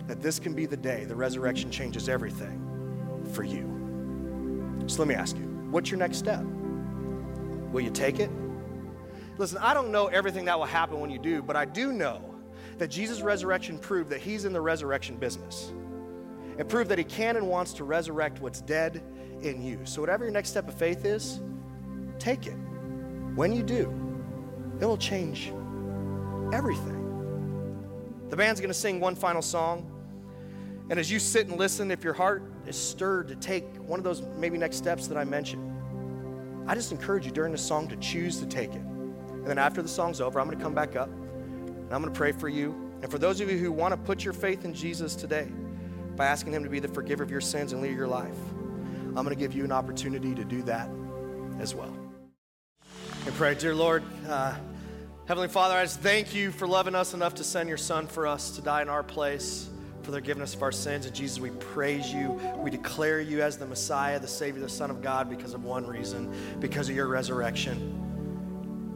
that 0.07 0.21
this 0.21 0.39
can 0.39 0.53
be 0.53 0.67
the 0.67 0.77
day 0.77 1.05
the 1.05 1.17
resurrection 1.17 1.69
changes 1.69 2.09
everything 2.09 3.25
for 3.33 3.43
you. 3.43 4.85
So 4.87 5.01
let 5.01 5.09
me 5.09 5.17
ask 5.17 5.35
you, 5.35 5.43
what's 5.71 5.91
your 5.91 5.99
next 5.99 6.19
step? 6.19 6.45
Will 7.73 7.83
you 7.83 7.91
take 7.91 8.19
it? 8.21 8.31
Listen, 9.39 9.59
I 9.59 9.75
don't 9.75 9.91
know 9.93 10.07
everything 10.07 10.47
that 10.47 10.59
will 10.59 10.67
happen 10.67 11.01
when 11.01 11.11
you 11.11 11.19
do, 11.19 11.43
but 11.43 11.57
I 11.57 11.65
do 11.65 11.93
know 11.93 12.35
that 12.79 12.89
Jesus' 12.89 13.21
resurrection 13.21 13.79
proved 13.79 14.11
that 14.11 14.21
he's 14.21 14.45
in 14.45 14.53
the 14.53 14.61
resurrection 14.61 15.17
business 15.17 15.73
and 16.59 16.69
proved 16.69 16.91
that 16.91 16.99
He 16.99 17.05
can 17.05 17.37
and 17.37 17.47
wants 17.49 17.73
to 17.75 17.85
resurrect 17.85 18.41
what's 18.41 18.61
dead 18.61 19.03
in 19.43 19.63
you. 19.63 19.81
So, 19.85 20.01
whatever 20.01 20.25
your 20.25 20.33
next 20.33 20.51
step 20.51 20.69
of 20.69 20.75
faith 20.75 21.05
is, 21.05 21.41
take 22.19 22.47
it. 22.47 22.57
When 23.35 23.53
you 23.53 23.63
do, 23.63 23.93
it'll 24.81 24.97
change 24.97 25.53
everything. 26.53 26.95
The 28.31 28.37
band's 28.37 28.61
going 28.61 28.71
to 28.71 28.75
sing 28.75 29.01
one 29.01 29.15
final 29.15 29.43
song. 29.43 29.93
And 30.89 30.99
as 30.99 31.11
you 31.11 31.19
sit 31.19 31.49
and 31.49 31.59
listen, 31.59 31.91
if 31.91 32.05
your 32.05 32.13
heart 32.13 32.45
is 32.67 32.77
stirred 32.77 33.29
to 33.29 33.37
take 33.37 33.65
one 33.77 33.99
of 33.99 34.05
those 34.05 34.23
maybe 34.37 34.57
next 34.57 34.77
steps 34.77 35.09
that 35.09 35.19
I 35.19 35.25
mentioned, 35.25 35.66
I 36.67 36.75
just 36.75 36.93
encourage 36.93 37.25
you 37.25 37.33
during 37.33 37.53
the 37.53 37.59
song 37.59 37.89
to 37.89 37.97
choose 37.97 38.39
to 38.41 38.47
take 38.47 38.71
it. 38.71 38.83
And 38.83 39.47
then 39.47 39.59
after 39.59 39.83
the 39.83 39.89
song's 39.89 40.21
over, 40.21 40.41
I'm 40.41 40.47
going 40.47 40.59
to 40.59 40.63
come 40.63 40.75
back 40.75 40.97
up 40.97 41.09
and 41.09 41.93
I'm 41.93 42.03
going 42.03 42.13
to 42.13 42.19
pray 42.19 42.33
for 42.33 42.49
you. 42.49 42.75
And 43.03 43.11
for 43.11 43.19
those 43.19 43.41
of 43.41 43.51
you 43.51 43.59
who 43.59 43.71
want 43.71 43.93
to 43.93 43.97
put 43.97 44.25
your 44.25 44.33
faith 44.33 44.65
in 44.65 44.75
Jesus 44.75 45.15
today, 45.15 45.49
by 46.17 46.27
asking 46.27 46.53
Him 46.53 46.65
to 46.65 46.71
be 46.71 46.81
the 46.81 46.89
forgiver 46.89 47.23
of 47.23 47.31
your 47.31 47.41
sins 47.41 47.73
and 47.73 47.83
lead 47.83 47.95
your 47.95 48.09
life. 48.09 48.37
I'm 49.09 49.25
going 49.25 49.29
to 49.29 49.37
give 49.37 49.55
you 49.55 49.65
an 49.65 49.73
opportunity 49.73 50.35
to 50.35 50.45
do 50.45 50.63
that 50.63 50.89
as 51.59 51.75
well. 51.75 51.95
And 53.25 53.35
pray, 53.35 53.55
dear 53.55 53.75
Lord, 53.75 54.03
uh, 54.29 54.55
Heavenly 55.27 55.49
Father, 55.49 55.75
I 55.75 55.85
just 55.85 56.01
thank 56.01 56.35
you 56.35 56.51
for 56.51 56.67
loving 56.67 56.95
us 56.95 57.15
enough 57.15 57.35
to 57.37 57.45
send 57.45 57.69
your 57.69 57.79
Son 57.79 58.07
for 58.07 58.27
us 58.27 58.51
to 58.53 58.63
die 58.63 58.83
in 58.83 58.89
our 58.89 59.03
place 59.03 59.69
for 60.07 60.13
the 60.13 60.19
forgiveness 60.19 60.55
of 60.55 60.63
our 60.63 60.71
sins. 60.71 61.05
And 61.05 61.15
Jesus, 61.15 61.41
we 61.41 61.51
praise 61.51 62.13
you. 62.13 62.41
We 62.59 62.71
declare 62.71 63.21
you 63.21 63.43
as 63.43 63.59
the 63.59 63.67
Messiah, 63.67 64.21
the 64.21 64.29
Savior, 64.29 64.61
the 64.61 64.69
Son 64.69 64.89
of 64.89 65.03
God 65.03 65.29
because 65.29 65.53
of 65.53 65.65
one 65.65 65.85
reason, 65.85 66.33
because 66.61 66.89
of 66.89 66.95
your 66.95 67.09
resurrection. 67.09 67.77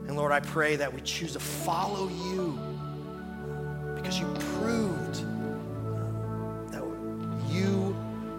And 0.07 0.17
Lord, 0.17 0.31
I 0.31 0.39
pray 0.39 0.77
that 0.77 0.95
we 0.95 1.01
choose 1.01 1.33
to 1.33 1.41
follow 1.41 2.09
you 2.09 2.59
because 3.97 4.21
you 4.21 4.27
proved 4.61 5.25
that 6.73 6.85
you 7.53 7.97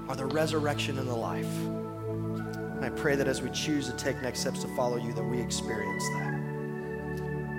are 0.07 0.15
the 0.15 0.26
resurrection 0.26 0.97
and 0.97 1.09
the 1.09 1.15
life. 1.15 1.57
And 1.65 2.86
I 2.86 2.89
pray 2.89 3.17
that 3.17 3.28
as 3.28 3.41
we 3.41 3.49
choose 3.49 3.88
to 3.88 3.93
take 3.97 4.22
next 4.22 4.39
steps 4.39 4.61
to 4.61 4.76
follow 4.78 4.95
you, 4.95 5.11
that 5.11 5.24
we 5.24 5.41
experience 5.41 6.05
that. 6.15 6.41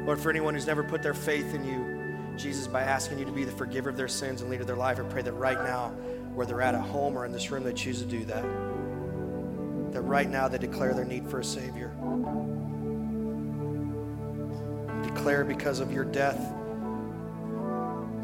Lord, 0.06 0.18
for 0.18 0.30
anyone 0.30 0.54
who's 0.54 0.66
never 0.66 0.82
put 0.82 1.02
their 1.02 1.14
faith 1.14 1.54
in 1.54 1.64
you, 1.64 1.91
Jesus, 2.36 2.66
by 2.66 2.82
asking 2.82 3.18
you 3.18 3.24
to 3.24 3.32
be 3.32 3.44
the 3.44 3.52
forgiver 3.52 3.90
of 3.90 3.96
their 3.96 4.08
sins 4.08 4.40
and 4.40 4.50
leader 4.50 4.62
of 4.62 4.66
their 4.66 4.76
life, 4.76 4.98
I 4.98 5.02
pray 5.02 5.22
that 5.22 5.32
right 5.32 5.58
now, 5.58 5.88
where 6.34 6.46
they're 6.46 6.62
at 6.62 6.74
at 6.74 6.80
home 6.80 7.16
or 7.16 7.26
in 7.26 7.32
this 7.32 7.50
room, 7.50 7.62
they 7.62 7.72
choose 7.72 8.00
to 8.00 8.06
do 8.06 8.24
that. 8.24 8.42
That 9.92 10.02
right 10.02 10.28
now 10.28 10.48
they 10.48 10.58
declare 10.58 10.94
their 10.94 11.04
need 11.04 11.28
for 11.28 11.40
a 11.40 11.44
Savior. 11.44 11.88
Declare 15.02 15.44
because 15.44 15.80
of 15.80 15.92
your 15.92 16.04
death 16.04 16.40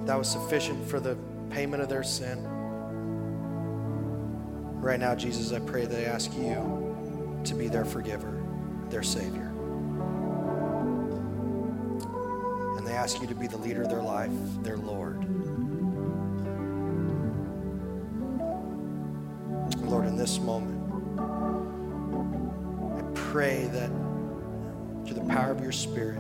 that 0.06 0.16
was 0.16 0.30
sufficient 0.30 0.88
for 0.88 1.00
the 1.00 1.18
payment 1.50 1.82
of 1.82 1.90
their 1.90 2.02
sin. 2.02 2.42
Right 4.80 4.98
now, 4.98 5.14
Jesus, 5.14 5.52
I 5.52 5.58
pray 5.58 5.84
that 5.84 5.98
I 5.98 6.04
ask 6.04 6.32
you 6.34 7.42
to 7.44 7.54
be 7.54 7.68
their 7.68 7.84
forgiver, 7.84 8.42
their 8.88 9.02
Savior. 9.02 9.47
Ask 13.08 13.22
you 13.22 13.26
to 13.26 13.34
be 13.34 13.46
the 13.46 13.56
leader 13.56 13.80
of 13.80 13.88
their 13.88 14.02
life, 14.02 14.30
their 14.62 14.76
Lord. 14.76 15.16
Lord, 19.88 20.06
in 20.06 20.14
this 20.14 20.38
moment, 20.38 20.78
I 22.98 23.02
pray 23.14 23.64
that 23.68 23.88
through 25.06 25.14
the 25.14 25.26
power 25.26 25.50
of 25.50 25.62
your 25.62 25.72
Spirit, 25.72 26.18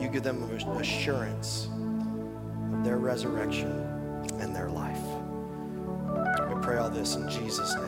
you 0.00 0.08
give 0.10 0.22
them 0.22 0.42
assurance 0.78 1.68
of 2.72 2.82
their 2.82 2.96
resurrection 2.96 3.70
and 4.40 4.56
their 4.56 4.70
life 4.70 5.04
I 6.16 6.58
pray 6.62 6.78
all 6.78 6.88
this 6.88 7.14
in 7.14 7.28
Jesus' 7.28 7.74
name. 7.74 7.87